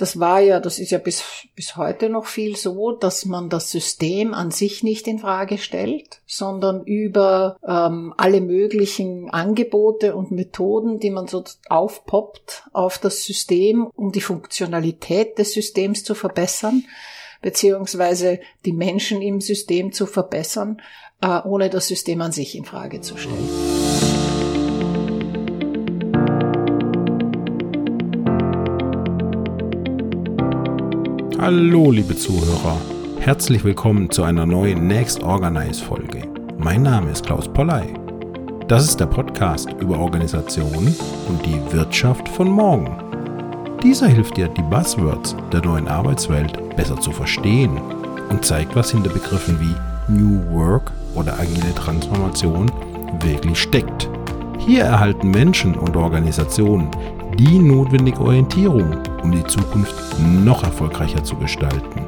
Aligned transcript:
das 0.00 0.18
war 0.18 0.40
ja, 0.40 0.60
das 0.60 0.78
ist 0.78 0.92
ja 0.92 0.98
bis, 0.98 1.22
bis 1.54 1.76
heute 1.76 2.08
noch 2.08 2.24
viel 2.24 2.56
so, 2.56 2.92
dass 2.92 3.26
man 3.26 3.50
das 3.50 3.70
System 3.70 4.32
an 4.32 4.50
sich 4.50 4.82
nicht 4.82 5.06
in 5.06 5.18
Frage 5.18 5.58
stellt, 5.58 6.22
sondern 6.26 6.84
über 6.84 7.58
ähm, 7.66 8.14
alle 8.16 8.40
möglichen 8.40 9.28
Angebote 9.28 10.16
und 10.16 10.30
Methoden, 10.30 11.00
die 11.00 11.10
man 11.10 11.26
so 11.26 11.44
aufpoppt 11.68 12.64
auf 12.72 12.96
das 12.96 13.24
System, 13.24 13.88
um 13.94 14.10
die 14.10 14.22
Funktionalität 14.22 15.38
des 15.38 15.52
Systems 15.52 16.02
zu 16.02 16.14
verbessern, 16.14 16.84
beziehungsweise 17.42 18.40
die 18.64 18.72
Menschen 18.72 19.20
im 19.20 19.42
System 19.42 19.92
zu 19.92 20.06
verbessern, 20.06 20.80
äh, 21.20 21.40
ohne 21.44 21.68
das 21.68 21.88
System 21.88 22.22
an 22.22 22.32
sich 22.32 22.56
in 22.56 22.64
Frage 22.64 23.02
zu 23.02 23.18
stellen. 23.18 23.79
Hallo, 31.52 31.90
liebe 31.90 32.16
Zuhörer. 32.16 32.76
Herzlich 33.18 33.64
willkommen 33.64 34.08
zu 34.08 34.22
einer 34.22 34.46
neuen 34.46 34.86
Next 34.86 35.24
Organize 35.24 35.82
Folge. 35.84 36.22
Mein 36.58 36.84
Name 36.84 37.10
ist 37.10 37.26
Klaus 37.26 37.52
Polley. 37.52 37.92
Das 38.68 38.84
ist 38.84 39.00
der 39.00 39.06
Podcast 39.06 39.68
über 39.80 39.98
Organisation 39.98 40.94
und 41.28 41.44
die 41.44 41.60
Wirtschaft 41.72 42.28
von 42.28 42.48
morgen. 42.48 42.96
Dieser 43.82 44.06
hilft 44.06 44.36
dir, 44.36 44.46
die 44.46 44.62
Buzzwords 44.62 45.34
der 45.52 45.62
neuen 45.62 45.88
Arbeitswelt 45.88 46.52
besser 46.76 47.00
zu 47.00 47.10
verstehen 47.10 47.80
und 48.28 48.44
zeigt, 48.44 48.76
was 48.76 48.92
hinter 48.92 49.10
Begriffen 49.10 49.58
wie 49.60 50.12
New 50.12 50.40
Work 50.52 50.92
oder 51.16 51.36
agile 51.36 51.74
Transformation 51.74 52.70
wirklich 53.22 53.60
steckt. 53.60 54.08
Hier 54.60 54.84
erhalten 54.84 55.32
Menschen 55.32 55.74
und 55.74 55.96
Organisationen 55.96 56.92
die 57.40 57.58
notwendige 57.58 58.20
Orientierung, 58.20 58.98
um 59.22 59.32
die 59.32 59.44
Zukunft 59.44 59.94
noch 60.44 60.62
erfolgreicher 60.62 61.24
zu 61.24 61.36
gestalten. 61.36 62.04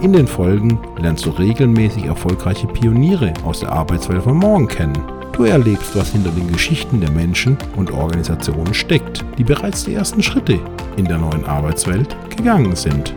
In 0.00 0.14
den 0.14 0.26
Folgen 0.26 0.78
lernst 0.96 1.26
du 1.26 1.30
regelmäßig 1.30 2.06
erfolgreiche 2.06 2.66
Pioniere 2.66 3.34
aus 3.44 3.60
der 3.60 3.72
Arbeitswelt 3.72 4.22
von 4.22 4.38
morgen 4.38 4.66
kennen. 4.66 4.98
Du 5.32 5.44
erlebst, 5.44 5.94
was 5.94 6.12
hinter 6.12 6.30
den 6.30 6.50
Geschichten 6.50 6.98
der 6.98 7.10
Menschen 7.10 7.58
und 7.76 7.92
Organisationen 7.92 8.72
steckt, 8.72 9.22
die 9.36 9.44
bereits 9.44 9.84
die 9.84 9.92
ersten 9.92 10.22
Schritte 10.22 10.58
in 10.96 11.04
der 11.04 11.18
neuen 11.18 11.44
Arbeitswelt 11.44 12.16
gegangen 12.34 12.74
sind. 12.74 13.14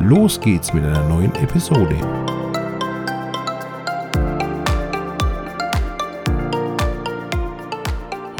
Los 0.00 0.40
geht's 0.40 0.72
mit 0.72 0.84
einer 0.84 1.06
neuen 1.08 1.34
Episode. 1.36 1.96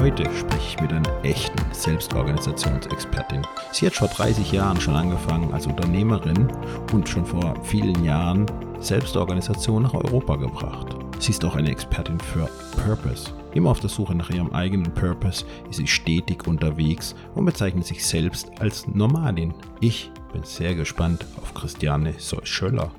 Heute 0.00 0.24
spreche 0.36 0.68
ich 0.68 0.80
mit 0.80 0.92
einer 0.92 1.24
echten 1.24 1.62
Selbstorganisationsexpertin. 1.72 3.46
Sie 3.72 3.86
hat 3.86 3.94
vor 3.94 4.08
30 4.08 4.52
Jahren 4.52 4.78
schon 4.80 4.96
angefangen 4.96 5.54
als 5.54 5.66
Unternehmerin 5.66 6.48
und 6.92 7.08
schon 7.08 7.24
vor 7.24 7.54
vielen 7.62 8.04
Jahren 8.04 8.44
Selbstorganisation 8.80 9.84
nach 9.84 9.94
Europa 9.94 10.36
gebracht. 10.36 10.94
Sie 11.20 11.30
ist 11.30 11.44
auch 11.44 11.56
eine 11.56 11.70
Expertin 11.70 12.18
für 12.20 12.50
Purpose. 12.84 13.30
Immer 13.54 13.70
auf 13.70 13.78
der 13.78 13.88
Suche 13.88 14.16
nach 14.16 14.30
ihrem 14.30 14.50
eigenen 14.52 14.92
Purpose 14.92 15.44
ist 15.70 15.76
sie 15.76 15.86
stetig 15.86 16.46
unterwegs 16.46 17.14
und 17.36 17.44
bezeichnet 17.44 17.86
sich 17.86 18.04
selbst 18.04 18.50
als 18.58 18.88
Nomadin. 18.88 19.54
Ich 19.80 20.10
bin 20.32 20.42
sehr 20.42 20.74
gespannt 20.74 21.24
auf 21.40 21.54
Christiane 21.54 22.14
Schöller. 22.42 22.90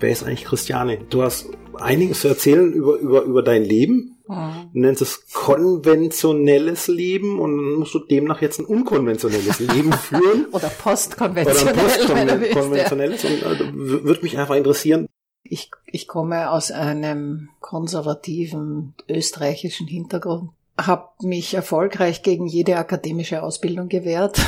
Wer 0.00 0.10
ist 0.10 0.24
eigentlich 0.24 0.44
Christiane? 0.44 0.98
Du 1.08 1.22
hast 1.22 1.50
einiges 1.78 2.20
zu 2.20 2.28
erzählen 2.28 2.72
über, 2.72 2.96
über, 2.98 3.22
über 3.22 3.42
dein 3.42 3.62
Leben. 3.62 4.16
Mhm. 4.28 4.70
Du 4.72 4.80
nennst 4.80 5.02
es 5.02 5.24
konventionelles 5.32 6.88
Leben 6.88 7.38
und 7.38 7.56
dann 7.56 7.74
musst 7.74 7.94
du 7.94 8.00
demnach 8.00 8.42
jetzt 8.42 8.58
ein 8.58 8.66
unkonventionelles 8.66 9.60
Leben 9.72 9.92
führen. 9.92 10.46
Oder 10.50 10.68
postkonventionelles. 10.68 11.62
Oder 11.62 12.36
postkonventionelles. 12.36 13.24
Und 13.24 13.44
also, 13.44 13.64
würde 13.72 14.22
mich 14.22 14.36
einfach 14.36 14.56
interessieren, 14.56 15.06
ich, 15.50 15.70
ich 15.86 16.08
komme 16.08 16.50
aus 16.50 16.70
einem 16.70 17.50
konservativen 17.60 18.94
österreichischen 19.08 19.86
Hintergrund, 19.86 20.50
habe 20.78 21.08
mich 21.20 21.54
erfolgreich 21.54 22.22
gegen 22.22 22.46
jede 22.46 22.76
akademische 22.76 23.42
Ausbildung 23.42 23.88
gewehrt. 23.88 24.40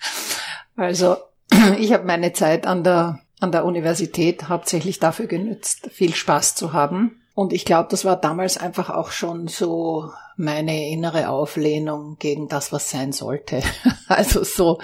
also 0.76 1.16
ich 1.78 1.92
habe 1.92 2.04
meine 2.04 2.32
Zeit 2.32 2.66
an 2.66 2.84
der, 2.84 3.20
an 3.40 3.52
der 3.52 3.64
Universität 3.64 4.48
hauptsächlich 4.48 4.98
dafür 5.00 5.26
genützt, 5.26 5.88
viel 5.92 6.14
Spaß 6.14 6.54
zu 6.54 6.72
haben. 6.72 7.20
Und 7.34 7.52
ich 7.52 7.64
glaube, 7.64 7.88
das 7.90 8.04
war 8.04 8.16
damals 8.16 8.58
einfach 8.58 8.90
auch 8.90 9.10
schon 9.10 9.48
so 9.48 10.10
meine 10.36 10.88
innere 10.88 11.28
Auflehnung 11.28 12.16
gegen 12.18 12.48
das, 12.48 12.72
was 12.72 12.90
sein 12.90 13.12
sollte. 13.12 13.62
also 14.08 14.44
so, 14.44 14.78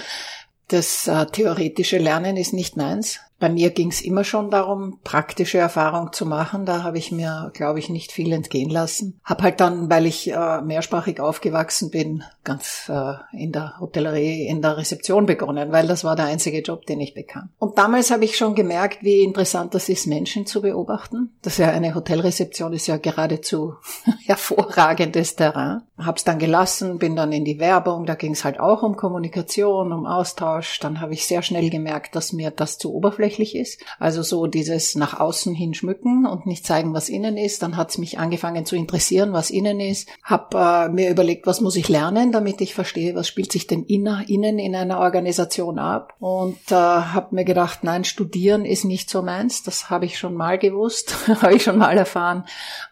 das 0.68 1.06
äh, 1.06 1.26
theoretische 1.26 1.98
Lernen 1.98 2.36
ist 2.36 2.52
nicht 2.52 2.76
meins. 2.76 3.20
Bei 3.40 3.48
mir 3.48 3.70
ging 3.70 3.88
es 3.90 4.02
immer 4.02 4.22
schon 4.22 4.50
darum, 4.50 4.98
praktische 5.02 5.56
Erfahrung 5.56 6.12
zu 6.12 6.26
machen. 6.26 6.66
Da 6.66 6.82
habe 6.82 6.98
ich 6.98 7.10
mir, 7.10 7.50
glaube 7.54 7.78
ich, 7.78 7.88
nicht 7.88 8.12
viel 8.12 8.30
entgehen 8.32 8.68
lassen. 8.68 9.18
Hab 9.24 9.42
halt 9.42 9.60
dann, 9.60 9.88
weil 9.88 10.04
ich 10.04 10.30
äh, 10.30 10.60
mehrsprachig 10.60 11.20
aufgewachsen 11.20 11.90
bin, 11.90 12.22
ganz 12.44 12.90
äh, 12.92 13.14
in 13.32 13.50
der 13.50 13.80
Hotellerie, 13.80 14.46
in 14.46 14.60
der 14.60 14.76
Rezeption 14.76 15.24
begonnen, 15.24 15.72
weil 15.72 15.88
das 15.88 16.04
war 16.04 16.16
der 16.16 16.26
einzige 16.26 16.60
Job, 16.60 16.84
den 16.84 17.00
ich 17.00 17.14
bekam. 17.14 17.48
Und 17.58 17.78
damals 17.78 18.10
habe 18.10 18.26
ich 18.26 18.36
schon 18.36 18.54
gemerkt, 18.54 19.02
wie 19.02 19.22
interessant 19.22 19.74
das 19.74 19.88
ist, 19.88 20.06
Menschen 20.06 20.44
zu 20.44 20.60
beobachten. 20.60 21.30
Das 21.40 21.54
ist 21.54 21.60
ja 21.60 21.70
eine 21.70 21.94
Hotelrezeption 21.94 22.74
ist 22.74 22.88
ja 22.88 22.98
geradezu 22.98 23.76
hervorragendes 24.26 25.36
Terrain. 25.36 25.80
Hab's 25.96 26.24
dann 26.24 26.38
gelassen, 26.38 26.98
bin 26.98 27.16
dann 27.16 27.32
in 27.32 27.46
die 27.46 27.58
Werbung. 27.58 28.04
Da 28.04 28.16
ging 28.16 28.32
es 28.32 28.44
halt 28.44 28.60
auch 28.60 28.82
um 28.82 28.96
Kommunikation, 28.96 29.92
um 29.92 30.04
Austausch. 30.04 30.78
Dann 30.80 31.00
habe 31.00 31.14
ich 31.14 31.26
sehr 31.26 31.42
schnell 31.42 31.70
gemerkt, 31.70 32.16
dass 32.16 32.34
mir 32.34 32.50
das 32.50 32.76
zu 32.76 32.94
oberflächlich 32.94 33.29
oberflächlich 33.30 33.56
ist. 33.56 33.80
Also 33.98 34.22
so 34.22 34.46
dieses 34.46 34.94
nach 34.94 35.18
außen 35.18 35.54
hin 35.54 35.74
schmücken 35.74 36.26
und 36.26 36.46
nicht 36.46 36.66
zeigen, 36.66 36.94
was 36.94 37.08
innen 37.08 37.36
ist. 37.36 37.62
Dann 37.62 37.76
hat 37.76 37.90
es 37.90 37.98
mich 37.98 38.18
angefangen 38.18 38.66
zu 38.66 38.76
interessieren, 38.76 39.32
was 39.32 39.50
innen 39.50 39.80
ist. 39.80 40.08
Hab 40.22 40.54
äh, 40.54 40.88
mir 40.88 41.10
überlegt, 41.10 41.46
was 41.46 41.60
muss 41.60 41.76
ich 41.76 41.88
lernen, 41.88 42.32
damit 42.32 42.60
ich 42.60 42.74
verstehe, 42.74 43.14
was 43.14 43.28
spielt 43.28 43.52
sich 43.52 43.66
denn 43.66 43.84
inner, 43.84 44.24
innen 44.28 44.58
in 44.58 44.74
einer 44.74 44.98
Organisation 44.98 45.78
ab. 45.78 46.14
Und 46.18 46.58
äh, 46.70 46.74
habe 46.74 47.34
mir 47.34 47.44
gedacht, 47.44 47.80
nein, 47.84 48.04
studieren 48.04 48.64
ist 48.64 48.84
nicht 48.84 49.10
so 49.10 49.22
meins. 49.22 49.62
Das 49.62 49.90
habe 49.90 50.06
ich 50.06 50.18
schon 50.18 50.34
mal 50.34 50.58
gewusst, 50.58 51.16
habe 51.42 51.54
ich 51.54 51.62
schon 51.62 51.78
mal 51.78 51.96
erfahren. 51.96 52.44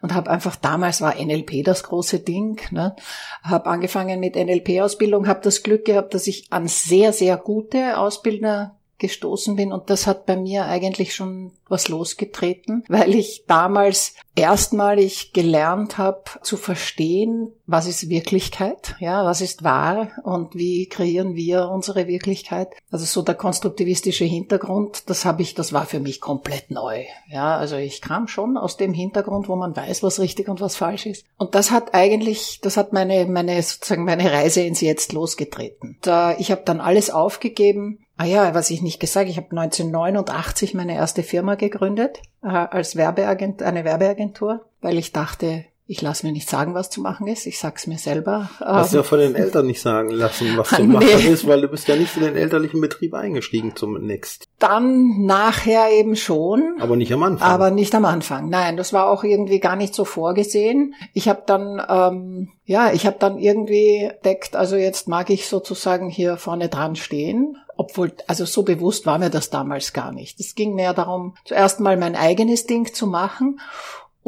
Und 0.03 0.15
habe 0.15 0.31
einfach, 0.31 0.57
damals 0.57 1.01
war 1.01 1.15
NLP 1.15 1.65
das 1.65 1.83
große 1.83 2.21
Ding. 2.21 2.61
Ne? 2.71 2.95
Habe 3.43 3.67
angefangen 3.67 4.21
mit 4.21 4.37
NLP-Ausbildung, 4.37 5.27
habe 5.27 5.41
das 5.43 5.63
Glück 5.63 5.85
gehabt, 5.85 6.15
dass 6.15 6.27
ich 6.27 6.47
an 6.51 6.69
sehr, 6.69 7.13
sehr 7.13 7.37
gute 7.37 7.99
Ausbilder 7.99 8.78
gestoßen 8.99 9.57
bin 9.57 9.73
und 9.73 9.91
das 9.91 10.07
hat 10.07 10.27
bei 10.27 10.37
mir 10.37 10.67
eigentlich 10.67 11.15
schon 11.15 11.53
was 11.69 11.89
losgetreten, 11.89 12.85
weil 12.89 13.15
ich 13.15 13.45
damals 13.47 14.15
erstmalig 14.35 15.33
gelernt 15.33 15.99
habe 15.99 16.23
zu 16.43 16.57
verstehen, 16.57 17.53
was 17.67 17.87
ist 17.87 18.09
Wirklichkeit, 18.09 18.97
ja, 19.01 19.25
was 19.25 19.41
ist 19.41 19.65
wahr 19.65 20.11
und 20.23 20.55
wie 20.55 20.87
kreieren 20.87 21.35
wir 21.35 21.69
unsere 21.69 22.07
Wirklichkeit. 22.07 22.69
Also 22.91 23.05
so 23.05 23.23
der 23.23 23.35
konstruktivistische 23.35 24.25
Hintergrund, 24.25 25.11
das 25.11 25.25
habe 25.25 25.43
ich, 25.43 25.55
das 25.55 25.73
war 25.73 25.87
für 25.87 26.01
mich 26.01 26.21
komplett 26.21 26.71
neu. 26.71 27.05
Ja, 27.29 27.57
also 27.57 27.77
ich 27.77 28.01
kam 28.01 28.29
schon 28.29 28.57
aus 28.57 28.77
dem 28.77 28.95
Hintergrund, 28.95 29.49
wo 29.49 29.57
man 29.57 29.77
weiß, 29.77 30.03
was 30.03 30.21
richtig 30.21 30.49
und 30.49 30.61
was 30.61 30.77
falsch 30.77 31.07
ist. 31.07 31.25
Und 31.37 31.55
das 31.55 31.71
hat 31.71 31.95
eigentlich, 31.95 32.61
das 32.63 32.77
hat 32.77 32.93
meine, 32.93 33.27
meine 33.27 33.61
sozusagen 33.63 34.05
meine 34.05 34.33
Reise 34.33 34.63
ins 34.63 34.81
Jetzt 34.81 35.13
losgetreten. 35.13 35.99
Da, 36.01 36.37
ich 36.39 36.51
habe 36.51 36.63
dann 36.65 36.81
alles 36.81 37.11
aufgegeben, 37.11 37.99
Ah 38.21 38.25
ja, 38.25 38.53
was 38.53 38.71
ich 38.71 38.83
nicht 38.83 38.99
gesagt, 38.99 39.31
ich 39.31 39.37
habe 39.37 39.57
1989 39.57 40.75
meine 40.75 40.97
erste 40.97 41.23
Firma 41.23 41.55
gegründet 41.55 42.21
äh, 42.43 42.49
als 42.49 42.97
Werbeagent, 42.97 43.63
eine 43.63 43.85
Werbeagentur, 43.85 44.67
weil 44.81 44.99
ich 44.99 45.13
dachte, 45.13 45.65
ich 45.91 46.03
lasse 46.03 46.27
mir 46.27 46.33
nicht 46.33 46.51
sagen, 46.51 46.75
was 46.75 46.91
zu 46.91 47.01
machen 47.01 47.27
ist. 47.27 47.47
Ich 47.47 47.59
sag's 47.59 47.87
mir 47.87 47.97
selber. 47.97 48.51
Hast 48.61 48.93
du 48.93 48.99
ja 48.99 49.03
von 49.03 49.21
den 49.21 49.35
Eltern 49.35 49.67
nicht 49.67 49.81
sagen 49.81 50.11
lassen, 50.11 50.59
was 50.59 50.69
zu 50.69 50.85
machen 50.85 51.07
nee. 51.07 51.29
ist, 51.29 51.47
weil 51.47 51.63
du 51.63 51.69
bist 51.69 51.89
ja 51.89 51.97
nicht 51.97 52.15
in 52.19 52.25
den 52.25 52.37
elterlichen 52.37 52.83
Betrieb 52.83 53.15
eingestiegen 53.15 53.75
zum 53.75 53.95
Next. 53.95 54.49
Dann 54.59 55.25
nachher 55.25 55.91
eben 55.91 56.15
schon. 56.15 56.77
Aber 56.79 56.97
nicht 56.97 57.11
am 57.15 57.23
Anfang. 57.23 57.49
Aber 57.49 57.71
nicht 57.71 57.95
am 57.95 58.05
Anfang. 58.05 58.51
Nein, 58.51 58.77
das 58.77 58.93
war 58.93 59.09
auch 59.09 59.25
irgendwie 59.25 59.61
gar 59.61 59.77
nicht 59.77 59.95
so 59.95 60.05
vorgesehen. 60.05 60.95
Ich 61.15 61.27
habe 61.27 61.45
dann, 61.47 61.83
ähm, 61.89 62.49
ja, 62.67 62.93
ich 62.93 63.07
habe 63.07 63.17
dann 63.19 63.39
irgendwie 63.39 64.11
deckt, 64.27 64.57
also 64.57 64.77
jetzt 64.77 65.09
mag 65.09 65.31
ich 65.31 65.49
sozusagen 65.49 66.11
hier 66.11 66.37
vorne 66.37 66.69
dran 66.69 66.97
stehen 66.97 67.57
obwohl, 67.81 68.13
also 68.27 68.45
so 68.45 68.65
bewusst 68.65 69.07
war 69.07 69.21
mir 69.21 69.31
das 69.31 69.51
damals 69.51 69.93
gar 69.93 70.11
nicht. 70.11 70.41
Es 70.41 70.57
ging 70.57 70.75
mehr 70.75 70.95
darum, 70.95 71.37
zuerst 71.45 71.79
mal 71.79 71.97
mein 71.97 72.17
eigenes 72.17 72.67
Ding 72.67 72.93
zu 72.93 73.07
machen 73.07 73.61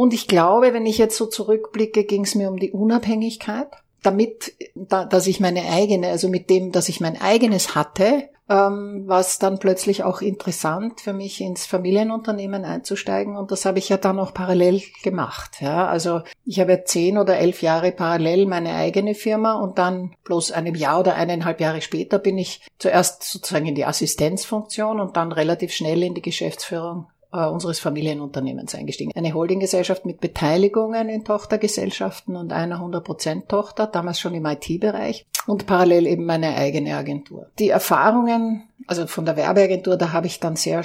und 0.00 0.14
ich 0.14 0.29
glaube, 0.29 0.73
wenn 0.73 0.87
ich 0.87 0.97
jetzt 0.97 1.19
so 1.19 1.26
zurückblicke, 1.26 2.05
ging 2.05 2.25
es 2.25 2.35
mir 2.35 2.49
um 2.49 2.58
die 2.58 2.73
Unabhängigkeit, 2.73 3.69
damit, 4.02 4.55
da, 4.75 5.05
dass 5.05 5.26
ich 5.26 5.41
meine 5.41 5.70
eigene, 5.70 6.08
also 6.08 6.31
mit 6.31 6.49
dem, 6.49 6.73
dass 6.73 6.88
ich 6.88 7.02
mein 7.02 7.20
eigenes 7.20 7.75
hatte, 7.75 8.31
ähm, 8.49 9.02
war 9.06 9.20
es 9.20 9.38
dann 9.38 9.58
plötzlich 9.58 10.02
auch 10.02 10.23
interessant 10.23 11.02
für 11.02 11.12
mich 11.12 11.43
ins 11.43 11.67
Familienunternehmen 11.67 12.64
einzusteigen 12.64 13.37
und 13.37 13.50
das 13.50 13.67
habe 13.67 13.79
ich 13.79 13.91
ja 13.91 13.99
dann 13.99 14.19
auch 14.19 14.32
parallel 14.32 14.81
gemacht. 15.02 15.61
Ja, 15.61 15.87
also 15.87 16.23
ich 16.47 16.61
habe 16.61 16.82
zehn 16.85 17.19
oder 17.19 17.37
elf 17.37 17.61
Jahre 17.61 17.93
parallel 17.93 18.47
meine 18.47 18.73
eigene 18.76 19.14
Firma 19.14 19.61
und 19.61 19.76
dann 19.76 20.14
bloß 20.25 20.52
einem 20.52 20.76
Jahr 20.76 21.00
oder 21.00 21.14
eineinhalb 21.14 21.61
Jahre 21.61 21.82
später 21.82 22.19
bin 22.19 22.38
ich 22.38 22.62
zuerst 22.79 23.25
sozusagen 23.25 23.67
in 23.67 23.75
die 23.75 23.85
Assistenzfunktion 23.85 24.99
und 24.99 25.19
dann 25.19 25.31
relativ 25.31 25.75
schnell 25.75 26.02
in 26.02 26.14
die 26.14 26.23
Geschäftsführung 26.23 27.08
äh, 27.32 27.46
unseres 27.46 27.80
Familienunternehmens 27.80 28.74
eingestiegen. 28.74 29.12
Eine 29.14 29.34
Holdinggesellschaft 29.34 30.04
mit 30.04 30.20
Beteiligungen 30.20 31.08
in 31.08 31.24
Tochtergesellschaften 31.24 32.36
und 32.36 32.52
einer 32.52 32.80
100% 32.80 33.46
Tochter, 33.46 33.86
damals 33.86 34.20
schon 34.20 34.34
im 34.34 34.46
IT-Bereich 34.46 35.26
und 35.46 35.66
parallel 35.66 36.06
eben 36.06 36.24
meine 36.24 36.56
eigene 36.56 36.96
Agentur. 36.96 37.46
Die 37.58 37.70
Erfahrungen, 37.70 38.68
also 38.86 39.06
von 39.06 39.24
der 39.24 39.36
Werbeagentur, 39.36 39.96
da 39.96 40.12
habe 40.12 40.26
ich 40.26 40.40
dann 40.40 40.56
sehr 40.56 40.82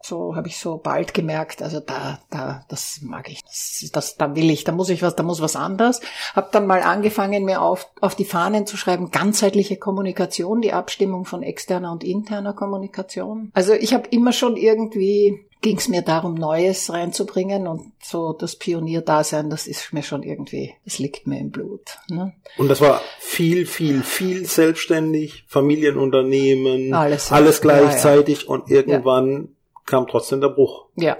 so 0.00 0.36
habe 0.36 0.48
ich 0.48 0.58
so 0.58 0.78
bald 0.78 1.12
gemerkt, 1.12 1.60
also 1.60 1.80
da, 1.80 2.20
da, 2.30 2.64
das 2.68 3.00
mag 3.02 3.28
ich, 3.28 3.42
das, 3.42 3.90
das, 3.92 4.16
da 4.16 4.36
will 4.36 4.48
ich, 4.48 4.64
da 4.64 4.72
muss 4.72 4.90
ich 4.90 5.02
was, 5.02 5.16
da 5.16 5.24
muss 5.24 5.40
was 5.40 5.56
anderes. 5.56 6.00
Hab 6.34 6.52
dann 6.52 6.66
mal 6.66 6.82
angefangen, 6.82 7.44
mir 7.44 7.60
auf, 7.60 7.90
auf 8.00 8.14
die 8.14 8.24
Fahnen 8.24 8.64
zu 8.64 8.76
schreiben, 8.76 9.10
ganzheitliche 9.10 9.76
Kommunikation, 9.76 10.60
die 10.60 10.72
Abstimmung 10.72 11.24
von 11.24 11.42
externer 11.42 11.90
und 11.90 12.04
interner 12.04 12.52
Kommunikation. 12.52 13.50
Also 13.54 13.74
ich 13.74 13.92
habe 13.92 14.08
immer 14.10 14.32
schon 14.32 14.56
irgendwie 14.56 15.47
ging 15.60 15.76
es 15.76 15.88
mir 15.88 16.02
darum, 16.02 16.34
Neues 16.34 16.92
reinzubringen 16.92 17.66
und 17.66 17.92
so 18.02 18.32
das 18.32 18.56
Pionierdasein, 18.56 19.50
das 19.50 19.66
ist 19.66 19.92
mir 19.92 20.02
schon 20.02 20.22
irgendwie, 20.22 20.74
das 20.84 20.98
liegt 20.98 21.26
mir 21.26 21.40
im 21.40 21.50
Blut. 21.50 21.98
Ne? 22.08 22.32
Und 22.56 22.68
das 22.68 22.80
war 22.80 23.00
viel, 23.18 23.66
viel, 23.66 24.02
viel 24.02 24.46
selbstständig, 24.46 25.44
Familienunternehmen, 25.48 26.94
alles, 26.94 27.32
alles 27.32 27.60
gleichzeitig 27.60 28.42
ja, 28.42 28.46
ja. 28.46 28.50
und 28.54 28.70
irgendwann 28.70 29.30
ja. 29.30 29.48
kam 29.84 30.06
trotzdem 30.06 30.40
der 30.40 30.48
Bruch. 30.48 30.86
Ja. 30.96 31.16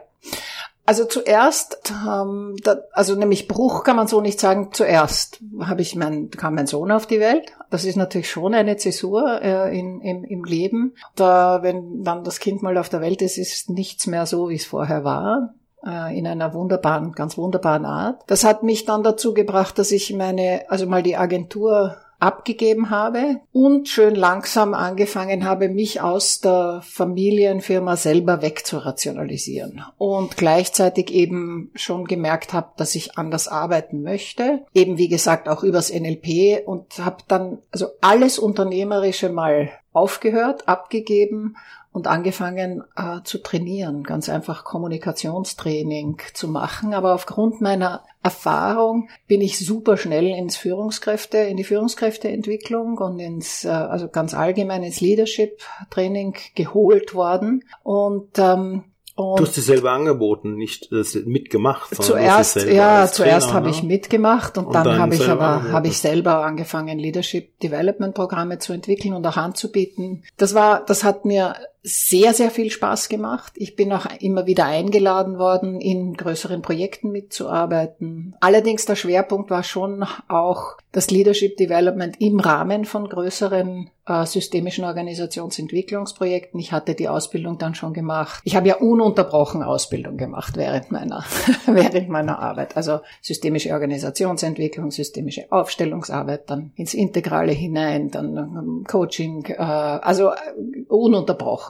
Also 0.88 1.05
zuerst, 1.05 1.93
ähm, 2.08 2.56
da, 2.64 2.79
also 2.93 3.14
nämlich 3.14 3.46
Bruch 3.46 3.85
kann 3.85 3.96
man 3.96 4.06
so 4.06 4.23
nicht 4.23 4.40
sagen. 4.40 4.70
Zuerst 4.73 5.38
habe 5.61 5.82
ich 5.82 5.94
mein, 5.96 6.31
kam 6.31 6.55
mein 6.55 6.67
Sohn 6.67 6.90
auf 6.90 7.05
die 7.05 7.20
Welt. 7.20 7.52
Das 7.69 7.85
ist 7.85 7.96
natürlich 7.96 8.31
schon 8.31 8.55
eine 8.55 8.79
Zäsur 8.79 9.43
äh, 9.43 9.79
in, 9.79 10.00
im, 10.00 10.25
im 10.25 10.44
Leben. 10.44 10.94
Da, 11.14 11.62
wenn 11.62 12.05
dann 12.05 12.25
das 12.25 12.40
Kind 12.40 12.62
mal 12.62 12.79
auf 12.79 12.88
der 12.88 13.02
Welt 13.02 13.20
ist, 13.20 13.37
ist 13.37 13.69
nichts 13.69 14.06
mehr 14.06 14.25
so, 14.25 14.49
wie 14.49 14.55
es 14.55 14.64
vorher 14.64 15.05
war 15.05 15.52
äh, 15.85 16.19
in 16.19 16.26
einer 16.26 16.55
wunderbaren, 16.55 17.12
ganz 17.12 17.37
wunderbaren 17.37 17.85
Art. 17.85 18.23
Das 18.26 18.44
hat 18.44 18.62
mich 18.62 18.87
dann 18.87 19.02
dazu 19.02 19.35
gebracht, 19.35 19.79
dass 19.79 19.90
ich 19.90 20.14
meine, 20.14 20.62
also 20.69 20.87
mal 20.87 21.02
die 21.02 21.19
Agentur 21.19 21.96
abgegeben 22.18 22.90
habe 22.90 23.40
und 23.52 23.88
schön 23.88 24.14
langsam 24.14 24.74
angefangen 24.74 25.44
habe, 25.44 25.68
mich 25.68 26.00
aus 26.00 26.40
der 26.40 26.82
Familienfirma 26.84 27.96
selber 27.96 28.42
wegzurationalisieren. 28.42 29.84
Und 29.98 30.36
gleichzeitig 30.36 31.12
eben 31.12 31.70
schon 31.74 32.06
gemerkt 32.06 32.52
habe, 32.52 32.70
dass 32.76 32.94
ich 32.94 33.16
anders 33.16 33.46
arbeiten 33.46 34.02
möchte, 34.02 34.64
eben 34.74 34.98
wie 34.98 35.08
gesagt 35.08 35.48
auch 35.48 35.62
übers 35.62 35.92
NLP 35.92 36.66
und 36.66 36.98
habe 36.98 37.18
dann 37.28 37.58
also 37.70 37.86
alles 38.00 38.38
Unternehmerische 38.38 39.28
mal 39.28 39.70
aufgehört, 39.92 40.68
abgegeben 40.68 41.56
und 41.98 42.06
angefangen 42.06 42.84
äh, 42.94 43.22
zu 43.24 43.38
trainieren, 43.38 44.04
ganz 44.04 44.28
einfach 44.28 44.62
Kommunikationstraining 44.62 46.18
zu 46.32 46.46
machen. 46.46 46.94
Aber 46.94 47.12
aufgrund 47.12 47.60
meiner 47.60 48.04
Erfahrung 48.22 49.08
bin 49.26 49.40
ich 49.40 49.58
super 49.58 49.96
schnell 49.96 50.28
ins 50.28 50.56
Führungskräfte, 50.56 51.38
in 51.38 51.56
die 51.56 51.64
Führungskräfteentwicklung 51.64 52.98
und 52.98 53.18
ins, 53.18 53.64
äh, 53.64 53.70
also 53.70 54.06
ganz 54.06 54.32
allgemein 54.32 54.84
ins 54.84 55.00
Leadership 55.00 55.60
Training 55.90 56.36
geholt 56.54 57.16
worden. 57.16 57.64
Und 57.82 58.38
ähm, 58.38 58.84
und 59.18 59.40
du 59.40 59.46
hast 59.46 59.58
es 59.58 59.66
selber 59.66 59.90
angeboten, 59.90 60.54
nicht 60.54 60.92
das 60.92 61.16
mitgemacht. 61.16 61.92
Zuerst, 62.00 62.54
ja, 62.54 63.08
zuerst 63.08 63.52
habe 63.52 63.68
ich 63.68 63.82
mitgemacht 63.82 64.56
und, 64.56 64.66
und 64.66 64.74
dann, 64.74 64.84
dann 64.84 64.98
habe 65.00 65.16
ich 65.16 65.28
aber 65.28 65.72
habe 65.72 65.88
ich 65.88 65.98
selber 65.98 66.44
angefangen, 66.44 67.00
Leadership 67.00 67.58
Development 67.58 68.14
Programme 68.14 68.60
zu 68.60 68.72
entwickeln 68.72 69.14
und 69.14 69.26
auch 69.26 69.36
anzubieten. 69.36 70.22
Das 70.36 70.54
war, 70.54 70.84
das 70.84 71.02
hat 71.02 71.24
mir 71.24 71.56
sehr, 71.88 72.35
sehr 72.35 72.50
viel 72.50 72.70
Spaß 72.70 73.08
gemacht. 73.08 73.52
Ich 73.56 73.76
bin 73.76 73.93
auch 73.93 74.06
immer 74.20 74.46
wieder 74.46 74.67
eingeladen 74.67 75.38
worden, 75.38 75.81
in 75.81 76.14
größeren 76.14 76.62
Projekten 76.62 77.11
mitzuarbeiten. 77.11 78.37
Allerdings 78.40 78.85
der 78.85 78.96
Schwerpunkt 78.96 79.50
war 79.50 79.62
schon 79.62 80.06
auch 80.29 80.76
das 80.93 81.11
Leadership 81.11 81.56
Development 81.56 82.20
im 82.20 82.40
Rahmen 82.40 82.85
von 82.85 83.08
größeren 83.08 83.90
äh, 84.08 84.25
systemischen 84.25 84.85
Organisationsentwicklungsprojekten. 84.85 86.58
Ich 86.58 86.73
hatte 86.73 86.94
die 86.94 87.08
Ausbildung 87.08 87.58
dann 87.58 87.75
schon 87.75 87.93
gemacht. 87.93 88.40
Ich 88.44 88.56
habe 88.56 88.69
ja 88.69 88.76
ununterbrochen 88.76 89.62
Ausbildung 89.62 90.17
gemacht 90.17 90.56
während 90.56 90.90
meiner, 90.90 91.25
während 91.67 92.08
meiner 92.08 92.38
Arbeit. 92.38 92.76
Also 92.76 93.00
systemische 93.20 93.73
Organisationsentwicklung, 93.73 94.90
systemische 94.90 95.46
Aufstellungsarbeit, 95.50 96.49
dann 96.49 96.73
ins 96.75 96.94
Integrale 96.94 97.52
hinein, 97.52 98.11
dann 98.11 98.37
ähm, 98.37 98.85
Coaching, 98.88 99.44
äh, 99.44 99.62
also 99.62 100.31
äh, 100.31 100.37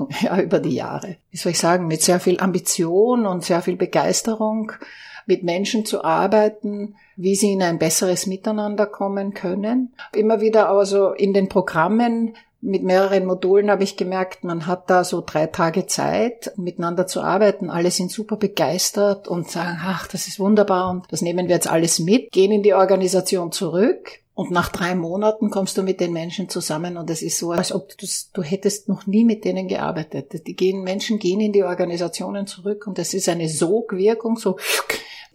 ja, 0.22 0.40
über 0.40 0.60
die 0.60 0.75
Jahre. 0.75 1.16
Wie 1.31 1.37
soll 1.37 1.52
ich 1.52 1.58
sagen, 1.58 1.87
mit 1.87 2.02
sehr 2.02 2.20
viel 2.20 2.40
Ambition 2.40 3.26
und 3.26 3.44
sehr 3.44 3.62
viel 3.62 3.76
Begeisterung 3.76 4.72
mit 5.26 5.43
Menschen 5.43 5.84
zu 5.84 6.05
arbeiten, 6.05 6.94
wie 7.16 7.34
sie 7.34 7.52
in 7.52 7.62
ein 7.62 7.78
besseres 7.78 8.26
Miteinander 8.26 8.87
kommen 8.87 9.34
können. 9.34 9.93
Immer 10.14 10.40
wieder 10.40 10.70
also 10.70 11.12
in 11.12 11.34
den 11.34 11.50
Programmen 11.50 12.34
mit 12.60 12.82
mehreren 12.82 13.26
Modulen 13.26 13.70
habe 13.70 13.84
ich 13.84 13.96
gemerkt, 13.96 14.43
man 14.43 14.66
hat 14.66 14.90
da 14.90 15.05
so 15.05 15.22
drei 15.25 15.46
Tage 15.46 15.87
Zeit, 15.87 16.52
miteinander 16.56 17.06
zu 17.06 17.20
arbeiten. 17.20 17.70
Alle 17.70 17.90
sind 17.90 18.10
super 18.10 18.37
begeistert 18.37 19.28
und 19.28 19.49
sagen, 19.49 19.78
ach, 19.81 20.08
das 20.08 20.26
ist 20.26 20.40
wunderbar 20.40 20.90
und 20.90 21.05
das 21.10 21.22
nehmen 21.22 21.46
wir 21.46 21.55
jetzt 21.55 21.70
alles 21.70 22.00
mit, 22.00 22.32
gehen 22.32 22.50
in 22.50 22.62
die 22.62 22.75
Organisation 22.75 23.52
zurück 23.52 24.20
und 24.38 24.52
nach 24.52 24.69
drei 24.69 24.94
Monaten 24.94 25.50
kommst 25.50 25.76
du 25.76 25.82
mit 25.82 25.99
den 25.99 26.12
Menschen 26.12 26.49
zusammen 26.49 26.96
und 26.96 27.11
es 27.11 27.23
ist 27.23 27.38
so, 27.38 27.50
als 27.50 27.73
ob 27.73 27.99
du, 27.99 28.06
du 28.35 28.43
hättest 28.44 28.88
noch 28.88 29.05
nie 29.05 29.25
mit 29.25 29.44
denen 29.44 29.67
gearbeitet. 29.67 30.46
Die 30.46 30.55
gehen, 30.55 30.85
Menschen 30.85 31.19
gehen 31.19 31.40
in 31.40 31.52
die 31.52 31.64
Organisationen 31.64 32.46
zurück 32.46 32.87
und 32.87 33.00
es 33.00 33.14
ist 33.14 33.29
eine 33.29 33.49
Sogwirkung, 33.49 34.37
so 34.37 34.56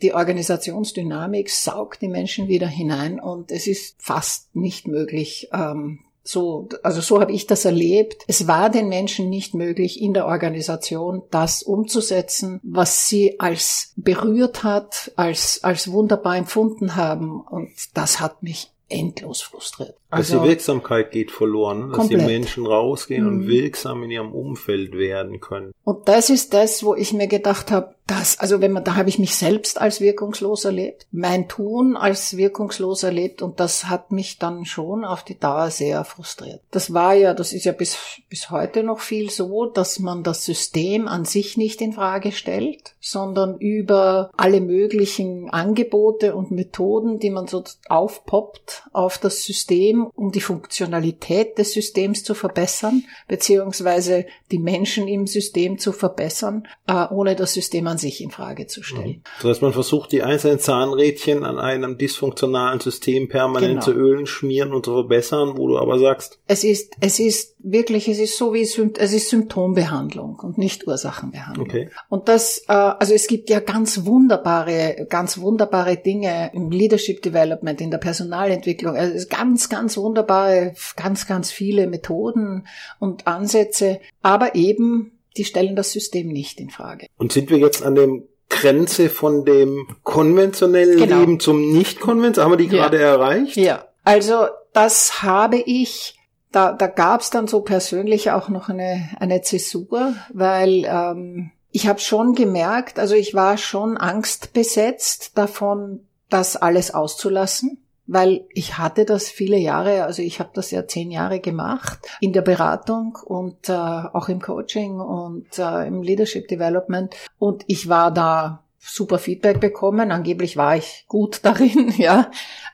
die 0.02 0.14
Organisationsdynamik 0.14 1.50
saugt 1.50 2.02
die 2.02 2.08
Menschen 2.08 2.48
wieder 2.48 2.68
hinein 2.68 3.20
und 3.20 3.52
es 3.52 3.68
ist 3.68 4.02
fast 4.02 4.56
nicht 4.56 4.88
möglich, 4.88 5.50
ähm, 5.52 6.00
so, 6.24 6.70
also 6.84 7.02
so 7.02 7.20
habe 7.20 7.34
ich 7.34 7.48
das 7.48 7.66
erlebt. 7.66 8.24
Es 8.28 8.48
war 8.48 8.70
den 8.70 8.88
Menschen 8.88 9.30
nicht 9.30 9.54
möglich, 9.54 10.02
in 10.02 10.14
der 10.14 10.26
Organisation 10.26 11.24
das 11.32 11.64
umzusetzen, 11.64 12.62
was 12.64 13.10
sie 13.10 13.42
als 13.42 13.92
berührt 13.98 14.63
hat, 14.63 15.12
als, 15.18 15.62
als 15.66 15.92
wunderbar 15.92 16.38
empfunden 16.38 16.96
haben. 16.96 17.42
Und 17.42 17.74
das 17.94 18.22
hat 18.22 18.42
mich 18.42 18.73
endlos 18.90 19.42
frustriert. 19.42 19.96
Also, 20.10 20.34
also 20.34 20.44
die 20.44 20.50
Wirksamkeit 20.50 21.12
geht 21.12 21.32
verloren, 21.32 21.90
dass 21.90 22.00
komplett. 22.00 22.22
die 22.22 22.25
Menschen 22.25 22.66
rausgehen 22.66 23.24
mhm. 23.24 23.30
und 23.30 23.48
wirksam 23.48 24.04
in 24.04 24.12
ihrem 24.12 24.32
Umfeld 24.32 24.94
werden 24.94 25.40
können. 25.40 25.74
Und 25.84 26.08
das 26.08 26.30
ist 26.30 26.54
das, 26.54 26.84
wo 26.84 26.96
ich 26.96 27.13
mir 27.13 27.28
gedacht 27.28 27.72
habe, 27.72 27.96
dass, 28.07 28.38
also 28.39 28.60
wenn 28.60 28.74
man, 28.74 28.83
da 28.83 28.95
habe 28.95 29.07
ich 29.07 29.17
mich 29.17 29.36
selbst 29.36 29.79
als 29.79 30.01
wirkungslos 30.01 30.65
erlebt, 30.65 31.07
mein 31.12 31.48
Tun 31.48 31.95
als 31.95 32.36
wirkungslos 32.36 33.03
erlebt 33.03 33.41
und 33.41 33.60
das 33.60 33.86
hat 33.86 34.12
mich 34.12 34.39
dann 34.39 34.65
schon 34.65 35.05
auf 35.05 35.24
die 35.24 35.39
Dauer 35.39 35.69
sehr 35.72 36.03
frustriert. 36.03 36.62
Das 36.72 36.93
war 36.93 37.13
ja, 37.13 37.33
das 37.33 37.53
ist 37.53 37.63
ja 37.63 37.72
bis, 37.72 37.98
bis 38.29 38.50
heute 38.50 38.83
noch 38.83 39.00
viel 39.00 39.29
so, 39.29 39.65
dass 39.65 40.00
man 40.00 40.24
das 40.24 40.43
System 40.43 41.07
an 41.07 41.24
sich 41.24 41.55
nicht 41.55 41.81
in 41.81 41.93
Frage 41.93 42.33
stellt, 42.33 42.95
sondern 43.00 43.57
über 43.57 44.31
alle 44.36 44.60
möglichen 44.60 45.50
Angebote 45.50 46.36
und 46.36 46.51
Methoden, 46.51 47.19
die 47.19 47.29
man 47.29 47.48
so 47.48 47.63
aufpoppt 47.88 48.83
auf 48.91 49.17
das 49.17 49.43
System 49.43 50.07
um 50.15 50.31
die 50.31 50.41
Funktionalität 50.41 51.57
des 51.57 51.72
Systems 51.72 52.24
zu 52.24 52.33
verbessern, 52.33 53.03
beziehungsweise 53.29 54.25
die 54.51 54.60
Menschen 54.60 55.07
im 55.07 55.25
System 55.25 55.79
zu 55.79 55.93
verbessern, 55.93 56.67
äh, 56.88 57.05
ohne 57.10 57.36
das 57.36 57.53
System 57.53 57.88
an 57.94 58.00
sich 58.00 58.22
in 58.22 58.32
Frage 58.32 58.66
zu 58.66 58.82
stellen. 58.82 59.08
Mhm. 59.08 59.24
Das 59.38 59.52
heißt, 59.52 59.62
man 59.62 59.74
versucht 59.74 60.12
die 60.12 60.24
einzelnen 60.24 60.60
Zahnrädchen 60.60 61.44
an 61.44 61.60
einem 61.60 61.98
dysfunktionalen 61.98 62.80
System 62.80 63.30
permanent 63.30 63.82
genau. 63.82 63.86
zu 63.86 63.92
ölen, 63.92 64.26
schmieren 64.26 64.74
und 64.74 64.86
zu 64.86 64.94
verbessern, 64.94 65.58
wo 65.58 65.68
du 65.68 65.78
aber 65.78 66.00
sagst. 66.00 66.40
Es 66.48 66.64
ist, 66.64 66.96
es 67.02 67.20
ist 67.20 67.56
wirklich, 67.60 68.08
es 68.08 68.20
ist 68.20 68.38
so 68.38 68.54
wie, 68.54 68.62
es 68.62 69.14
ist 69.14 69.30
Symptombehandlung 69.30 70.40
und 70.40 70.58
nicht 70.58 70.88
Ursachenbehandlung. 70.88 71.68
Okay. 71.68 71.90
Und 72.10 72.28
das, 72.28 72.64
äh, 72.68 72.74
also 72.74 73.14
es 73.14 73.28
gibt 73.28 73.50
ja 73.52 73.60
ganz 73.60 74.06
wunderbare, 74.06 75.06
ganz 75.08 75.38
wunderbare 75.38 75.98
Dinge 75.98 76.52
im 76.54 76.72
Leadership 76.72 77.22
Development, 77.22 77.80
in 77.80 77.92
der 77.92 78.00
Personalentwicklung. 78.00 78.96
Also 78.96 79.14
es 79.14 79.30
ganz 79.30 79.70
ganz 79.70 79.98
wunderbare, 79.98 80.74
ganz, 80.96 81.28
ganz 81.28 81.52
viele 81.52 81.86
Methoden 81.86 82.68
und 83.00 83.28
Ansätze, 83.28 84.00
aber 84.24 84.56
eben, 84.56 85.12
die 85.38 85.46
stellen 85.46 85.75
das 85.75 85.92
System 85.92 86.28
nicht 86.28 86.60
in 86.60 86.70
Frage. 86.70 87.08
Und 87.18 87.32
sind 87.32 87.50
wir 87.50 87.58
jetzt 87.58 87.84
an 87.84 87.96
dem 87.96 88.24
Grenze 88.50 89.10
von 89.10 89.46
dem 89.46 89.88
konventionellen 90.04 90.98
genau. 90.98 91.20
Leben 91.20 91.40
zum 91.40 91.72
nicht 91.72 92.00
konventionellen? 92.00 92.52
Haben 92.52 92.60
wir 92.60 92.66
die 92.66 92.75
gerade 92.75 93.00
ja. 93.00 93.08
erreicht? 93.08 93.58
Ja. 93.58 93.86
Also, 94.04 94.48
das 94.74 95.24
habe 95.24 95.58
ich 95.58 96.20
da, 96.54 96.72
da 96.72 96.88
gab 96.88 97.22
es 97.22 97.32
dann 97.32 97.48
so 97.48 97.62
persönlich 97.62 98.32
auch 98.32 98.48
noch 98.48 98.70
eine, 98.70 99.10
eine 99.20 99.42
Zäsur, 99.42 100.13
weil 100.32 100.86
ähm, 100.86 101.52
ich 101.72 101.88
habe 101.88 102.00
schon 102.00 102.36
gemerkt, 102.36 103.00
also 103.00 103.16
ich 103.16 103.34
war 103.34 103.58
schon 103.58 103.98
angstbesetzt 103.98 105.32
davon, 105.36 106.06
das 106.30 106.56
alles 106.56 106.94
auszulassen 106.94 107.83
weil 108.05 108.45
ich 108.53 108.77
hatte 108.77 109.05
das 109.05 109.29
viele 109.29 109.57
Jahre, 109.57 110.03
also 110.03 110.22
ich 110.22 110.39
habe 110.39 110.51
das 110.53 110.72
ja 110.72 110.88
zehn 110.88 111.12
Jahre 111.12 111.39
gemacht 111.39 112.00
in 112.19 112.33
der 112.33 112.41
Beratung 112.41 113.17
und 113.25 113.69
äh, 113.69 113.74
auch 113.74 114.29
im 114.29 114.41
Coaching 114.41 115.00
und 115.00 115.57
äh, 115.57 115.88
im 115.88 116.01
Leadership 116.01 116.48
Development 116.48 117.15
und 117.39 117.63
ich 117.67 117.88
war 117.88 118.12
da 118.12 118.63
super 118.86 119.17
Feedback 119.17 119.60
bekommen. 119.60 120.12
Angeblich 120.12 120.57
war 120.57 120.75
ich 120.75 121.05
gut 121.07 121.39
darin, 121.43 121.93
ja, 121.98 122.29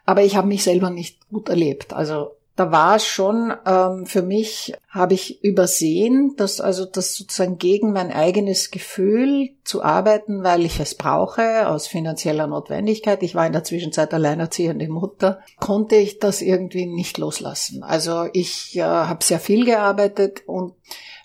aber 0.05 0.24
ich 0.24 0.36
habe 0.36 0.48
mich 0.48 0.63
selber 0.63 0.89
nicht 0.89 1.29
gut 1.29 1.50
erlebt. 1.50 1.93
Also 1.93 2.31
da 2.60 2.74
war 2.74 3.00
schon 3.00 3.54
ähm, 3.66 4.06
für 4.06 4.22
mich, 4.22 4.74
habe 4.89 5.13
ich 5.13 5.42
übersehen, 5.46 6.34
dass 6.36 6.60
also 6.60 6.84
das 6.84 7.16
sozusagen 7.16 7.58
gegen 7.58 7.94
mein 7.94 8.12
eigenes 8.12 8.70
Gefühl 8.70 9.51
zu 9.63 9.82
arbeiten, 9.82 10.44
weil 10.44 10.66
ich 10.66 10.78
es 10.82 10.96
brauche, 10.96 11.70
aus 11.70 11.88
finanzieller 11.88 12.48
Notwendigkeit. 12.48 13.24
Ich 13.24 13.34
war 13.34 13.48
in 13.48 13.54
der 13.54 13.63
Zwischenzeit 13.63 14.13
alleinerziehende 14.13 14.89
Mutter, 14.89 15.39
konnte 15.62 15.96
ich 15.96 16.20
das 16.20 16.42
irgendwie 16.42 16.86
nicht 16.86 17.18
loslassen. 17.18 17.82
Also 17.82 18.28
ich 18.34 18.75
äh, 18.75 18.82
habe 18.82 19.24
sehr 19.24 19.39
viel 19.39 19.63
gearbeitet 19.63 20.42
und 20.46 20.74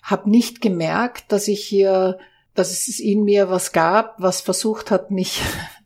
habe 0.03 0.29
nicht 0.29 0.61
gemerkt, 0.61 1.33
dass 1.33 1.49
ich 1.49 1.65
hier 1.65 2.17
dass 2.53 2.71
es 2.71 3.01
in 3.01 3.25
mir 3.25 3.49
was 3.49 3.73
gab, 3.73 4.15
was 4.17 4.39
versucht 4.39 4.89
hat, 4.89 5.11
mich 5.11 5.41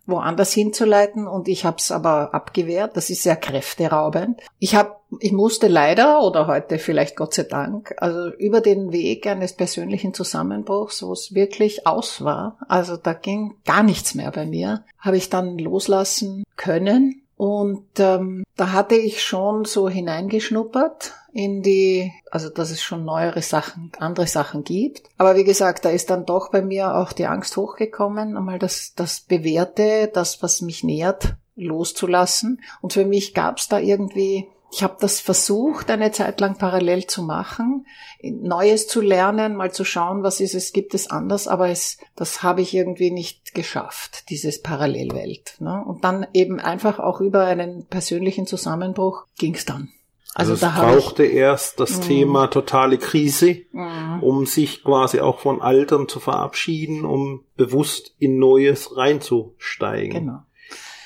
woanders 0.09 0.53
hinzuleiten 0.53 1.27
und 1.27 1.47
ich 1.47 1.65
habe 1.65 1.77
es 1.79 1.91
aber 1.91 2.33
abgewehrt. 2.33 2.95
Das 2.97 3.09
ist 3.09 3.23
sehr 3.23 3.35
kräfteraubend. 3.35 4.41
Ich 4.59 4.75
habe, 4.75 4.95
ich 5.19 5.31
musste 5.31 5.67
leider 5.67 6.21
oder 6.23 6.47
heute 6.47 6.79
vielleicht 6.79 7.15
Gott 7.15 7.33
sei 7.33 7.43
Dank, 7.43 7.95
also 7.97 8.29
über 8.37 8.61
den 8.61 8.91
Weg 8.91 9.27
eines 9.27 9.53
persönlichen 9.53 10.13
Zusammenbruchs, 10.13 11.03
wo 11.03 11.13
es 11.13 11.33
wirklich 11.33 11.87
aus 11.87 12.23
war, 12.23 12.57
also 12.67 12.97
da 12.97 13.13
ging 13.13 13.55
gar 13.65 13.83
nichts 13.83 14.15
mehr 14.15 14.31
bei 14.31 14.45
mir, 14.45 14.83
habe 14.99 15.17
ich 15.17 15.29
dann 15.29 15.57
loslassen 15.57 16.43
können 16.55 17.21
und 17.39 17.87
ähm, 17.99 18.43
da 18.57 18.73
hatte 18.73 18.95
ich 18.95 19.23
schon 19.23 19.63
so 19.63 19.87
hineingeschnuppert 19.87 21.13
in 21.31 21.61
die, 21.61 22.11
also 22.29 22.49
dass 22.49 22.69
es 22.69 22.83
schon 22.83 23.05
neuere 23.05 23.41
Sachen, 23.41 23.93
andere 23.97 24.27
Sachen 24.27 24.65
gibt. 24.65 25.03
Aber 25.17 25.37
wie 25.37 25.45
gesagt, 25.45 25.85
da 25.85 25.89
ist 25.89 26.09
dann 26.09 26.25
doch 26.25 26.51
bei 26.51 26.61
mir 26.61 26.95
auch 26.95 27.13
die 27.13 27.27
Angst 27.27 27.55
hochgekommen, 27.55 28.35
einmal 28.35 28.59
das, 28.59 28.93
das 28.93 29.21
Bewährte, 29.21 30.11
das, 30.13 30.43
was 30.43 30.59
mich 30.59 30.83
nährt, 30.83 31.37
loszulassen. 31.55 32.59
Und 32.81 32.91
für 32.91 33.05
mich 33.05 33.33
gab 33.33 33.59
es 33.59 33.69
da 33.69 33.79
irgendwie 33.79 34.49
ich 34.71 34.83
habe 34.83 34.97
das 34.99 35.19
versucht, 35.19 35.89
eine 35.89 36.11
Zeit 36.11 36.39
lang 36.39 36.57
parallel 36.57 37.07
zu 37.07 37.23
machen, 37.23 37.85
Neues 38.21 38.87
zu 38.87 39.01
lernen, 39.01 39.55
mal 39.55 39.71
zu 39.71 39.83
schauen, 39.83 40.23
was 40.23 40.39
ist 40.39 40.53
es, 40.53 40.73
gibt 40.73 40.93
es 40.93 41.09
anders, 41.09 41.47
aber 41.47 41.69
es, 41.69 41.97
das 42.15 42.43
habe 42.43 42.61
ich 42.61 42.73
irgendwie 42.73 43.11
nicht 43.11 43.53
geschafft, 43.53 44.29
dieses 44.29 44.61
Parallelwelt. 44.61 45.55
Ne? 45.59 45.83
Und 45.85 46.03
dann 46.03 46.27
eben 46.33 46.59
einfach 46.59 46.99
auch 46.99 47.21
über 47.21 47.45
einen 47.45 47.85
persönlichen 47.87 48.45
Zusammenbruch 48.45 49.25
ging 49.37 49.55
es 49.55 49.65
dann. 49.65 49.89
Also, 50.35 50.53
also 50.53 50.67
es 50.67 50.73
brauchte 50.73 51.25
ich, 51.25 51.33
erst 51.33 51.79
das 51.79 51.97
mh. 51.97 52.05
Thema 52.05 52.47
totale 52.47 52.99
Krise, 52.99 53.61
mh. 53.71 54.19
um 54.21 54.45
sich 54.45 54.83
quasi 54.83 55.19
auch 55.19 55.39
von 55.39 55.61
Altern 55.61 56.07
zu 56.07 56.19
verabschieden, 56.19 57.03
um 57.03 57.43
bewusst 57.57 58.13
in 58.19 58.37
Neues 58.37 58.95
reinzusteigen. 58.95 60.25
Genau. 60.25 60.39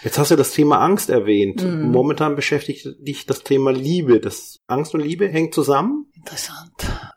Jetzt 0.03 0.19
hast 0.19 0.31
du 0.31 0.35
das 0.35 0.51
Thema 0.51 0.79
Angst 0.79 1.09
erwähnt. 1.09 1.63
Mhm. 1.63 1.91
Momentan 1.91 2.35
beschäftigt 2.35 2.87
dich 2.99 3.25
das 3.25 3.43
Thema 3.43 3.71
Liebe. 3.71 4.19
Das 4.19 4.59
Angst 4.67 4.93
und 4.93 5.01
Liebe 5.01 5.27
hängt 5.27 5.53
zusammen? 5.53 6.07
Interessant. 6.15 6.73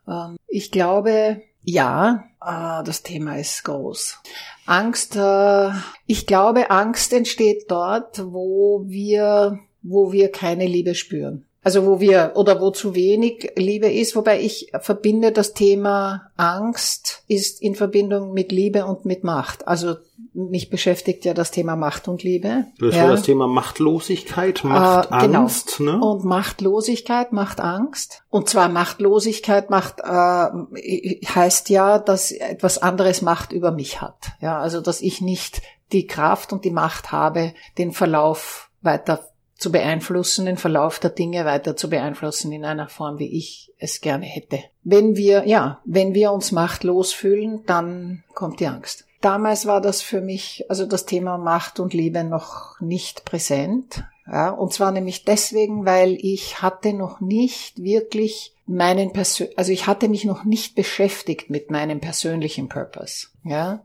Ähm, 0.07 0.37
ich 0.47 0.71
glaube, 0.71 1.43
ja, 1.63 2.25
äh, 2.41 2.85
das 2.85 3.03
Thema 3.03 3.39
ist 3.39 3.65
groß. 3.65 4.19
Angst, 4.67 5.17
äh, 5.17 5.71
ich 6.07 6.27
glaube, 6.27 6.71
Angst 6.71 7.13
entsteht 7.13 7.65
dort, 7.69 8.25
wo 8.25 8.85
wir, 8.87 9.59
wo 9.83 10.13
wir 10.13 10.31
keine 10.31 10.67
Liebe 10.67 10.95
spüren. 10.95 11.45
Also 11.67 11.85
wo 11.85 11.99
wir 11.99 12.35
oder 12.37 12.61
wo 12.61 12.71
zu 12.71 12.95
wenig 12.95 13.51
Liebe 13.57 13.91
ist, 13.91 14.15
wobei 14.15 14.41
ich 14.41 14.71
verbinde 14.83 15.33
das 15.33 15.53
Thema 15.53 16.31
Angst 16.37 17.25
ist 17.27 17.61
in 17.61 17.75
Verbindung 17.75 18.33
mit 18.33 18.53
Liebe 18.53 18.87
und 18.87 19.05
mit 19.05 19.25
Macht. 19.25 19.67
Also 19.67 19.97
mich 20.33 20.71
beschäftigt 20.71 21.25
ja 21.25 21.35
das 21.35 21.51
Thema 21.51 21.75
Macht 21.75 22.07
und 22.07 22.23
Liebe. 22.23 22.67
Das 22.79 22.95
ja. 22.95 23.09
das 23.09 23.23
Thema 23.23 23.49
Machtlosigkeit, 23.49 24.63
Macht, 24.63 25.11
äh, 25.11 25.27
genau. 25.27 25.41
Angst, 25.41 25.81
ne? 25.81 25.99
Und 26.01 26.25
Machtlosigkeit 26.25 27.33
macht 27.33 27.59
Angst. 27.59 28.23
Und 28.31 28.49
zwar 28.49 28.69
Machtlosigkeit 28.69 29.69
macht 29.69 29.99
äh, 30.05 31.19
heißt 31.35 31.69
ja, 31.69 31.99
dass 31.99 32.31
etwas 32.31 32.79
anderes 32.79 33.23
Macht 33.23 33.51
über 33.51 33.73
mich 33.73 34.01
hat. 34.01 34.29
Ja, 34.41 34.61
also 34.61 34.81
dass 34.81 35.01
ich 35.01 35.21
nicht 35.21 35.63
die 35.91 36.07
Kraft 36.07 36.53
und 36.53 36.65
die 36.65 36.71
Macht 36.71 37.11
habe, 37.11 37.55
den 37.77 37.91
Verlauf 37.91 38.71
weiter 38.83 39.25
zu 39.57 39.73
beeinflussen, 39.73 40.47
den 40.47 40.57
Verlauf 40.57 40.99
der 40.99 41.11
Dinge 41.11 41.45
weiter 41.45 41.77
zu 41.77 41.89
beeinflussen 41.89 42.53
in 42.53 42.65
einer 42.65 42.89
Form, 42.89 43.19
wie 43.19 43.37
ich 43.37 43.73
es 43.79 44.01
gerne 44.01 44.27
hätte. 44.27 44.61
Wenn 44.85 45.17
wir, 45.17 45.47
ja, 45.47 45.81
wenn 45.85 46.15
wir 46.15 46.33
uns 46.33 46.53
machtlos 46.53 47.13
fühlen, 47.13 47.63
dann 47.67 48.23
kommt 48.35 48.61
die 48.61 48.67
Angst. 48.67 49.07
Damals 49.21 49.67
war 49.67 49.81
das 49.81 50.03
für 50.03 50.21
mich, 50.21 50.67
also 50.69 50.87
das 50.87 51.07
Thema 51.07 51.39
Macht 51.39 51.81
und 51.81 51.95
Liebe 51.95 52.23
noch 52.23 52.81
nicht 52.81 53.25
präsent. 53.25 54.05
Ja, 54.31 54.51
und 54.51 54.73
zwar 54.73 54.93
nämlich 54.93 55.25
deswegen, 55.25 55.87
weil 55.87 56.19
ich 56.21 56.61
hatte 56.61 56.93
noch 56.93 57.21
nicht 57.21 57.83
wirklich 57.83 58.55
meinen 58.67 59.13
Persön 59.13 59.49
also 59.57 59.71
ich 59.71 59.87
hatte 59.87 60.09
mich 60.09 60.25
noch 60.25 60.45
nicht 60.45 60.75
beschäftigt 60.75 61.49
mit 61.49 61.71
meinem 61.71 62.01
persönlichen 62.01 62.69
Purpose. 62.69 63.29
Ja, 63.45 63.85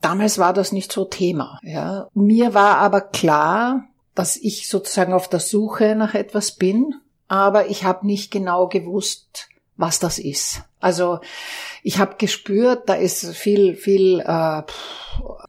damals 0.00 0.38
war 0.38 0.52
das 0.52 0.72
nicht 0.72 0.90
so 0.90 1.04
Thema. 1.04 1.60
Ja, 1.62 2.08
mir 2.14 2.52
war 2.52 2.78
aber 2.78 3.00
klar, 3.00 3.84
dass 4.16 4.36
ich 4.36 4.68
sozusagen 4.68 5.12
auf 5.12 5.28
der 5.28 5.40
Suche 5.40 5.94
nach 5.94 6.14
etwas 6.14 6.52
bin, 6.52 6.94
aber 7.28 7.68
ich 7.68 7.84
habe 7.84 8.06
nicht 8.06 8.32
genau 8.32 8.66
gewusst, 8.66 9.48
was 9.76 9.98
das 10.00 10.18
ist. 10.18 10.62
Also 10.80 11.20
ich 11.82 11.98
habe 11.98 12.16
gespürt, 12.16 12.88
da 12.88 12.94
ist 12.94 13.26
viel, 13.34 13.76
viel 13.76 14.20
äh, 14.20 14.62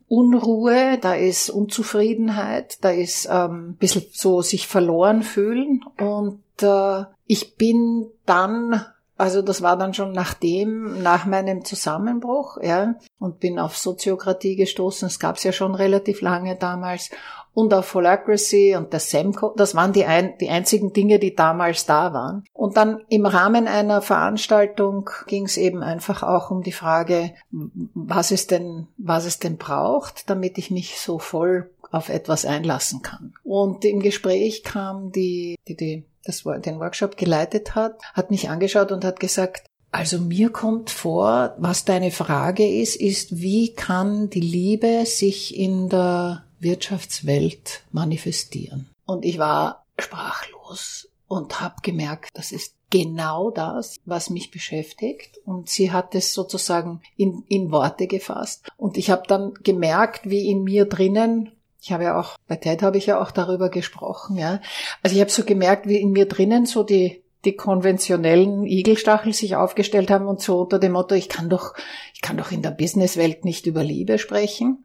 Unruhe, 0.07 0.97
da 0.99 1.13
ist 1.13 1.49
Unzufriedenheit, 1.49 2.83
da 2.83 2.89
ist 2.89 3.27
ähm, 3.31 3.69
ein 3.69 3.75
bisschen 3.77 4.05
so 4.11 4.41
sich 4.41 4.67
verloren 4.67 5.23
fühlen 5.23 5.83
und 5.97 6.41
äh, 6.61 7.05
ich 7.25 7.55
bin 7.55 8.07
dann 8.25 8.85
also 9.17 9.41
das 9.41 9.63
war 9.63 9.77
dann 9.77 9.95
schon 9.95 10.11
nachdem, 10.11 11.01
nach 11.01 11.25
meinem 11.25 11.65
Zusammenbruch, 11.65 12.59
ja, 12.61 12.95
und 13.17 13.39
bin 13.39 13.57
auf 13.57 13.75
Soziokratie 13.75 14.55
gestoßen. 14.55 15.07
Es 15.07 15.19
gab 15.19 15.37
es 15.37 15.43
ja 15.43 15.51
schon 15.51 15.73
relativ 15.73 16.21
lange 16.21 16.55
damals 16.55 17.09
und 17.57 17.73
auf 17.73 17.91
Holacracy 17.95 18.75
und 18.75 18.93
der 18.93 18.99
Semco. 18.99 19.51
Das 19.57 19.73
waren 19.73 19.91
die, 19.91 20.05
ein, 20.05 20.37
die 20.37 20.49
einzigen 20.49 20.93
Dinge, 20.93 21.17
die 21.17 21.33
damals 21.33 21.87
da 21.87 22.13
waren. 22.13 22.43
Und 22.53 22.77
dann 22.77 23.01
im 23.09 23.25
Rahmen 23.25 23.67
einer 23.67 24.03
Veranstaltung 24.03 25.09
ging 25.25 25.45
es 25.45 25.57
eben 25.57 25.81
einfach 25.81 26.21
auch 26.21 26.51
um 26.51 26.61
die 26.61 26.71
Frage, 26.71 27.33
was 27.49 28.29
es 28.29 28.45
denn, 28.45 28.85
was 28.99 29.25
es 29.25 29.39
denn 29.39 29.57
braucht, 29.57 30.29
damit 30.29 30.59
ich 30.59 30.69
mich 30.69 30.99
so 30.99 31.17
voll 31.17 31.71
auf 31.89 32.09
etwas 32.09 32.45
einlassen 32.45 33.01
kann. 33.01 33.33
Und 33.43 33.83
im 33.85 34.01
Gespräch 34.01 34.63
kam 34.63 35.11
die, 35.11 35.55
die, 35.67 35.75
die 35.75 36.05
das 36.25 36.43
den 36.43 36.79
Workshop 36.79 37.17
geleitet 37.17 37.73
hat, 37.73 37.99
hat 38.13 38.29
mich 38.29 38.51
angeschaut 38.51 38.91
und 38.91 39.03
hat 39.03 39.19
gesagt, 39.19 39.65
also 39.89 40.19
mir 40.19 40.51
kommt 40.51 40.91
vor, 40.91 41.55
was 41.57 41.85
deine 41.85 42.11
Frage 42.11 42.69
ist, 42.69 42.97
ist, 42.97 43.39
wie 43.39 43.73
kann 43.73 44.29
die 44.29 44.41
Liebe 44.41 45.07
sich 45.07 45.57
in 45.57 45.89
der 45.89 46.43
Wirtschaftswelt 46.59 47.83
manifestieren. 47.91 48.89
Und 49.05 49.25
ich 49.25 49.37
war 49.37 49.85
sprachlos 49.99 51.09
und 51.27 51.59
habe 51.59 51.75
gemerkt, 51.81 52.29
das 52.33 52.51
ist 52.51 52.75
genau 52.89 53.51
das, 53.51 53.97
was 54.05 54.29
mich 54.29 54.51
beschäftigt. 54.51 55.39
Und 55.45 55.69
sie 55.69 55.91
hat 55.91 56.15
es 56.15 56.33
sozusagen 56.33 57.01
in, 57.15 57.43
in 57.47 57.71
Worte 57.71 58.07
gefasst. 58.07 58.69
Und 58.77 58.97
ich 58.97 59.09
habe 59.09 59.23
dann 59.27 59.53
gemerkt, 59.63 60.29
wie 60.29 60.49
in 60.49 60.63
mir 60.63 60.85
drinnen, 60.85 61.51
ich 61.81 61.91
habe 61.91 62.05
ja 62.05 62.19
auch, 62.19 62.37
bei 62.47 62.55
TED 62.55 62.81
habe 62.81 62.97
ich 62.97 63.05
ja 63.05 63.21
auch 63.21 63.31
darüber 63.31 63.69
gesprochen, 63.69 64.37
ja. 64.37 64.59
Also 65.03 65.15
ich 65.15 65.21
habe 65.21 65.31
so 65.31 65.43
gemerkt, 65.43 65.87
wie 65.87 65.97
in 65.97 66.11
mir 66.11 66.27
drinnen 66.27 66.65
so 66.65 66.83
die, 66.83 67.23
die 67.45 67.55
konventionellen 67.55 68.65
Igelstachel 68.65 69.33
sich 69.33 69.55
aufgestellt 69.55 70.09
haben 70.09 70.27
und 70.27 70.41
so 70.41 70.61
unter 70.61 70.79
dem 70.79 70.93
Motto, 70.93 71.15
ich 71.15 71.29
kann 71.29 71.49
doch, 71.49 71.75
ich 72.13 72.21
kann 72.21 72.35
doch 72.35 72.51
in 72.51 72.61
der 72.61 72.71
Businesswelt 72.71 73.45
nicht 73.45 73.67
über 73.67 73.83
Liebe 73.83 74.17
sprechen. 74.17 74.83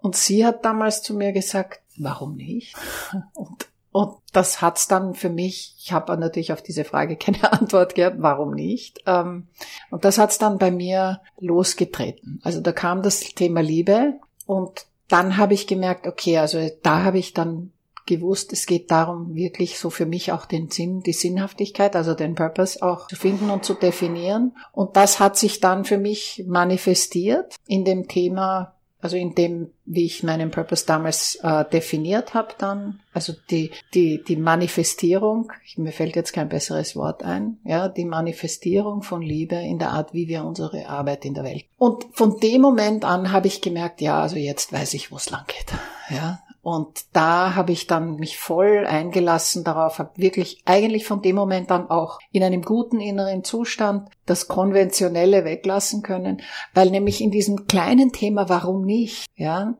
Und 0.00 0.16
sie 0.16 0.44
hat 0.44 0.64
damals 0.64 1.02
zu 1.02 1.14
mir 1.14 1.32
gesagt, 1.32 1.80
warum 1.96 2.36
nicht? 2.36 2.74
Und, 3.34 3.66
und 3.92 4.18
das 4.32 4.62
hat's 4.62 4.86
dann 4.86 5.14
für 5.14 5.30
mich, 5.30 5.74
ich 5.78 5.90
habe 5.90 6.16
natürlich 6.16 6.52
auf 6.52 6.62
diese 6.62 6.84
Frage 6.84 7.16
keine 7.18 7.52
Antwort 7.52 7.96
gehabt, 7.96 8.16
warum 8.20 8.54
nicht? 8.54 9.02
Ähm, 9.06 9.48
und 9.90 10.04
das 10.04 10.16
hat's 10.16 10.38
dann 10.38 10.58
bei 10.58 10.70
mir 10.70 11.22
losgetreten. 11.40 12.40
Also 12.44 12.60
da 12.60 12.70
kam 12.70 13.02
das 13.02 13.18
Thema 13.20 13.62
Liebe 13.62 14.20
und 14.46 14.86
dann 15.08 15.36
habe 15.36 15.54
ich 15.54 15.66
gemerkt, 15.66 16.06
okay, 16.06 16.38
also 16.38 16.70
da 16.84 17.02
habe 17.02 17.18
ich 17.18 17.34
dann 17.34 17.72
gewusst, 18.06 18.52
es 18.52 18.66
geht 18.66 18.90
darum, 18.90 19.34
wirklich 19.34 19.78
so 19.78 19.90
für 19.90 20.06
mich 20.06 20.32
auch 20.32 20.46
den 20.46 20.70
Sinn, 20.70 21.00
die 21.00 21.12
Sinnhaftigkeit, 21.12 21.96
also 21.96 22.14
den 22.14 22.34
Purpose 22.34 22.82
auch 22.82 23.08
zu 23.08 23.16
finden 23.16 23.50
und 23.50 23.64
zu 23.64 23.74
definieren. 23.74 24.56
Und 24.72 24.96
das 24.96 25.20
hat 25.20 25.36
sich 25.36 25.60
dann 25.60 25.84
für 25.84 25.98
mich 25.98 26.44
manifestiert 26.46 27.56
in 27.66 27.84
dem 27.84 28.08
Thema 28.08 28.74
also 29.00 29.16
in 29.16 29.34
dem, 29.34 29.70
wie 29.86 30.06
ich 30.06 30.22
meinen 30.22 30.50
Purpose 30.50 30.86
damals 30.86 31.36
äh, 31.42 31.64
definiert 31.64 32.34
habe, 32.34 32.54
dann, 32.58 33.00
also 33.12 33.32
die 33.50 33.70
die 33.94 34.22
die 34.22 34.36
Manifestierung, 34.36 35.52
mir 35.76 35.92
fällt 35.92 36.16
jetzt 36.16 36.32
kein 36.32 36.48
besseres 36.48 36.96
Wort 36.96 37.22
ein, 37.22 37.58
ja, 37.64 37.88
die 37.88 38.04
Manifestierung 38.04 39.02
von 39.02 39.22
Liebe 39.22 39.56
in 39.56 39.78
der 39.78 39.90
Art, 39.90 40.12
wie 40.12 40.28
wir 40.28 40.44
unsere 40.44 40.88
Arbeit 40.88 41.24
in 41.24 41.34
der 41.34 41.44
Welt. 41.44 41.64
Und 41.78 42.04
von 42.12 42.38
dem 42.40 42.60
Moment 42.60 43.04
an 43.04 43.32
habe 43.32 43.46
ich 43.46 43.60
gemerkt, 43.60 44.00
ja, 44.00 44.20
also 44.20 44.36
jetzt 44.36 44.72
weiß 44.72 44.94
ich, 44.94 45.10
wo 45.10 45.16
es 45.16 45.30
lang 45.30 45.44
geht, 45.46 45.78
ja. 46.10 46.40
Und 46.62 47.06
da 47.14 47.54
habe 47.54 47.72
ich 47.72 47.86
dann 47.86 48.16
mich 48.16 48.38
voll 48.38 48.86
eingelassen 48.86 49.64
darauf, 49.64 49.98
habe 49.98 50.10
wirklich 50.16 50.60
eigentlich 50.66 51.06
von 51.06 51.22
dem 51.22 51.36
Moment 51.36 51.70
an 51.70 51.88
auch 51.88 52.18
in 52.32 52.42
einem 52.42 52.62
guten 52.62 53.00
inneren 53.00 53.44
Zustand 53.44 54.10
das 54.26 54.46
Konventionelle 54.46 55.44
weglassen 55.44 56.02
können, 56.02 56.42
weil 56.74 56.90
nämlich 56.90 57.22
in 57.22 57.30
diesem 57.30 57.66
kleinen 57.66 58.12
Thema, 58.12 58.48
warum 58.50 58.84
nicht, 58.84 59.26
ja, 59.36 59.74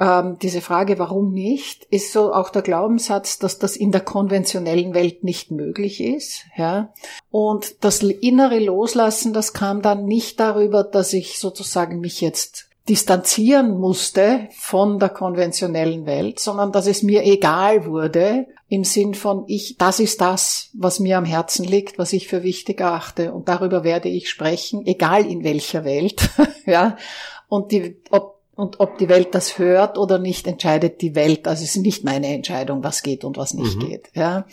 ähm, 0.00 0.38
diese 0.40 0.62
Frage, 0.62 0.98
warum 0.98 1.32
nicht, 1.32 1.84
ist 1.84 2.12
so 2.12 2.32
auch 2.32 2.48
der 2.48 2.62
Glaubenssatz, 2.62 3.38
dass 3.38 3.58
das 3.58 3.76
in 3.76 3.92
der 3.92 4.00
konventionellen 4.00 4.94
Welt 4.94 5.24
nicht 5.24 5.50
möglich 5.50 6.02
ist, 6.02 6.46
ja. 6.56 6.92
Und 7.30 7.84
das 7.84 8.02
innere 8.02 8.58
Loslassen, 8.58 9.34
das 9.34 9.52
kam 9.52 9.82
dann 9.82 10.06
nicht 10.06 10.40
darüber, 10.40 10.84
dass 10.84 11.12
ich 11.12 11.38
sozusagen 11.38 12.00
mich 12.00 12.22
jetzt 12.22 12.69
distanzieren 12.90 13.78
musste 13.78 14.48
von 14.50 14.98
der 14.98 15.10
konventionellen 15.10 16.06
Welt, 16.06 16.40
sondern 16.40 16.72
dass 16.72 16.88
es 16.88 17.04
mir 17.04 17.24
egal 17.24 17.86
wurde 17.86 18.48
im 18.68 18.82
Sinn 18.82 19.14
von 19.14 19.44
ich, 19.46 19.76
das 19.78 20.00
ist 20.00 20.20
das, 20.20 20.70
was 20.74 20.98
mir 20.98 21.16
am 21.16 21.24
Herzen 21.24 21.64
liegt, 21.64 21.98
was 21.98 22.12
ich 22.12 22.26
für 22.26 22.42
wichtig 22.42 22.80
erachte 22.80 23.32
und 23.32 23.48
darüber 23.48 23.84
werde 23.84 24.08
ich 24.08 24.28
sprechen, 24.28 24.84
egal 24.86 25.24
in 25.24 25.44
welcher 25.44 25.84
Welt, 25.84 26.30
ja. 26.66 26.96
Und 27.48 27.70
die, 27.70 28.02
ob, 28.10 28.40
und 28.56 28.80
ob 28.80 28.98
die 28.98 29.08
Welt 29.08 29.36
das 29.36 29.58
hört 29.58 29.96
oder 29.96 30.18
nicht, 30.18 30.48
entscheidet 30.48 31.00
die 31.00 31.14
Welt. 31.14 31.46
Also 31.46 31.62
es 31.62 31.76
ist 31.76 31.82
nicht 31.82 32.04
meine 32.04 32.26
Entscheidung, 32.34 32.82
was 32.82 33.04
geht 33.04 33.22
und 33.22 33.36
was 33.36 33.54
nicht 33.54 33.76
mhm. 33.76 33.88
geht, 33.88 34.10
ja. 34.14 34.46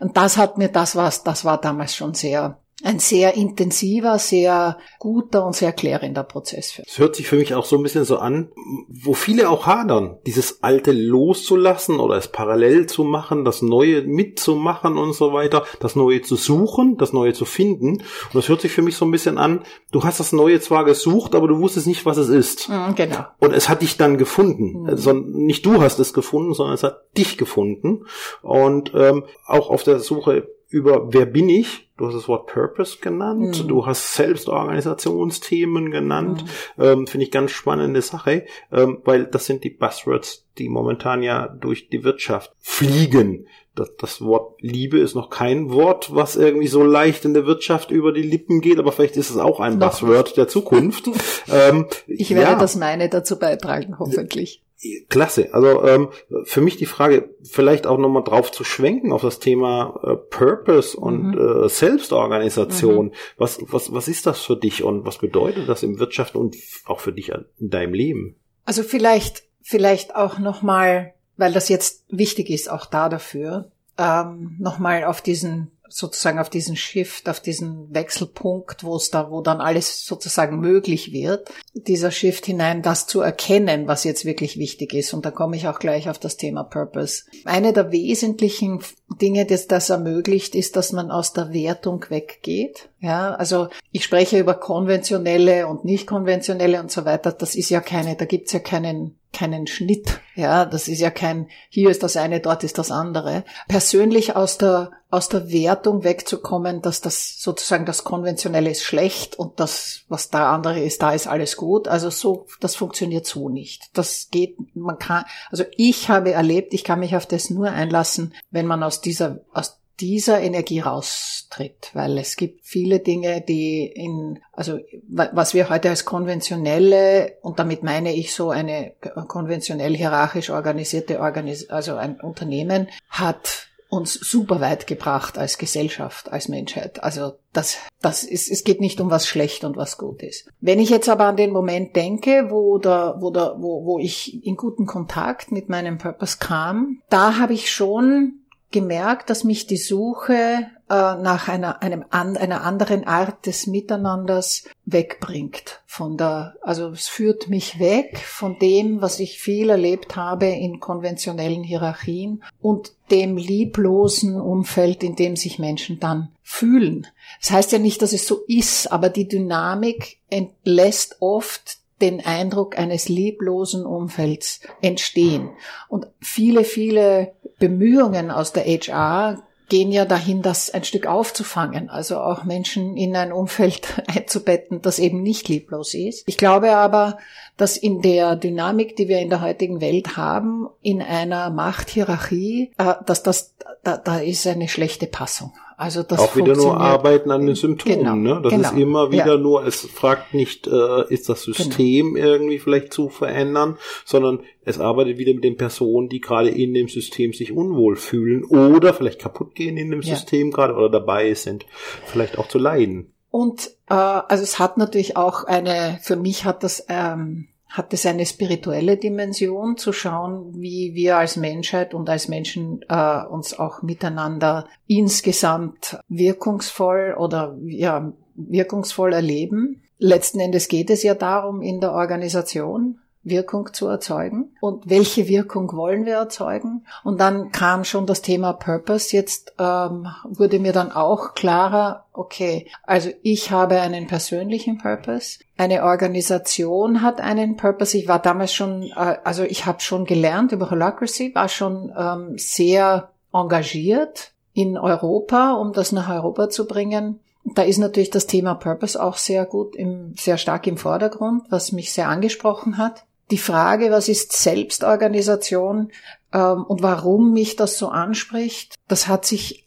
Und 0.00 0.18
das 0.18 0.36
hat 0.36 0.58
mir, 0.58 0.68
das 0.68 0.96
war, 0.96 1.10
das 1.24 1.46
war 1.46 1.58
damals 1.58 1.96
schon 1.96 2.12
sehr, 2.12 2.58
ein 2.82 2.98
sehr 2.98 3.34
intensiver, 3.34 4.18
sehr 4.18 4.78
guter 4.98 5.44
und 5.44 5.54
sehr 5.54 5.72
klärender 5.72 6.24
Prozess. 6.24 6.80
Es 6.86 6.98
hört 6.98 7.16
sich 7.16 7.28
für 7.28 7.36
mich 7.36 7.54
auch 7.54 7.64
so 7.64 7.76
ein 7.76 7.82
bisschen 7.82 8.04
so 8.04 8.18
an, 8.18 8.50
wo 8.88 9.14
viele 9.14 9.50
auch 9.50 9.66
hadern, 9.66 10.18
dieses 10.26 10.62
Alte 10.62 10.92
loszulassen 10.92 12.00
oder 12.00 12.16
es 12.16 12.28
parallel 12.28 12.86
zu 12.86 13.04
machen, 13.04 13.44
das 13.44 13.62
Neue 13.62 14.02
mitzumachen 14.02 14.96
und 14.96 15.12
so 15.12 15.32
weiter, 15.32 15.64
das 15.80 15.96
Neue 15.96 16.22
zu 16.22 16.36
suchen, 16.36 16.96
das 16.96 17.12
Neue 17.12 17.32
zu 17.32 17.44
finden. 17.44 17.98
Und 17.98 18.34
das 18.34 18.48
hört 18.48 18.60
sich 18.60 18.72
für 18.72 18.82
mich 18.82 18.96
so 18.96 19.04
ein 19.04 19.10
bisschen 19.10 19.38
an, 19.38 19.64
du 19.92 20.04
hast 20.04 20.20
das 20.20 20.32
Neue 20.32 20.60
zwar 20.60 20.84
gesucht, 20.84 21.34
aber 21.34 21.48
du 21.48 21.60
wusstest 21.60 21.86
nicht, 21.86 22.06
was 22.06 22.16
es 22.16 22.28
ist. 22.28 22.68
Mhm, 22.68 22.94
genau. 22.94 23.24
Und 23.38 23.52
es 23.52 23.68
hat 23.68 23.82
dich 23.82 23.96
dann 23.96 24.18
gefunden. 24.18 24.82
Mhm. 24.82 24.86
Also 24.86 25.12
nicht 25.12 25.66
du 25.66 25.82
hast 25.82 25.98
es 25.98 26.12
gefunden, 26.12 26.54
sondern 26.54 26.74
es 26.74 26.82
hat 26.82 27.02
dich 27.16 27.36
gefunden. 27.36 28.04
Und 28.42 28.92
ähm, 28.94 29.24
auch 29.46 29.70
auf 29.70 29.82
der 29.82 30.00
Suche 30.00 30.48
über 30.70 31.12
wer 31.12 31.26
bin 31.26 31.48
ich, 31.48 31.90
du 31.96 32.06
hast 32.06 32.14
das 32.14 32.28
Wort 32.28 32.46
Purpose 32.46 32.98
genannt, 33.00 33.62
mhm. 33.62 33.68
du 33.68 33.86
hast 33.86 34.14
Selbstorganisationsthemen 34.14 35.90
genannt, 35.90 36.44
mhm. 36.76 36.82
ähm, 36.82 37.06
finde 37.08 37.26
ich 37.26 37.32
ganz 37.32 37.50
spannende 37.50 38.00
Sache, 38.02 38.46
ähm, 38.72 39.00
weil 39.04 39.26
das 39.26 39.46
sind 39.46 39.64
die 39.64 39.70
Buzzwords, 39.70 40.46
die 40.58 40.68
momentan 40.68 41.24
ja 41.24 41.48
durch 41.48 41.88
die 41.88 42.04
Wirtschaft 42.04 42.52
fliegen. 42.60 43.48
Das, 43.74 43.90
das 43.98 44.20
Wort 44.20 44.62
Liebe 44.62 44.98
ist 44.98 45.14
noch 45.14 45.28
kein 45.28 45.70
Wort, 45.70 46.14
was 46.14 46.36
irgendwie 46.36 46.68
so 46.68 46.84
leicht 46.84 47.24
in 47.24 47.34
der 47.34 47.46
Wirtschaft 47.46 47.90
über 47.90 48.12
die 48.12 48.22
Lippen 48.22 48.60
geht, 48.60 48.78
aber 48.78 48.92
vielleicht 48.92 49.16
ist 49.16 49.30
es 49.30 49.36
auch 49.36 49.58
ein 49.58 49.78
noch 49.78 49.90
Buzzword 49.90 50.36
der 50.36 50.46
Zukunft. 50.46 51.08
ähm, 51.52 51.86
ich 52.06 52.30
werde 52.30 52.52
ja. 52.52 52.58
das 52.58 52.76
meine 52.76 53.08
dazu 53.08 53.38
beitragen, 53.38 53.98
hoffentlich. 53.98 54.62
Klasse. 55.08 55.52
Also 55.52 55.84
ähm, 55.84 56.08
für 56.44 56.62
mich 56.62 56.76
die 56.76 56.86
Frage, 56.86 57.34
vielleicht 57.42 57.86
auch 57.86 57.98
nochmal 57.98 58.24
drauf 58.24 58.50
zu 58.50 58.64
schwenken 58.64 59.12
auf 59.12 59.20
das 59.20 59.38
Thema 59.38 60.00
äh, 60.02 60.16
Purpose 60.16 60.96
und 60.98 61.32
mhm. 61.32 61.64
äh, 61.64 61.68
Selbstorganisation. 61.68 63.06
Mhm. 63.06 63.12
Was, 63.36 63.58
was, 63.60 63.92
was 63.92 64.08
ist 64.08 64.26
das 64.26 64.40
für 64.40 64.56
dich 64.56 64.82
und 64.82 65.04
was 65.04 65.18
bedeutet 65.18 65.68
das 65.68 65.82
im 65.82 65.98
Wirtschaft 65.98 66.34
und 66.34 66.56
auch 66.86 67.00
für 67.00 67.12
dich 67.12 67.30
in 67.30 67.70
deinem 67.70 67.92
Leben? 67.92 68.36
Also 68.64 68.82
vielleicht, 68.82 69.44
vielleicht 69.62 70.16
auch 70.16 70.38
nochmal, 70.38 71.12
weil 71.36 71.52
das 71.52 71.68
jetzt 71.68 72.04
wichtig 72.08 72.48
ist, 72.48 72.70
auch 72.70 72.86
da 72.86 73.10
dafür, 73.10 73.70
ähm, 73.98 74.56
nochmal 74.58 75.04
auf 75.04 75.20
diesen 75.20 75.72
sozusagen 75.92 76.38
auf 76.38 76.50
diesen 76.50 76.76
Shift, 76.76 77.28
auf 77.28 77.40
diesen 77.40 77.92
Wechselpunkt, 77.92 78.84
wo 78.84 78.96
es 78.96 79.10
da, 79.10 79.30
wo 79.30 79.40
dann 79.40 79.60
alles 79.60 80.06
sozusagen 80.06 80.60
möglich 80.60 81.12
wird, 81.12 81.50
dieser 81.74 82.10
Shift 82.10 82.46
hinein, 82.46 82.82
das 82.82 83.06
zu 83.06 83.20
erkennen, 83.20 83.86
was 83.86 84.04
jetzt 84.04 84.24
wirklich 84.24 84.58
wichtig 84.58 84.94
ist. 84.94 85.12
Und 85.12 85.26
da 85.26 85.30
komme 85.30 85.56
ich 85.56 85.68
auch 85.68 85.78
gleich 85.78 86.08
auf 86.08 86.18
das 86.18 86.36
Thema 86.36 86.64
Purpose. 86.64 87.24
Eine 87.44 87.72
der 87.72 87.92
wesentlichen 87.92 88.80
Dinge, 89.20 89.44
die 89.44 89.58
das 89.68 89.90
ermöglicht, 89.90 90.54
ist, 90.54 90.76
dass 90.76 90.92
man 90.92 91.10
aus 91.10 91.32
der 91.32 91.52
Wertung 91.52 92.04
weggeht. 92.08 92.88
Ja, 93.00 93.34
also 93.34 93.68
ich 93.92 94.04
spreche 94.04 94.38
über 94.38 94.54
konventionelle 94.54 95.66
und 95.66 95.84
nicht 95.84 96.06
konventionelle 96.06 96.80
und 96.80 96.90
so 96.90 97.04
weiter. 97.04 97.32
Das 97.32 97.54
ist 97.54 97.70
ja 97.70 97.80
keine, 97.80 98.16
da 98.16 98.24
gibt's 98.24 98.52
ja 98.52 98.60
keinen 98.60 99.19
keinen 99.32 99.66
Schnitt. 99.66 100.20
Ja, 100.34 100.64
das 100.64 100.88
ist 100.88 101.00
ja 101.00 101.10
kein, 101.10 101.48
hier 101.68 101.90
ist 101.90 102.02
das 102.02 102.16
eine, 102.16 102.40
dort 102.40 102.64
ist 102.64 102.78
das 102.78 102.90
andere. 102.90 103.44
Persönlich 103.68 104.36
aus 104.36 104.58
der, 104.58 104.90
aus 105.10 105.28
der 105.28 105.50
Wertung 105.50 106.04
wegzukommen, 106.04 106.82
dass 106.82 107.00
das 107.00 107.40
sozusagen 107.40 107.86
das 107.86 108.04
Konventionelle 108.04 108.70
ist 108.70 108.82
schlecht 108.82 109.38
und 109.38 109.60
das, 109.60 110.02
was 110.08 110.30
da 110.30 110.54
andere 110.54 110.80
ist, 110.80 111.02
da 111.02 111.12
ist 111.12 111.26
alles 111.26 111.56
gut. 111.56 111.88
Also 111.88 112.10
so, 112.10 112.46
das 112.60 112.76
funktioniert 112.76 113.26
so 113.26 113.48
nicht. 113.48 113.90
Das 113.94 114.28
geht, 114.30 114.56
man 114.74 114.98
kann, 114.98 115.24
also 115.50 115.64
ich 115.76 116.08
habe 116.08 116.32
erlebt, 116.32 116.74
ich 116.74 116.84
kann 116.84 117.00
mich 117.00 117.16
auf 117.16 117.26
das 117.26 117.50
nur 117.50 117.70
einlassen, 117.70 118.34
wenn 118.50 118.66
man 118.66 118.82
aus 118.82 119.00
dieser, 119.00 119.40
aus 119.52 119.79
dieser 120.00 120.40
Energie 120.40 120.80
raustritt, 120.80 121.90
weil 121.92 122.18
es 122.18 122.36
gibt 122.36 122.64
viele 122.64 123.00
Dinge, 123.00 123.40
die 123.40 123.84
in, 123.84 124.40
also 124.52 124.78
was 125.08 125.54
wir 125.54 125.68
heute 125.68 125.90
als 125.90 126.04
konventionelle, 126.04 127.36
und 127.42 127.58
damit 127.58 127.82
meine 127.82 128.14
ich 128.14 128.34
so 128.34 128.50
eine 128.50 128.92
konventionell 129.28 129.96
hierarchisch 129.96 130.50
organisierte 130.50 131.20
Organis 131.20 131.68
also 131.70 131.96
ein 131.96 132.20
Unternehmen, 132.20 132.88
hat 133.08 133.68
uns 133.90 134.14
super 134.14 134.60
weit 134.60 134.86
gebracht 134.86 135.36
als 135.36 135.58
Gesellschaft, 135.58 136.30
als 136.32 136.48
Menschheit. 136.48 137.02
Also 137.02 137.32
das, 137.52 137.76
das 138.00 138.22
ist, 138.22 138.48
es 138.48 138.62
geht 138.62 138.80
nicht 138.80 139.00
um 139.00 139.10
was 139.10 139.26
schlecht 139.26 139.64
und 139.64 139.76
was 139.76 139.98
gut 139.98 140.22
ist. 140.22 140.48
Wenn 140.60 140.78
ich 140.78 140.90
jetzt 140.90 141.08
aber 141.08 141.24
an 141.24 141.36
den 141.36 141.50
Moment 141.50 141.96
denke, 141.96 142.46
wo 142.50 142.78
da, 142.78 143.16
wo 143.18 143.30
da, 143.30 143.56
wo, 143.58 143.84
wo 143.84 143.98
ich 143.98 144.46
in 144.46 144.56
guten 144.56 144.86
Kontakt 144.86 145.50
mit 145.50 145.68
meinem 145.68 145.98
Purpose 145.98 146.38
kam, 146.38 147.02
da 147.10 147.38
habe 147.38 147.52
ich 147.52 147.70
schon 147.70 148.39
gemerkt, 148.70 149.30
dass 149.30 149.44
mich 149.44 149.66
die 149.66 149.76
Suche 149.76 150.66
äh, 150.88 150.92
nach 150.92 151.48
einer, 151.48 151.82
einem, 151.82 152.04
einer 152.10 152.62
anderen 152.62 153.04
Art 153.04 153.46
des 153.46 153.66
Miteinanders 153.66 154.64
wegbringt 154.86 155.82
von 155.86 156.16
der, 156.16 156.56
also 156.62 156.90
es 156.90 157.08
führt 157.08 157.48
mich 157.48 157.78
weg 157.78 158.18
von 158.18 158.58
dem, 158.58 159.00
was 159.02 159.18
ich 159.18 159.40
viel 159.40 159.70
erlebt 159.70 160.16
habe 160.16 160.46
in 160.46 160.78
konventionellen 160.78 161.64
Hierarchien 161.64 162.42
und 162.60 162.92
dem 163.10 163.36
lieblosen 163.36 164.40
Umfeld, 164.40 165.02
in 165.02 165.16
dem 165.16 165.34
sich 165.34 165.58
Menschen 165.58 165.98
dann 165.98 166.28
fühlen. 166.42 167.06
Das 167.40 167.50
heißt 167.50 167.72
ja 167.72 167.78
nicht, 167.78 168.02
dass 168.02 168.12
es 168.12 168.26
so 168.26 168.40
ist, 168.46 168.90
aber 168.92 169.08
die 169.08 169.26
Dynamik 169.26 170.18
lässt 170.64 171.16
oft 171.20 171.79
den 172.00 172.24
Eindruck 172.24 172.78
eines 172.78 173.08
lieblosen 173.08 173.84
Umfelds 173.84 174.60
entstehen. 174.80 175.50
Und 175.88 176.06
viele, 176.20 176.64
viele 176.64 177.32
Bemühungen 177.58 178.30
aus 178.30 178.52
der 178.52 178.64
HR 178.64 179.42
gehen 179.70 179.92
ja 179.92 180.04
dahin, 180.04 180.42
das 180.42 180.68
ein 180.70 180.84
Stück 180.84 181.06
aufzufangen, 181.06 181.88
also 181.88 182.18
auch 182.18 182.44
Menschen 182.44 182.96
in 182.96 183.16
ein 183.16 183.32
Umfeld 183.32 184.02
einzubetten, 184.06 184.82
das 184.82 184.98
eben 184.98 185.22
nicht 185.22 185.48
lieblos 185.48 185.94
ist. 185.94 186.24
Ich 186.26 186.36
glaube 186.36 186.72
aber, 186.72 187.18
dass 187.56 187.78
in 187.78 188.02
der 188.02 188.36
Dynamik, 188.36 188.96
die 188.96 189.08
wir 189.08 189.20
in 189.20 189.30
der 189.30 189.40
heutigen 189.40 189.80
Welt 189.80 190.16
haben, 190.16 190.68
in 190.82 191.00
einer 191.00 191.50
Machthierarchie, 191.50 192.72
äh, 192.76 192.94
dass 193.06 193.22
das, 193.22 193.54
da, 193.82 193.96
da 193.96 194.18
ist 194.18 194.46
eine 194.46 194.68
schlechte 194.68 195.06
Passung. 195.06 195.52
Also 195.80 196.02
das 196.02 196.18
auch 196.18 196.36
wieder 196.36 196.54
nur 196.56 196.78
arbeiten 196.78 197.30
an 197.30 197.46
den 197.46 197.54
Symptomen. 197.54 198.00
Genau, 198.00 198.14
ne? 198.14 198.40
Das 198.42 198.52
genau, 198.52 198.68
ist 198.68 198.76
immer 198.76 199.12
wieder 199.12 199.36
ja. 199.36 199.38
nur, 199.38 199.64
es 199.64 199.80
fragt 199.80 200.34
nicht, 200.34 200.66
äh, 200.66 201.08
ist 201.08 201.30
das 201.30 201.42
System 201.42 202.16
genau. 202.16 202.26
irgendwie 202.26 202.58
vielleicht 202.58 202.92
zu 202.92 203.08
verändern, 203.08 203.78
sondern 204.04 204.40
es 204.62 204.78
arbeitet 204.78 205.16
wieder 205.16 205.32
mit 205.32 205.42
den 205.42 205.56
Personen, 205.56 206.10
die 206.10 206.20
gerade 206.20 206.50
in 206.50 206.74
dem 206.74 206.88
System 206.88 207.32
sich 207.32 207.52
unwohl 207.52 207.96
fühlen 207.96 208.44
oder 208.44 208.92
vielleicht 208.92 209.20
kaputt 209.22 209.54
gehen 209.54 209.78
in 209.78 209.90
dem 209.90 210.02
ja. 210.02 210.16
System 210.16 210.50
gerade 210.50 210.74
oder 210.74 210.90
dabei 210.90 211.32
sind, 211.32 211.64
vielleicht 212.04 212.36
auch 212.36 212.48
zu 212.48 212.58
leiden. 212.58 213.14
Und 213.30 213.70
äh, 213.88 213.94
also 213.94 214.42
es 214.42 214.58
hat 214.58 214.76
natürlich 214.76 215.16
auch 215.16 215.44
eine, 215.44 215.98
für 216.02 216.16
mich 216.16 216.44
hat 216.44 216.62
das 216.62 216.84
ähm, 216.90 217.48
hat 217.70 217.94
es 217.94 218.04
eine 218.04 218.26
spirituelle 218.26 218.96
Dimension, 218.96 219.76
zu 219.76 219.92
schauen, 219.92 220.60
wie 220.60 220.92
wir 220.94 221.16
als 221.16 221.36
Menschheit 221.36 221.94
und 221.94 222.10
als 222.10 222.26
Menschen 222.26 222.80
äh, 222.88 223.24
uns 223.24 223.56
auch 223.58 223.82
miteinander 223.82 224.66
insgesamt 224.88 225.98
wirkungsvoll 226.08 227.14
oder 227.16 227.56
ja, 227.64 228.12
wirkungsvoll 228.34 229.12
erleben. 229.12 229.82
Letzten 229.98 230.40
Endes 230.40 230.66
geht 230.66 230.90
es 230.90 231.04
ja 231.04 231.14
darum 231.14 231.62
in 231.62 231.80
der 231.80 231.92
Organisation, 231.92 232.98
Wirkung 233.22 233.74
zu 233.74 233.86
erzeugen 233.86 234.56
und 234.60 234.88
welche 234.88 235.28
Wirkung 235.28 235.70
wollen 235.74 236.06
wir 236.06 236.14
erzeugen. 236.14 236.86
Und 237.04 237.20
dann 237.20 237.52
kam 237.52 237.84
schon 237.84 238.06
das 238.06 238.22
Thema 238.22 238.54
Purpose. 238.54 239.14
Jetzt 239.14 239.52
ähm, 239.58 240.08
wurde 240.24 240.58
mir 240.58 240.72
dann 240.72 240.90
auch 240.90 241.34
klarer, 241.34 242.06
okay, 242.14 242.70
also 242.82 243.10
ich 243.22 243.50
habe 243.50 243.80
einen 243.80 244.06
persönlichen 244.06 244.78
Purpose, 244.78 245.40
eine 245.58 245.84
Organisation 245.84 247.02
hat 247.02 247.20
einen 247.20 247.56
Purpose. 247.56 247.98
Ich 247.98 248.08
war 248.08 248.20
damals 248.20 248.54
schon, 248.54 248.84
äh, 248.84 249.18
also 249.22 249.42
ich 249.42 249.66
habe 249.66 249.80
schon 249.80 250.06
gelernt 250.06 250.52
über 250.52 250.70
Holacracy, 250.70 251.34
war 251.34 251.48
schon 251.48 251.92
ähm, 251.96 252.38
sehr 252.38 253.10
engagiert 253.34 254.32
in 254.54 254.78
Europa, 254.78 255.52
um 255.52 255.74
das 255.74 255.92
nach 255.92 256.08
Europa 256.08 256.48
zu 256.48 256.66
bringen. 256.66 257.20
Da 257.44 257.62
ist 257.62 257.78
natürlich 257.78 258.10
das 258.10 258.26
Thema 258.26 258.54
Purpose 258.54 259.02
auch 259.02 259.18
sehr 259.18 259.44
gut, 259.44 259.76
im, 259.76 260.14
sehr 260.16 260.38
stark 260.38 260.66
im 260.66 260.78
Vordergrund, 260.78 261.44
was 261.50 261.72
mich 261.72 261.92
sehr 261.92 262.08
angesprochen 262.08 262.78
hat 262.78 263.04
die 263.30 263.38
Frage, 263.38 263.90
was 263.90 264.08
ist 264.08 264.32
Selbstorganisation 264.32 265.90
ähm, 266.32 266.64
und 266.64 266.82
warum 266.82 267.32
mich 267.32 267.56
das 267.56 267.78
so 267.78 267.88
anspricht, 267.88 268.74
das 268.88 269.08
hat 269.08 269.24
sich 269.24 269.66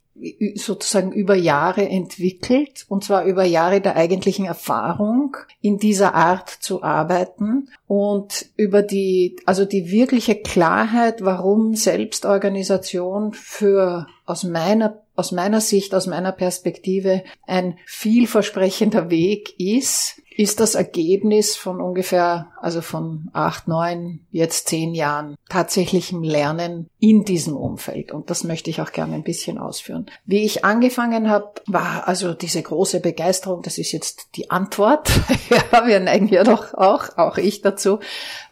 sozusagen 0.56 1.12
über 1.12 1.36
Jahre 1.36 1.90
entwickelt, 1.90 2.86
und 2.88 3.04
zwar 3.04 3.26
über 3.26 3.44
Jahre 3.44 3.82
der 3.82 3.96
eigentlichen 3.96 4.46
Erfahrung, 4.46 5.38
in 5.60 5.80
dieser 5.80 6.14
Art 6.14 6.50
zu 6.50 6.84
arbeiten. 6.84 7.70
Und 7.88 8.46
über 8.56 8.84
die, 8.84 9.38
also 9.46 9.66
die 9.66 9.92
wirkliche 9.92 10.36
Klarheit, 10.36 11.24
warum 11.24 11.76
Selbstorganisation 11.76 13.34
für 13.34 14.08
aus 14.26 14.44
meiner 14.44 15.00
aus 15.16 15.32
meiner 15.32 15.62
Sicht, 15.62 15.94
aus 15.94 16.08
meiner 16.08 16.32
Perspektive 16.32 17.24
ein 17.46 17.78
vielversprechender 17.86 19.12
Weg 19.12 19.60
ist, 19.60 20.23
ist 20.36 20.60
das 20.60 20.76
Ergebnis 20.76 21.56
von 21.56 21.80
ungefähr, 21.80 22.48
also 22.60 22.82
von 22.82 23.30
acht, 23.34 23.68
neun, 23.68 24.22
jetzt 24.32 24.68
zehn 24.68 24.96
Jahren 24.96 25.36
tatsächlichem 25.50 26.24
Lernen 26.24 26.90
in 27.00 27.24
diesem 27.24 27.56
Umfeld. 27.56 28.12
Und 28.12 28.30
das 28.30 28.44
möchte 28.44 28.70
ich 28.70 28.82
auch 28.82 28.92
gerne 28.92 29.16
ein 29.16 29.24
bisschen 29.24 29.58
ausführen. 29.58 30.08
Wie 30.26 30.44
ich 30.44 30.66
angefangen 30.66 31.30
habe, 31.30 31.54
war 31.68 32.08
also 32.08 32.34
diese 32.34 32.62
große 32.62 33.00
Begeisterung, 33.00 33.62
das 33.62 33.78
ist 33.78 33.92
jetzt 33.92 34.30
die 34.36 34.50
Antwort. 34.50 35.12
ja, 35.50 35.86
wir 35.86 36.00
neigen 36.00 36.28
ja 36.28 36.44
doch 36.44 36.74
auch, 36.74 37.18
auch 37.18 37.38
ich 37.38 37.62
dazu, 37.62 38.00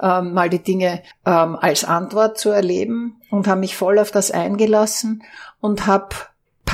ähm, 0.01 0.33
mal 0.33 0.49
die 0.49 0.63
Dinge 0.63 1.01
ähm, 1.25 1.55
als 1.55 1.83
Antwort 1.83 2.37
zu 2.37 2.49
erleben 2.49 3.21
und 3.31 3.47
habe 3.47 3.59
mich 3.59 3.75
voll 3.75 3.97
auf 3.97 4.11
das 4.11 4.31
eingelassen 4.31 5.23
und 5.59 5.87
habe 5.87 6.15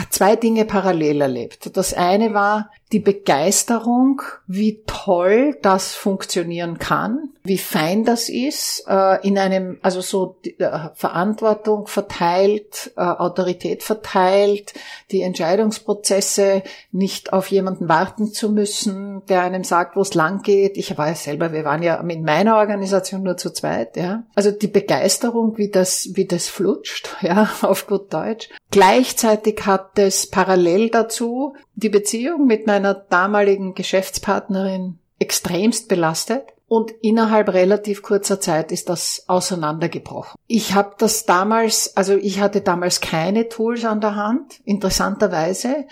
zwei 0.09 0.35
Dinge 0.35 0.65
parallel 0.65 1.21
erlebt. 1.21 1.75
Das 1.75 1.93
eine 1.93 2.33
war 2.33 2.71
die 2.93 2.99
Begeisterung, 2.99 4.21
wie 4.47 4.81
toll 4.87 5.57
das 5.61 5.93
funktionieren 5.93 6.79
kann, 6.79 7.29
wie 7.43 7.57
fein 7.57 8.05
das 8.05 8.29
ist, 8.29 8.85
äh, 8.87 9.27
in 9.27 9.37
einem, 9.37 9.77
also 9.81 9.99
so 9.99 10.37
äh, 10.43 10.89
Verantwortung 10.93 11.87
verteilt, 11.87 12.93
äh, 12.95 13.01
Autorität 13.01 13.83
verteilt, 13.83 14.73
die 15.11 15.21
Entscheidungsprozesse 15.21 16.63
nicht 16.93 17.33
auf 17.33 17.47
jemanden 17.47 17.89
warten 17.89 18.27
zu 18.27 18.51
müssen, 18.51 19.21
der 19.27 19.41
einem 19.41 19.65
sagt, 19.65 19.97
wo 19.97 20.01
es 20.01 20.13
lang 20.13 20.41
geht. 20.41 20.77
Ich 20.77 20.97
war 20.97 21.09
ja 21.09 21.15
selber, 21.15 21.51
wir 21.51 21.65
waren 21.65 21.83
ja 21.83 22.01
mit 22.03 22.21
meiner 22.21 22.55
Organisation 22.55 23.23
nur 23.23 23.35
zu 23.35 23.51
zweit, 23.51 23.97
ja. 23.97 24.23
Also 24.33 24.51
die 24.51 24.67
Begeisterung, 24.67 25.57
wie 25.57 25.69
das, 25.69 26.09
wie 26.13 26.25
das 26.25 26.47
flutscht, 26.47 27.17
ja, 27.21 27.49
auf 27.63 27.85
gut 27.85 28.13
Deutsch. 28.13 28.49
Gleichzeitig 28.71 29.65
hat 29.65 29.97
es 29.99 30.29
parallel 30.29 30.89
dazu 30.89 31.55
die 31.75 31.89
Beziehung 31.89 32.47
mit 32.47 32.67
meiner 32.67 32.76
damaligen 32.79 33.73
Geschäftspartnerin 33.73 34.99
extremst 35.19 35.87
belastet 35.87 36.43
und 36.69 36.91
innerhalb 37.01 37.53
relativ 37.53 38.01
kurzer 38.01 38.41
Zeit 38.41 38.73
ist 38.73 38.89
das 38.89 39.23
auseinandergebrochen. 39.27 40.37
Ich 40.47 40.73
habe 40.73 40.95
das 40.97 41.25
damals, 41.25 41.95
also 41.95 42.15
ich 42.15 42.41
hatte 42.41 42.59
damals 42.59 42.99
keine 42.99 43.47
Tools 43.47 43.85
an 43.85 44.01
der 44.01 44.15
Hand, 44.15 44.59
interessanterweise. 44.65 45.85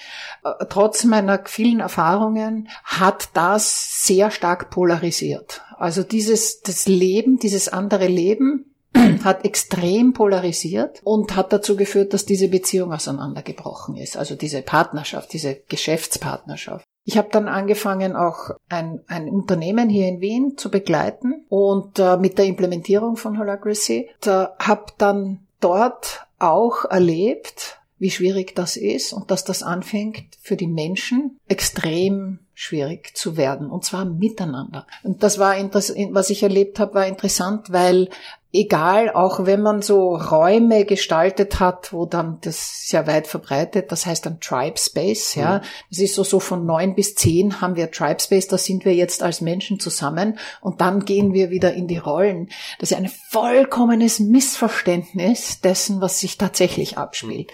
Äh, 0.44 0.66
trotz 0.70 1.06
meiner 1.06 1.40
vielen 1.46 1.80
Erfahrungen 1.80 2.68
hat 2.84 3.30
das 3.34 4.06
sehr 4.06 4.32
stark 4.32 4.70
polarisiert. 4.70 5.62
Also 5.78 6.04
dieses, 6.04 6.62
das 6.62 6.88
Leben, 6.88 7.40
dieses 7.40 7.70
andere 7.70 8.08
Leben 8.08 8.75
hat 9.24 9.46
extrem 9.46 10.14
polarisiert 10.14 11.02
und 11.04 11.36
hat 11.36 11.52
dazu 11.54 11.76
geführt, 11.76 12.14
dass 12.14 12.26
diese 12.26 12.48
Beziehung 12.48 12.94
auseinandergebrochen 12.94 13.96
ist. 13.96 14.18
Also 14.18 14.36
diese 14.36 14.62
Partnerschaft, 14.62 15.34
diese 15.34 15.56
Geschäftspartnerschaft. 15.68 16.86
Ich 17.08 17.18
habe 17.18 17.30
dann 17.32 17.48
angefangen, 17.48 18.16
auch 18.16 18.50
ein, 18.68 19.02
ein 19.08 19.30
Unternehmen 19.30 19.90
hier 19.90 20.08
in 20.08 20.22
Wien 20.22 20.58
zu 20.58 20.72
begleiten 20.72 21.46
und 21.50 22.00
äh, 22.00 22.18
mit 22.18 22.40
der 22.40 22.46
Implementierung 22.46 23.16
von 23.16 23.38
Holacracy. 23.38 24.10
Habe 24.26 24.86
dann 24.98 25.46
dort 25.60 26.26
auch 26.40 26.86
erlebt, 26.86 27.80
wie 27.98 28.12
schwierig 28.12 28.56
das 28.56 28.76
ist 28.76 29.14
und 29.14 29.32
dass 29.32 29.46
das 29.46 29.64
anfängt 29.64 30.36
für 30.42 30.58
die 30.58 30.68
Menschen 30.68 31.40
extrem 31.48 32.40
schwierig 32.54 33.16
zu 33.16 33.38
werden 33.38 33.70
und 33.70 33.86
zwar 33.86 34.06
miteinander. 34.06 34.88
Und 35.04 35.24
das 35.24 35.40
war 35.40 35.56
was 35.72 36.30
ich 36.30 36.44
erlebt 36.44 36.80
habe, 36.80 36.96
war 36.96 37.08
interessant, 37.08 37.72
weil 37.72 38.10
egal, 38.56 39.12
auch 39.12 39.46
wenn 39.46 39.62
man 39.62 39.82
so 39.82 40.16
Räume 40.16 40.86
gestaltet 40.86 41.60
hat, 41.60 41.94
wo 41.94 42.06
dann 42.06 42.40
das 42.42 42.88
sehr 42.88 43.06
weit 43.08 43.28
verbreitet, 43.28 43.92
das 43.92 44.06
heißt 44.06 44.26
dann 44.26 44.40
Tribe 44.40 44.78
Space, 44.78 45.36
ja. 45.36 45.58
Mhm. 45.58 45.62
Das 45.90 46.00
ist 46.00 46.16
so, 46.16 46.24
so 46.24 46.40
von 46.40 46.66
neun 46.66 46.96
bis 46.96 47.16
zehn 47.16 47.62
haben 47.62 47.76
wir 47.76 47.92
Tribe 47.92 48.20
Space, 48.20 48.48
da 48.48 48.58
sind 48.58 48.86
wir 48.86 48.96
jetzt 48.96 49.22
als 49.22 49.42
Menschen 49.42 49.80
zusammen 49.80 50.40
und 50.62 50.82
dann 50.82 51.06
gehen 51.06 51.34
wir 51.34 51.50
wieder 51.50 51.74
in 51.74 51.88
die 51.88 51.98
Rollen. 51.98 52.50
Das 52.80 52.92
ist 52.92 52.98
ein 52.98 53.12
vollkommenes 53.30 54.20
Missverständnis 54.20 55.62
dessen, 55.62 56.02
was 56.02 56.20
sich 56.20 56.38
tatsächlich 56.38 56.98
abspielt. 56.98 57.52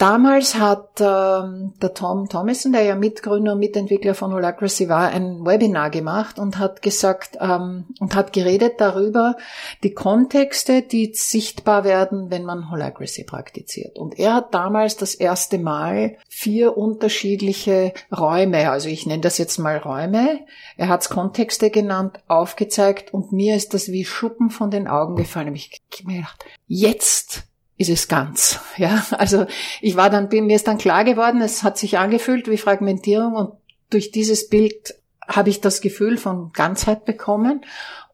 Damals 0.00 0.54
hat 0.54 0.98
ähm, 1.02 1.74
der 1.82 1.92
Tom 1.92 2.26
Thomason, 2.26 2.72
der 2.72 2.84
ja 2.84 2.94
Mitgründer 2.94 3.52
und 3.52 3.58
Mitentwickler 3.58 4.14
von 4.14 4.32
Holacracy 4.32 4.88
war, 4.88 5.10
ein 5.10 5.44
Webinar 5.44 5.90
gemacht 5.90 6.38
und 6.38 6.56
hat 6.56 6.80
gesagt 6.80 7.36
ähm, 7.38 7.84
und 8.00 8.14
hat 8.14 8.32
geredet 8.32 8.80
darüber, 8.80 9.36
die 9.82 9.92
Kontexte, 9.92 10.80
die 10.80 11.12
sichtbar 11.12 11.84
werden, 11.84 12.30
wenn 12.30 12.46
man 12.46 12.70
Holacracy 12.70 13.24
praktiziert. 13.24 13.98
Und 13.98 14.18
er 14.18 14.32
hat 14.32 14.54
damals 14.54 14.96
das 14.96 15.14
erste 15.14 15.58
Mal 15.58 16.16
vier 16.30 16.78
unterschiedliche 16.78 17.92
Räume, 18.10 18.70
also 18.70 18.88
ich 18.88 19.04
nenne 19.04 19.20
das 19.20 19.36
jetzt 19.36 19.58
mal 19.58 19.76
Räume, 19.76 20.40
er 20.78 20.88
hat 20.88 21.02
es 21.02 21.10
Kontexte 21.10 21.68
genannt, 21.68 22.20
aufgezeigt 22.26 23.12
und 23.12 23.32
mir 23.32 23.54
ist 23.54 23.74
das 23.74 23.88
wie 23.88 24.06
Schuppen 24.06 24.48
von 24.48 24.70
den 24.70 24.88
Augen 24.88 25.16
gefallen. 25.16 25.54
Ich 25.54 25.82
habe 25.98 26.10
mir 26.10 26.16
gedacht, 26.20 26.46
jetzt 26.66 27.49
ist 27.80 27.88
es 27.88 28.08
ganz. 28.08 28.60
Ja, 28.76 29.06
also 29.12 29.46
ich 29.80 29.96
war 29.96 30.10
dann, 30.10 30.28
bin 30.28 30.44
mir 30.44 30.56
ist 30.56 30.68
dann 30.68 30.76
klar 30.76 31.02
geworden, 31.02 31.40
es 31.40 31.62
hat 31.62 31.78
sich 31.78 31.96
angefühlt 31.96 32.48
wie 32.50 32.58
Fragmentierung 32.58 33.32
und 33.34 33.52
durch 33.88 34.10
dieses 34.10 34.48
Bild 34.48 34.94
habe 35.26 35.48
ich 35.48 35.62
das 35.62 35.80
Gefühl 35.80 36.18
von 36.18 36.52
Ganzheit 36.52 37.06
bekommen. 37.06 37.64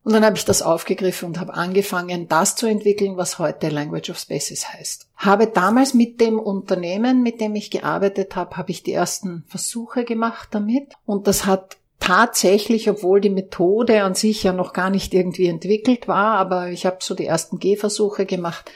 Und 0.04 0.12
dann 0.12 0.24
habe 0.24 0.36
ich 0.36 0.44
das 0.44 0.62
aufgegriffen 0.62 1.26
und 1.26 1.40
habe 1.40 1.54
angefangen, 1.54 2.28
das 2.28 2.54
zu 2.54 2.66
entwickeln, 2.66 3.16
was 3.16 3.40
heute 3.40 3.70
Language 3.70 4.10
of 4.10 4.20
Spaces 4.20 4.72
heißt. 4.72 5.08
Habe 5.16 5.48
damals 5.48 5.94
mit 5.94 6.20
dem 6.20 6.38
Unternehmen, 6.38 7.24
mit 7.24 7.40
dem 7.40 7.56
ich 7.56 7.72
gearbeitet 7.72 8.36
habe, 8.36 8.56
habe 8.56 8.70
ich 8.70 8.84
die 8.84 8.92
ersten 8.92 9.42
Versuche 9.48 10.04
gemacht 10.04 10.50
damit. 10.52 10.92
Und 11.06 11.26
das 11.26 11.44
hat 11.44 11.76
tatsächlich, 11.98 12.88
obwohl 12.88 13.20
die 13.20 13.30
Methode 13.30 14.04
an 14.04 14.14
sich 14.14 14.44
ja 14.44 14.52
noch 14.52 14.72
gar 14.72 14.90
nicht 14.90 15.12
irgendwie 15.12 15.48
entwickelt 15.48 16.06
war, 16.06 16.38
aber 16.38 16.68
ich 16.68 16.86
habe 16.86 16.98
so 17.00 17.16
die 17.16 17.26
ersten 17.26 17.58
Gehversuche 17.58 18.26
gemacht, 18.26 18.70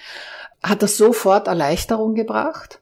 hat 0.62 0.82
das 0.82 0.96
sofort 0.96 1.46
Erleichterung 1.46 2.14
gebracht. 2.14 2.80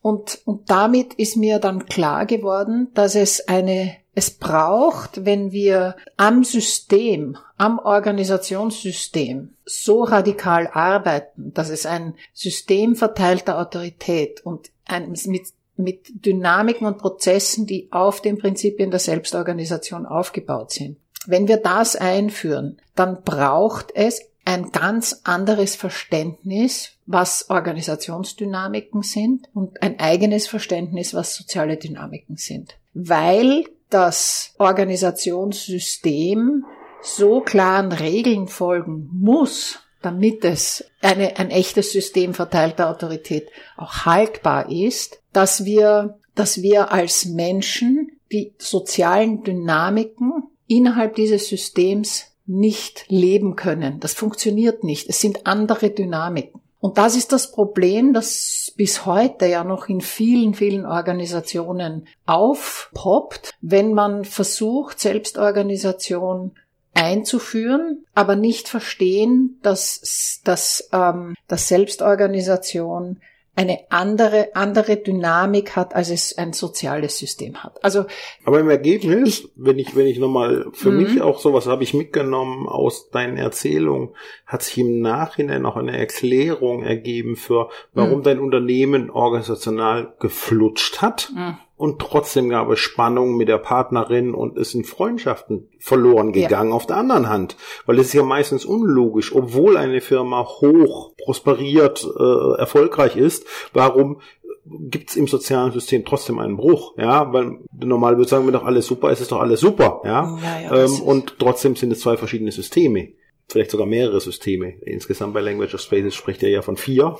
Und, 0.00 0.40
und 0.44 0.70
damit 0.70 1.14
ist 1.14 1.36
mir 1.36 1.58
dann 1.58 1.86
klar 1.86 2.26
geworden, 2.26 2.88
dass 2.94 3.14
es 3.14 3.46
eine, 3.46 3.96
es 4.14 4.30
braucht, 4.30 5.24
wenn 5.24 5.52
wir 5.52 5.96
am 6.16 6.42
System, 6.42 7.36
am 7.58 7.78
Organisationssystem 7.78 9.54
so 9.64 10.02
radikal 10.02 10.68
arbeiten, 10.72 11.52
dass 11.54 11.70
es 11.70 11.86
ein 11.86 12.14
System 12.32 12.96
verteilter 12.96 13.60
Autorität 13.60 14.44
und 14.44 14.70
ein, 14.84 15.14
mit, 15.26 15.46
mit 15.76 16.26
Dynamiken 16.26 16.86
und 16.86 16.98
Prozessen, 16.98 17.66
die 17.66 17.88
auf 17.92 18.20
den 18.20 18.38
Prinzipien 18.38 18.90
der 18.90 19.00
Selbstorganisation 19.00 20.06
aufgebaut 20.06 20.72
sind. 20.72 20.98
Wenn 21.26 21.46
wir 21.46 21.58
das 21.58 21.94
einführen, 21.94 22.80
dann 22.96 23.22
braucht 23.22 23.92
es 23.94 24.31
ein 24.44 24.72
ganz 24.72 25.20
anderes 25.24 25.76
Verständnis, 25.76 26.92
was 27.06 27.48
Organisationsdynamiken 27.48 29.02
sind 29.02 29.48
und 29.54 29.82
ein 29.82 30.00
eigenes 30.00 30.46
Verständnis, 30.46 31.14
was 31.14 31.36
soziale 31.36 31.76
Dynamiken 31.76 32.36
sind. 32.36 32.76
Weil 32.94 33.64
das 33.90 34.54
Organisationssystem 34.58 36.64
so 37.02 37.40
klaren 37.40 37.92
Regeln 37.92 38.48
folgen 38.48 39.08
muss, 39.12 39.80
damit 40.00 40.44
es 40.44 40.84
eine, 41.00 41.38
ein 41.38 41.50
echtes 41.50 41.92
System 41.92 42.34
verteilter 42.34 42.90
Autorität 42.90 43.48
auch 43.76 44.04
haltbar 44.04 44.70
ist, 44.70 45.20
dass 45.32 45.64
wir, 45.64 46.18
dass 46.34 46.62
wir 46.62 46.92
als 46.92 47.26
Menschen 47.26 48.12
die 48.32 48.54
sozialen 48.58 49.42
Dynamiken 49.42 50.44
innerhalb 50.66 51.16
dieses 51.16 51.48
Systems 51.48 52.31
nicht 52.46 53.04
leben 53.08 53.56
können. 53.56 54.00
Das 54.00 54.14
funktioniert 54.14 54.84
nicht. 54.84 55.08
Es 55.08 55.20
sind 55.20 55.46
andere 55.46 55.90
Dynamiken. 55.90 56.60
Und 56.80 56.98
das 56.98 57.14
ist 57.14 57.30
das 57.30 57.52
Problem, 57.52 58.12
das 58.12 58.72
bis 58.76 59.06
heute 59.06 59.46
ja 59.46 59.62
noch 59.62 59.88
in 59.88 60.00
vielen, 60.00 60.52
vielen 60.52 60.84
Organisationen 60.84 62.08
aufpoppt, 62.26 63.52
wenn 63.60 63.94
man 63.94 64.24
versucht, 64.24 64.98
Selbstorganisation 64.98 66.56
einzuführen, 66.92 68.04
aber 68.14 68.34
nicht 68.34 68.68
verstehen, 68.68 69.60
dass, 69.62 70.40
dass, 70.44 70.88
ähm, 70.92 71.34
dass 71.46 71.68
Selbstorganisation 71.68 73.20
eine 73.54 73.80
andere, 73.90 74.48
andere 74.54 74.96
Dynamik 74.96 75.76
hat, 75.76 75.94
als 75.94 76.08
es 76.10 76.38
ein 76.38 76.54
soziales 76.54 77.18
System 77.18 77.62
hat. 77.62 77.84
Also. 77.84 78.06
Aber 78.44 78.60
im 78.60 78.70
Ergebnis, 78.70 79.40
ich, 79.40 79.52
wenn 79.56 79.78
ich, 79.78 79.94
wenn 79.94 80.06
ich 80.06 80.18
nochmal, 80.18 80.66
für 80.72 80.90
mhm. 80.90 81.02
mich 81.02 81.20
auch 81.20 81.38
sowas 81.38 81.66
habe 81.66 81.82
ich 81.82 81.92
mitgenommen 81.92 82.66
aus 82.66 83.10
deinen 83.10 83.36
Erzählungen, 83.36 84.10
hat 84.46 84.62
sich 84.62 84.78
im 84.78 85.00
Nachhinein 85.00 85.66
auch 85.66 85.76
eine 85.76 85.96
Erklärung 85.96 86.82
ergeben 86.82 87.36
für, 87.36 87.68
warum 87.92 88.20
mhm. 88.20 88.22
dein 88.22 88.40
Unternehmen 88.40 89.10
organisational 89.10 90.14
geflutscht 90.18 91.02
hat. 91.02 91.30
Mhm 91.34 91.58
und 91.82 91.98
trotzdem 91.98 92.48
gab 92.48 92.70
es 92.70 92.78
Spannung 92.78 93.36
mit 93.36 93.48
der 93.48 93.58
Partnerin 93.58 94.34
und 94.34 94.56
es 94.56 94.70
sind 94.70 94.86
Freundschaften 94.86 95.68
verloren 95.80 96.30
gegangen 96.30 96.70
ja. 96.70 96.76
auf 96.76 96.86
der 96.86 96.96
anderen 96.96 97.28
Hand. 97.28 97.56
Weil 97.86 97.98
es 97.98 98.06
ist 98.06 98.12
ja 98.12 98.22
meistens 98.22 98.64
unlogisch, 98.64 99.34
obwohl 99.34 99.76
eine 99.76 100.00
Firma 100.00 100.46
hoch 100.46 101.12
prosperiert, 101.24 102.06
äh, 102.06 102.60
erfolgreich 102.60 103.16
ist, 103.16 103.48
warum 103.72 104.20
gibt 104.64 105.10
es 105.10 105.16
im 105.16 105.26
sozialen 105.26 105.72
System 105.72 106.04
trotzdem 106.04 106.38
einen 106.38 106.56
Bruch, 106.56 106.94
ja, 106.98 107.32
weil 107.32 107.58
normal 107.72 108.16
würde 108.16 108.30
sagen, 108.30 108.46
wenn 108.46 108.52
doch 108.52 108.64
alles 108.64 108.86
super 108.86 109.10
ist, 109.10 109.20
ist 109.20 109.32
doch 109.32 109.40
alles 109.40 109.58
super, 109.58 110.02
ja, 110.04 110.38
ja, 110.40 110.60
ja 110.60 110.84
ähm, 110.84 111.00
und 111.00 111.34
trotzdem 111.40 111.74
sind 111.74 111.90
es 111.90 111.98
zwei 111.98 112.16
verschiedene 112.16 112.52
Systeme, 112.52 113.08
vielleicht 113.48 113.72
sogar 113.72 113.88
mehrere 113.88 114.20
Systeme. 114.20 114.74
Insgesamt 114.82 115.34
bei 115.34 115.40
Language 115.40 115.74
of 115.74 115.80
Spaces 115.80 116.14
spricht 116.14 116.44
er 116.44 116.50
ja 116.50 116.62
von 116.62 116.76
vier. 116.76 117.16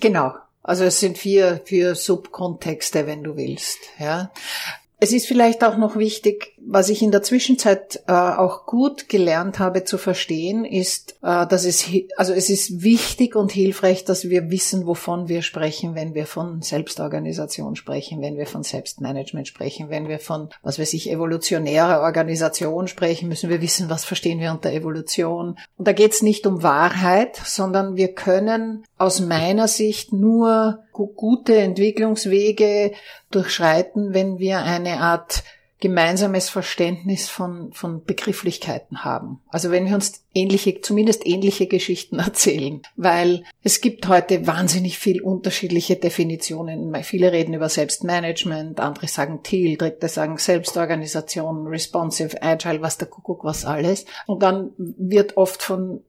Genau, 0.00 0.32
also 0.66 0.82
es 0.82 0.98
sind 0.98 1.16
vier, 1.16 1.60
vier 1.64 1.94
Subkontexte, 1.94 3.06
wenn 3.06 3.22
du 3.22 3.36
willst. 3.36 3.78
Ja. 4.00 4.32
Es 5.06 5.12
ist 5.12 5.28
vielleicht 5.28 5.62
auch 5.62 5.76
noch 5.76 5.94
wichtig, 5.94 6.56
was 6.58 6.88
ich 6.88 7.00
in 7.00 7.12
der 7.12 7.22
Zwischenzeit 7.22 8.02
äh, 8.08 8.12
auch 8.12 8.66
gut 8.66 9.08
gelernt 9.08 9.60
habe 9.60 9.84
zu 9.84 9.98
verstehen, 9.98 10.64
ist, 10.64 11.12
äh, 11.22 11.46
dass 11.46 11.64
es, 11.64 11.84
also 12.16 12.32
es 12.32 12.50
ist 12.50 12.82
wichtig 12.82 13.36
und 13.36 13.52
hilfreich, 13.52 14.04
dass 14.04 14.28
wir 14.28 14.50
wissen, 14.50 14.84
wovon 14.84 15.28
wir 15.28 15.42
sprechen, 15.42 15.94
wenn 15.94 16.14
wir 16.14 16.26
von 16.26 16.60
Selbstorganisation 16.60 17.76
sprechen, 17.76 18.20
wenn 18.20 18.36
wir 18.36 18.48
von 18.48 18.64
Selbstmanagement 18.64 19.46
sprechen, 19.46 19.90
wenn 19.90 20.08
wir 20.08 20.18
von, 20.18 20.48
was 20.64 20.80
weiß 20.80 20.92
ich, 20.94 21.08
evolutionärer 21.08 22.00
Organisation 22.00 22.88
sprechen, 22.88 23.28
müssen 23.28 23.48
wir 23.48 23.60
wissen, 23.60 23.88
was 23.88 24.04
verstehen 24.04 24.40
wir 24.40 24.50
unter 24.50 24.72
Evolution. 24.72 25.56
Und 25.78 25.86
da 25.86 25.92
geht 25.92 26.14
es 26.14 26.22
nicht 26.22 26.48
um 26.48 26.64
Wahrheit, 26.64 27.40
sondern 27.44 27.94
wir 27.94 28.12
können 28.12 28.84
aus 28.98 29.20
meiner 29.20 29.68
Sicht 29.68 30.12
nur 30.12 30.80
gute 31.04 31.56
Entwicklungswege 31.56 32.92
durchschreiten, 33.30 34.14
wenn 34.14 34.38
wir 34.38 34.62
eine 34.62 35.00
Art 35.00 35.44
gemeinsames 35.78 36.48
Verständnis 36.48 37.28
von, 37.28 37.70
von 37.72 38.02
Begrifflichkeiten 38.02 39.04
haben. 39.04 39.40
Also 39.48 39.70
wenn 39.70 39.86
wir 39.86 39.94
uns 39.94 40.24
ähnliche, 40.32 40.80
zumindest 40.80 41.26
ähnliche 41.26 41.66
Geschichten 41.66 42.18
erzählen, 42.20 42.80
weil 42.96 43.44
es 43.62 43.80
gibt 43.82 44.08
heute 44.08 44.46
wahnsinnig 44.46 44.98
viel 44.98 45.20
unterschiedliche 45.20 45.96
Definitionen. 45.96 46.94
Viele 47.02 47.30
reden 47.30 47.52
über 47.52 47.68
Selbstmanagement, 47.68 48.80
andere 48.80 49.06
sagen 49.06 49.42
Thiel, 49.42 49.76
Dritte 49.76 50.08
sagen 50.08 50.38
Selbstorganisation, 50.38 51.66
Responsive, 51.66 52.42
Agile, 52.42 52.80
was 52.80 52.96
der 52.96 53.08
Kuckuck, 53.08 53.44
was 53.44 53.66
alles. 53.66 54.06
Und 54.26 54.42
dann 54.42 54.70
wird 54.78 55.36
oft 55.36 55.62
von 55.62 56.00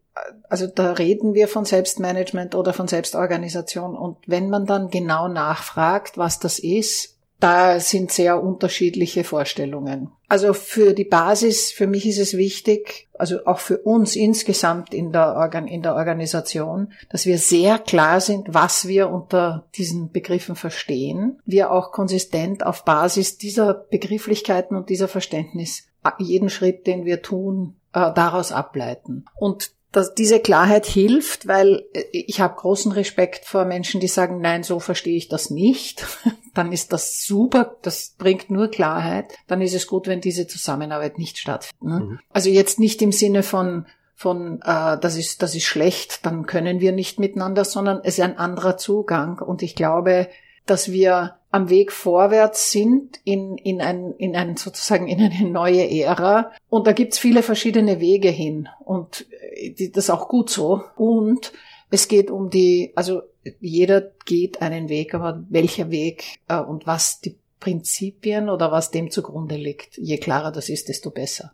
also 0.50 0.68
da 0.68 0.94
reden 0.94 1.34
wir 1.34 1.48
von 1.48 1.66
Selbstmanagement 1.66 2.56
oder 2.56 2.74
von 2.74 2.88
Selbstorganisation. 2.88 3.96
Und 3.96 4.18
wenn 4.28 4.50
man 4.50 4.66
dann 4.66 4.90
genau 4.90 5.28
nachfragt, 5.28 6.18
was 6.18 6.40
das 6.40 6.60
ist, 6.60 7.18
da 7.40 7.80
sind 7.80 8.12
sehr 8.12 8.42
unterschiedliche 8.42 9.24
Vorstellungen. 9.24 10.10
Also 10.28 10.54
für 10.54 10.94
die 10.94 11.06
Basis, 11.06 11.72
für 11.72 11.86
mich 11.86 12.08
ist 12.08 12.18
es 12.18 12.36
wichtig, 12.36 13.08
also 13.14 13.46
auch 13.46 13.60
für 13.60 13.78
uns 13.78 14.16
insgesamt 14.16 14.94
in 14.94 15.12
der, 15.12 15.36
Organ 15.36 15.68
in 15.68 15.84
der 15.84 15.96
Organisation, 15.96 16.92
dass 17.10 17.26
wir 17.26 17.38
sehr 17.38 17.78
klar 17.78 18.22
sind, 18.22 18.54
was 18.54 18.88
wir 18.88 19.10
unter 19.10 19.68
diesen 19.76 20.12
Begriffen 20.12 20.56
verstehen. 20.56 21.40
Wir 21.46 21.72
auch 21.72 21.92
konsistent 21.92 22.66
auf 22.66 22.84
Basis 22.84 23.38
dieser 23.38 23.74
Begrifflichkeiten 23.74 24.76
und 24.76 24.90
dieser 24.90 25.08
Verständnis 25.08 25.84
jeden 26.20 26.50
Schritt, 26.50 26.88
den 26.88 27.06
wir 27.06 27.22
tun, 27.22 27.76
äh, 27.94 28.14
daraus 28.14 28.52
ableiten. 28.52 29.26
Und 29.36 29.72
dass 29.92 30.14
diese 30.14 30.40
Klarheit 30.40 30.86
hilft, 30.86 31.48
weil 31.48 31.86
äh, 31.94 32.04
ich 32.12 32.42
habe 32.42 32.56
großen 32.56 32.92
Respekt 32.92 33.46
vor 33.46 33.66
Menschen, 33.66 34.00
die 34.00 34.08
sagen, 34.08 34.42
nein, 34.42 34.64
so 34.64 34.80
verstehe 34.80 35.18
ich 35.18 35.30
das 35.30 35.50
nicht. 35.50 36.06
Dann 36.54 36.72
ist 36.72 36.92
das 36.92 37.24
super, 37.24 37.78
das 37.84 38.16
bringt 38.18 38.50
nur 38.50 38.70
Klarheit. 38.70 39.34
Dann 39.48 39.62
ist 39.62 39.76
es 39.76 39.88
gut, 39.88 40.08
wenn 40.08 40.22
diese 40.22 40.48
Zusammenarbeit 40.48 41.18
nicht 41.18 41.38
stattfindet. 41.38 41.88
Ne? 41.88 42.06
Mhm. 42.06 42.20
Also 42.34 42.50
jetzt 42.50 42.80
nicht 42.80 43.02
im 43.02 43.12
Sinne 43.12 43.44
von 43.44 43.86
von 44.20 44.64
äh, 44.64 44.98
das 45.00 45.16
ist 45.16 45.44
das 45.44 45.54
ist 45.54 45.66
schlecht, 45.66 46.26
dann 46.26 46.48
können 46.48 46.80
wir 46.80 46.92
nicht 46.92 47.20
miteinander, 47.20 47.64
sondern 47.64 48.00
es 48.04 48.18
ist 48.18 48.24
ein 48.24 48.40
anderer 48.40 48.76
Zugang 48.76 49.38
und 49.38 49.62
ich 49.62 49.76
glaube, 49.76 50.28
dass 50.66 50.92
wir 50.92 51.37
am 51.50 51.70
Weg 51.70 51.92
vorwärts 51.92 52.72
sind 52.72 53.20
in, 53.24 53.58
in, 53.58 53.82
ein, 53.82 54.14
in 54.18 54.36
ein 54.36 54.58
sozusagen 54.58 55.08
in 55.08 55.22
eine 55.22 55.50
neue 55.50 55.90
Ära. 55.90 56.52
Und 56.70 56.88
da 56.88 56.92
gibt's 56.92 57.20
viele 57.20 57.44
verschiedene 57.44 58.00
Wege 58.00 58.30
hin. 58.30 58.70
Und 58.84 59.26
äh, 59.54 59.90
das 59.90 60.06
ist 60.06 60.10
auch 60.10 60.28
gut 60.28 60.50
so. 60.50 60.84
Und 60.96 61.54
es 61.90 62.08
geht 62.08 62.30
um 62.30 62.50
die, 62.50 62.92
also 62.96 63.22
jeder 63.60 64.02
geht 64.26 64.62
einen 64.62 64.90
Weg, 64.90 65.14
aber 65.14 65.44
welcher 65.50 65.90
Weg 65.90 66.40
äh, 66.48 66.60
und 66.60 66.86
was 66.86 67.22
die 67.22 67.38
Prinzipien 67.60 68.50
oder 68.50 68.72
was 68.72 68.92
dem 68.92 69.10
zugrunde 69.10 69.56
liegt. 69.56 69.98
Je 69.98 70.18
klarer 70.18 70.52
das 70.52 70.70
ist, 70.70 70.90
desto 70.90 71.12
besser. 71.12 71.54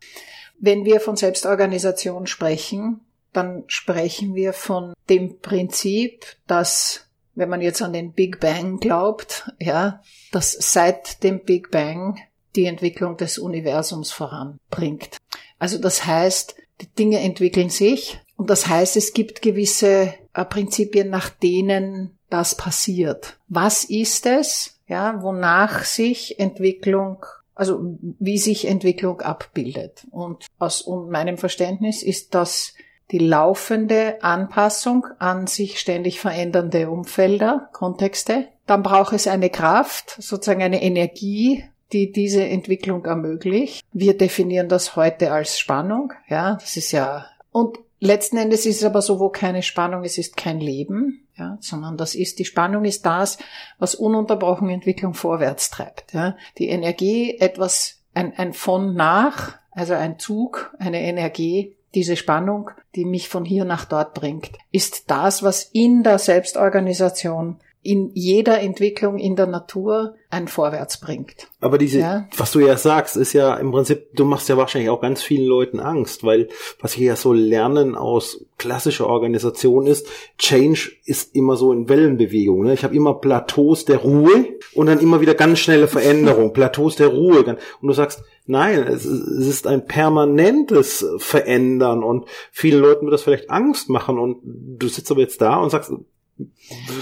Wenn 0.60 0.86
wir 0.86 0.99
von 0.99 1.15
Selbstorganisation 1.15 2.27
sprechen, 2.27 3.01
dann 3.32 3.63
sprechen 3.67 4.36
wir 4.36 4.53
von 4.53 4.93
dem 5.10 5.39
Prinzip, 5.39 6.25
dass 6.47 7.02
wenn 7.36 7.50
man 7.50 7.62
jetzt 7.62 7.82
an 7.82 7.93
den 7.93 8.13
Big 8.13 8.39
Bang 8.39 8.80
glaubt, 8.80 9.52
ja, 9.60 10.02
dass 10.32 10.52
seit 10.52 11.24
dem 11.24 11.43
Big 11.43 11.72
Bang 11.72 12.19
die 12.56 12.65
Entwicklung 12.65 13.17
des 13.17 13.38
Universums 13.38 14.12
voranbringt. 14.12 15.17
Also 15.60 15.78
das 15.78 16.06
heißt, 16.06 16.56
die 16.82 16.88
Dinge 16.88 17.19
entwickeln 17.19 17.69
sich 17.69 18.19
und 18.38 18.50
das 18.50 18.67
heißt, 18.67 18.98
es 18.98 19.13
gibt 19.13 19.41
gewisse 19.41 20.13
äh, 20.34 20.46
Prinzipien, 20.46 21.10
nach 21.10 21.30
denen 21.30 22.17
das 22.30 22.56
passiert. 22.56 23.38
Was 23.48 23.84
ist 23.84 24.26
es, 24.26 24.80
ja, 24.88 25.22
wonach 25.22 25.84
sich 25.84 26.39
Entwicklung 26.39 27.26
also 27.56 27.98
wie 28.19 28.38
sich 28.38 28.65
Entwicklung 28.65 29.22
abbildet. 29.22 30.08
Und 30.12 30.48
aus 30.58 30.88
meinem 30.88 31.38
Verständnis 31.38 32.02
ist 32.04 32.34
das 32.34 32.74
die 33.13 33.19
laufende 33.19 34.21
Anpassung 34.23 35.06
an 35.19 35.45
sich 35.45 35.80
ständig 35.80 36.19
verändernde 36.19 36.89
Umfelder, 36.89 37.69
Kontexte. 37.71 38.47
Dann 38.65 38.82
braucht 38.82 39.13
es 39.13 39.28
eine 39.28 39.52
Kraft, 39.52 40.17
sozusagen 40.19 40.63
eine 40.63 40.82
Energie, 40.82 41.63
die 41.93 42.12
diese 42.12 42.43
Entwicklung 42.43 43.06
ermöglicht. 43.06 43.86
Wir 43.93 44.17
definieren 44.17 44.67
das 44.67 44.95
heute 44.95 45.32
als 45.32 45.60
Spannung, 45.60 46.12
ja, 46.28 46.56
das 46.56 46.76
ist 46.76 46.91
ja, 46.91 47.28
und 47.52 47.78
letzten 47.99 48.38
Endes 48.38 48.65
ist 48.65 48.78
es 48.78 48.84
aber 48.84 49.04
so, 49.04 49.19
wo 49.19 49.30
keine 49.30 49.62
Spannung 49.62 50.04
ist, 50.04 50.17
ist 50.17 50.36
kein 50.36 50.60
Leben, 50.60 51.28
ja, 51.38 51.60
sondern 51.62 51.97
das 51.97 52.15
ist, 52.15 52.39
die 52.39 52.45
Spannung 52.45 52.84
ist 52.84 53.06
das, 53.06 53.38
was 53.78 53.93
ununterbrochen 53.93 54.69
Entwicklung 54.69 55.13
vorwärts 55.13 55.69
treibt, 55.69 56.13
ja. 56.15 56.36
Die 56.58 56.69
Energie, 56.69 57.38
etwas, 57.39 58.02
ein, 58.15 58.34
ein 58.38 58.54
von 58.54 58.95
nach, 58.95 59.60
also 59.69 59.93
ein 59.93 60.17
Zug, 60.17 60.76
eine 60.80 61.02
Energie, 61.02 61.76
diese 61.95 62.15
Spannung, 62.15 62.71
die 62.95 63.06
mich 63.06 63.29
von 63.29 63.45
hier 63.45 63.65
nach 63.65 63.86
dort 63.86 64.13
bringt, 64.13 64.51
ist 64.71 65.12
das, 65.12 65.43
was 65.43 65.69
in 65.73 66.03
der 66.03 66.19
Selbstorganisation 66.19 67.58
in 67.84 68.12
jeder 68.13 68.62
Entwicklung 68.62 69.19
in 69.19 69.36
der 69.36 69.45
Natur 69.45 70.15
ein 70.29 70.47
Vorwärts 70.47 70.99
bringt. 71.01 71.49
Aber 71.60 71.77
diese, 71.77 71.99
ja. 71.99 72.27
was 72.38 72.51
du 72.53 72.60
ja 72.60 72.77
sagst, 72.77 73.17
ist 73.17 73.34
ja 73.34 73.56
im 73.56 73.71
Prinzip, 73.71 74.15
du 74.15 74.23
machst 74.23 74.47
ja 74.47 74.56
wahrscheinlich 74.56 74.89
auch 74.89 75.01
ganz 75.01 75.21
vielen 75.21 75.45
Leuten 75.45 75.82
Angst, 75.82 76.23
weil 76.23 76.47
was 76.79 76.97
wir 76.97 77.08
ja 77.08 77.15
so 77.17 77.34
lernen 77.34 77.95
aus 77.95 78.45
klassischer 78.58 79.08
Organisation 79.08 79.86
ist, 79.86 80.08
Change 80.38 80.91
ist 81.06 81.36
immer 81.36 81.58
so 81.58 81.73
in 81.73 81.89
Wellenbewegung. 81.89 82.63
Ne? 82.63 82.73
Ich 82.73 82.86
habe 82.86 82.95
immer 82.95 83.15
Plateaus 83.15 83.84
der 83.84 83.97
Ruhe 83.97 84.47
und 84.73 84.88
dann 84.88 84.99
immer 84.99 85.19
wieder 85.19 85.34
ganz 85.34 85.60
schnelle 85.60 85.89
Veränderung, 85.89 86.53
Plateaus 86.53 86.95
der 86.95 87.08
Ruhe. 87.08 87.43
Und 87.43 87.88
du 87.88 87.93
sagst, 87.93 88.23
nein, 88.45 88.84
es 88.84 89.06
ist 89.06 89.67
ein 89.67 89.86
permanentes 89.86 91.06
Verändern 91.17 92.03
und 92.03 92.25
vielen 92.51 92.82
Leuten 92.82 93.06
wird 93.06 93.13
das 93.13 93.23
vielleicht 93.23 93.49
Angst 93.49 93.89
machen 93.89 94.17
und 94.19 94.39
du 94.43 94.88
sitzt 94.88 95.12
aber 95.12 95.21
jetzt 95.21 95.41
da 95.41 95.58
und 95.58 95.69
sagst, 95.69 95.91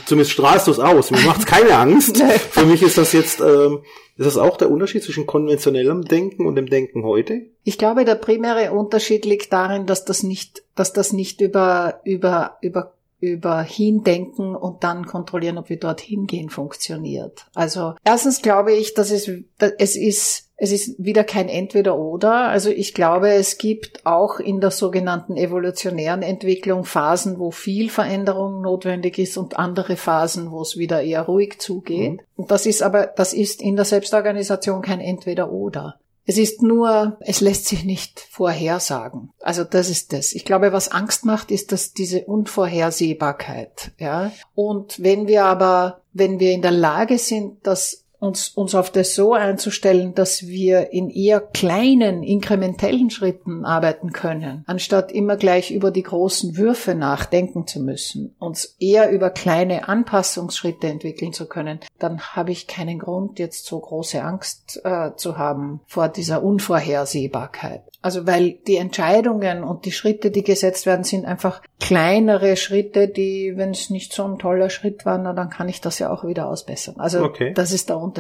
Zumindest 0.06 0.32
strahlst 0.32 0.68
du 0.68 0.72
es 0.72 0.80
aus. 0.80 1.12
Mir 1.12 1.22
macht 1.22 1.46
keine 1.46 1.76
Angst. 1.78 2.18
Für 2.52 2.66
mich 2.66 2.82
ist 2.82 2.98
das 2.98 3.14
jetzt, 3.14 3.40
ähm, 3.40 3.80
ist 4.18 4.26
das 4.26 4.38
auch 4.38 4.58
der 4.58 4.70
Unterschied 4.70 5.04
zwischen 5.04 5.26
konventionellem 5.26 6.04
Denken 6.04 6.46
und 6.46 6.56
dem 6.56 6.68
Denken 6.68 7.04
heute? 7.04 7.46
Ich 7.64 7.78
glaube, 7.78 8.04
der 8.04 8.16
primäre 8.16 8.72
Unterschied 8.74 9.26
liegt 9.26 9.54
darin, 9.54 9.86
dass 9.86 10.04
das 10.04 10.24
nicht, 10.24 10.64
dass 10.76 10.92
das 10.92 11.14
nicht 11.14 11.42
über, 11.42 12.02
über, 12.04 12.58
über 12.62 12.94
über 13.22 13.62
hindenken 13.62 14.56
und 14.56 14.84
dann 14.84 15.06
kontrollieren, 15.06 15.60
ob 15.60 15.70
wir 15.70 15.78
dorthin 15.78 16.26
gehen, 16.26 16.50
funktioniert. 16.50 17.46
Also 17.54 17.94
erstens 18.04 18.42
glaube 18.42 18.74
ich, 18.74 18.96
dass 18.96 19.12
es, 19.12 19.30
es 19.78 19.96
ist 19.96 20.50
es 20.64 20.72
ist 20.72 21.04
wieder 21.04 21.24
kein 21.24 21.50
Entweder-Oder. 21.50 22.50
Also 22.50 22.70
ich 22.70 22.94
glaube, 22.94 23.30
es 23.30 23.58
gibt 23.58 24.06
auch 24.06 24.40
in 24.40 24.62
der 24.62 24.70
sogenannten 24.70 25.36
evolutionären 25.36 26.22
Entwicklung 26.22 26.86
Phasen, 26.86 27.40
wo 27.40 27.50
viel 27.50 27.90
Veränderung 27.90 28.62
notwendig 28.62 29.18
ist 29.18 29.38
und 29.38 29.58
andere 29.58 29.96
Phasen, 29.96 30.52
wo 30.52 30.62
es 30.62 30.78
wieder 30.78 31.02
eher 31.02 31.24
ruhig 31.24 31.58
zugeht. 31.60 32.12
Mhm. 32.12 32.20
Und 32.36 32.52
das 32.52 32.68
ist 32.68 32.84
aber, 32.84 33.08
das 33.08 33.34
ist 33.34 33.60
in 33.60 33.76
der 33.76 33.86
Selbstorganisation 33.86 34.84
kein 34.84 35.00
Entweder-Oder. 35.00 36.00
Es 36.28 36.38
ist 36.38 36.62
nur, 36.62 37.18
es 37.22 37.42
lässt 37.42 37.66
sich 37.66 37.84
nicht 37.84 38.20
vorhersagen. 38.30 39.32
Also 39.40 39.64
das 39.64 39.90
ist 39.90 40.14
das. 40.14 40.32
Ich 40.32 40.46
glaube, 40.46 40.72
was 40.74 40.92
Angst 40.92 41.26
macht, 41.26 41.50
ist 41.50 41.72
dass 41.72 41.94
diese 41.94 42.26
Unvorhersehbarkeit, 42.26 43.94
ja. 43.98 44.32
Und 44.54 45.02
wenn 45.02 45.28
wir 45.28 45.46
aber, 45.46 46.02
wenn 46.14 46.40
wir 46.40 46.52
in 46.52 46.62
der 46.62 46.70
Lage 46.70 47.18
sind, 47.18 47.66
das 47.66 48.02
uns, 48.22 48.50
uns 48.50 48.76
auf 48.76 48.92
das 48.92 49.16
so 49.16 49.34
einzustellen, 49.34 50.14
dass 50.14 50.46
wir 50.46 50.94
in 50.94 51.10
eher 51.10 51.42
kleinen, 51.42 52.22
inkrementellen 52.22 53.10
Schritten 53.10 53.66
arbeiten 53.66 54.14
können, 54.14 54.64
anstatt 54.68 55.12
immer 55.12 55.38
gleich 55.38 55.72
über 55.72 55.90
die 55.90 56.04
großen 56.04 56.56
Würfe 56.56 56.94
nachdenken 56.94 57.66
zu 57.66 57.82
müssen, 57.82 58.36
uns 58.38 58.76
eher 58.80 59.10
über 59.10 59.32
kleine 59.32 59.90
Anpassungsschritte 59.90 60.88
entwickeln 60.88 61.34
zu 61.34 61.48
können, 61.48 61.80
dann 61.98 62.22
habe 62.22 62.52
ich 62.52 62.68
keinen 62.68 63.00
Grund, 63.00 63.40
jetzt 63.40 63.66
so 63.66 63.80
große 63.80 64.24
Angst 64.24 64.80
äh, 64.84 65.16
zu 65.16 65.40
haben 65.40 65.82
vor 65.88 66.08
dieser 66.08 66.44
Unvorhersehbarkeit. 66.44 67.82
Also 68.04 68.26
weil 68.26 68.54
die 68.68 68.78
Entscheidungen 68.78 69.64
und 69.64 69.86
die 69.86 69.92
Schritte, 69.92 70.32
die 70.32 70.44
gesetzt 70.44 70.86
werden, 70.86 71.04
sind 71.04 71.26
einfach 71.26 71.62
kleinere 71.80 72.56
Schritte, 72.56 73.08
die, 73.08 73.54
wenn 73.56 73.72
es 73.72 73.90
nicht 73.90 74.14
so 74.14 74.24
ein 74.24 74.40
toller 74.40 74.70
Schritt 74.70 75.06
war, 75.06 75.18
na, 75.18 75.34
dann 75.34 75.50
kann 75.50 75.70
ich 75.70 75.82
das 75.82 76.00
ja 76.00 76.12
auch 76.12 76.24
wieder 76.24 76.48
ausbessern. 76.48 76.96
Also 76.98 77.24
okay. 77.24 77.54
das 77.54 77.72
ist 77.72 77.90
der 77.90 77.98
Unterschied. 77.98 78.11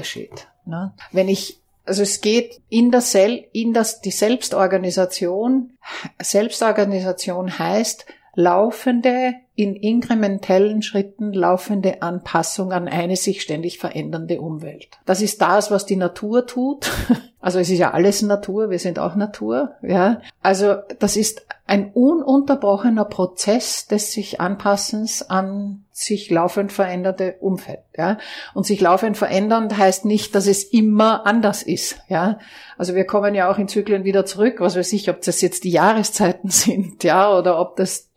Ne? 0.65 0.93
Wenn 1.11 1.27
ich 1.27 1.61
also 1.83 2.03
es 2.03 2.21
geht 2.21 2.61
in 2.69 2.91
der 2.91 3.01
Sel 3.01 3.47
in 3.53 3.73
das 3.73 4.01
die 4.01 4.11
Selbstorganisation. 4.11 5.77
Selbstorganisation 6.21 7.57
heißt 7.57 8.05
laufende 8.35 9.33
in 9.55 9.75
inkrementellen 9.75 10.81
Schritten 10.81 11.33
laufende 11.33 12.01
Anpassung 12.01 12.71
an 12.71 12.87
eine 12.87 13.15
sich 13.15 13.41
ständig 13.41 13.79
verändernde 13.79 14.39
Umwelt. 14.39 14.87
Das 15.05 15.21
ist 15.21 15.41
das, 15.41 15.71
was 15.71 15.85
die 15.85 15.97
Natur 15.97 16.47
tut. 16.47 16.91
Also 17.43 17.57
es 17.57 17.71
ist 17.71 17.79
ja 17.79 17.89
alles 17.89 18.21
Natur, 18.21 18.69
wir 18.69 18.77
sind 18.77 18.99
auch 18.99 19.15
Natur, 19.15 19.71
ja. 19.81 20.21
Also 20.43 20.75
das 20.99 21.17
ist 21.17 21.43
ein 21.65 21.91
ununterbrochener 21.91 23.05
Prozess 23.05 23.87
des 23.87 24.11
sich 24.11 24.39
Anpassens 24.39 25.27
an 25.27 25.85
sich 25.89 26.29
laufend 26.29 26.71
veränderte 26.71 27.37
Umfeld, 27.39 27.79
ja. 27.97 28.19
Und 28.53 28.67
sich 28.67 28.79
laufend 28.79 29.17
verändern 29.17 29.75
heißt 29.75 30.05
nicht, 30.05 30.35
dass 30.35 30.45
es 30.45 30.63
immer 30.63 31.25
anders 31.25 31.63
ist, 31.63 31.97
ja. 32.09 32.37
Also 32.77 32.93
wir 32.93 33.05
kommen 33.05 33.33
ja 33.33 33.51
auch 33.51 33.57
in 33.57 33.67
Zyklen 33.67 34.03
wieder 34.03 34.23
zurück, 34.23 34.57
was 34.59 34.75
weiß 34.75 34.93
ich, 34.93 35.09
ob 35.09 35.23
das 35.23 35.41
jetzt 35.41 35.63
die 35.63 35.71
Jahreszeiten 35.71 36.49
sind, 36.51 37.03
ja, 37.03 37.35
oder 37.35 37.59
ob 37.59 37.75
das 37.75 38.11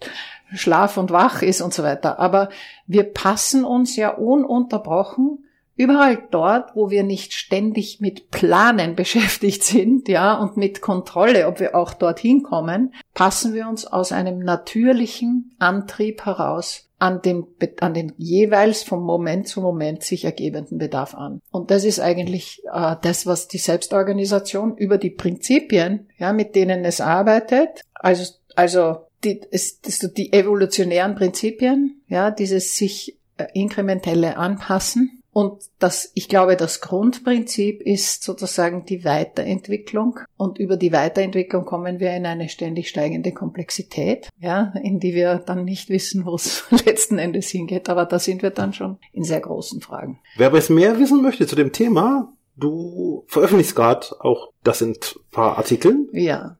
Schlaf 0.55 0.97
und 0.97 1.11
Wach 1.11 1.43
ist 1.43 1.61
und 1.61 1.75
so 1.75 1.83
weiter. 1.83 2.19
Aber 2.19 2.49
wir 2.87 3.05
passen 3.05 3.65
uns 3.65 3.97
ja 3.97 4.11
ununterbrochen 4.11 5.45
Überall 5.77 6.23
dort, 6.31 6.77
wo 6.77 6.91
wir 6.91 7.03
nicht 7.03 7.33
ständig 7.33 8.01
mit 8.01 8.31
Planen 8.31 8.95
beschäftigt 8.97 9.65
sind, 9.65 10.09
ja, 10.09 10.35
und 10.35 10.57
mit 10.57 10.81
Kontrolle, 10.81 11.49
ob 11.49 11.61
wir 11.61 11.75
auch 11.75 11.95
dorthin 11.95 12.43
kommen, 12.43 12.95
passen 13.13 13.55
wir 13.55 13.69
uns 13.69 13.87
aus 13.87 14.13
einem 14.13 14.39
natürlichen 14.39 15.55
Antrieb 15.59 16.25
heraus 16.27 16.89
an 17.01 17.21
den, 17.23 17.45
an 17.81 17.93
den 17.93 18.13
jeweils 18.17 18.85
vom 18.85 19.03
Moment 19.03 19.49
zu 19.49 19.61
Moment 19.61 20.05
sich 20.05 20.25
ergebenden 20.25 20.79
Bedarf 20.79 21.15
an. 21.15 21.43
Und 21.51 21.73
das 21.73 21.85
ist 21.85 21.99
eigentlich 21.99 22.63
äh, 22.73 22.95
das, 23.03 23.27
was 23.27 23.49
die 23.49 23.59
Selbstorganisation 23.59 24.77
über 24.77 24.97
die 24.97 25.11
Prinzipien, 25.11 26.09
ja, 26.19 26.33
mit 26.33 26.55
denen 26.55 26.85
es 26.85 27.01
arbeitet, 27.01 27.83
also, 27.95 28.33
also 28.55 28.99
die, 29.25 29.41
es, 29.51 29.81
die 29.81 30.33
evolutionären 30.33 31.15
Prinzipien, 31.15 32.03
ja, 32.09 32.31
dieses 32.31 32.77
sich 32.77 33.19
äh, 33.37 33.47
inkrementelle 33.55 34.37
Anpassen. 34.37 35.21
Und 35.33 35.65
das, 35.81 36.13
ich 36.15 36.29
glaube, 36.29 36.55
das 36.55 36.81
Grundprinzip 36.81 37.83
ist 37.83 38.23
sozusagen 38.23 38.85
die 38.85 39.05
Weiterentwicklung. 39.05 40.21
Und 40.37 40.59
über 40.59 40.77
die 40.77 40.93
Weiterentwicklung 40.93 41.65
kommen 41.65 41.99
wir 41.99 42.15
in 42.15 42.25
eine 42.25 42.49
ständig 42.49 42.89
steigende 42.89 43.33
Komplexität, 43.33 44.29
ja, 44.39 44.73
in 44.81 45.01
die 45.01 45.13
wir 45.13 45.39
dann 45.39 45.65
nicht 45.65 45.89
wissen, 45.89 46.25
wo 46.25 46.37
es 46.37 46.65
letzten 46.87 47.19
Endes 47.19 47.49
hingeht. 47.49 47.89
Aber 47.89 48.05
da 48.05 48.21
sind 48.21 48.43
wir 48.43 48.51
dann 48.51 48.73
schon 48.73 48.99
in 49.13 49.25
sehr 49.25 49.41
großen 49.41 49.81
Fragen. 49.81 50.21
Wer 50.37 50.47
aber 50.47 50.63
mehr 50.69 51.01
wissen 51.01 51.21
möchte 51.21 51.49
zu 51.49 51.57
dem 51.57 51.73
Thema, 51.73 52.33
du 52.57 53.25
veröffentlichst 53.27 53.75
gerade 53.75 54.07
auch, 54.21 54.53
das 54.63 54.79
sind 54.79 55.19
paar 55.33 55.59
Artikel. 55.59 56.09
Ja. 56.13 56.57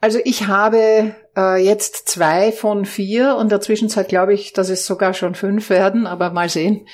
Also 0.00 0.18
ich 0.24 0.46
habe 0.46 1.14
äh, 1.36 1.62
jetzt 1.62 2.08
zwei 2.08 2.52
von 2.52 2.84
vier 2.84 3.36
und 3.36 3.50
der 3.50 3.60
Zwischenzeit 3.60 4.08
glaube 4.08 4.34
ich, 4.34 4.52
dass 4.52 4.68
es 4.68 4.86
sogar 4.86 5.14
schon 5.14 5.34
fünf 5.34 5.70
werden, 5.70 6.06
aber 6.06 6.30
mal 6.30 6.48
sehen, 6.48 6.86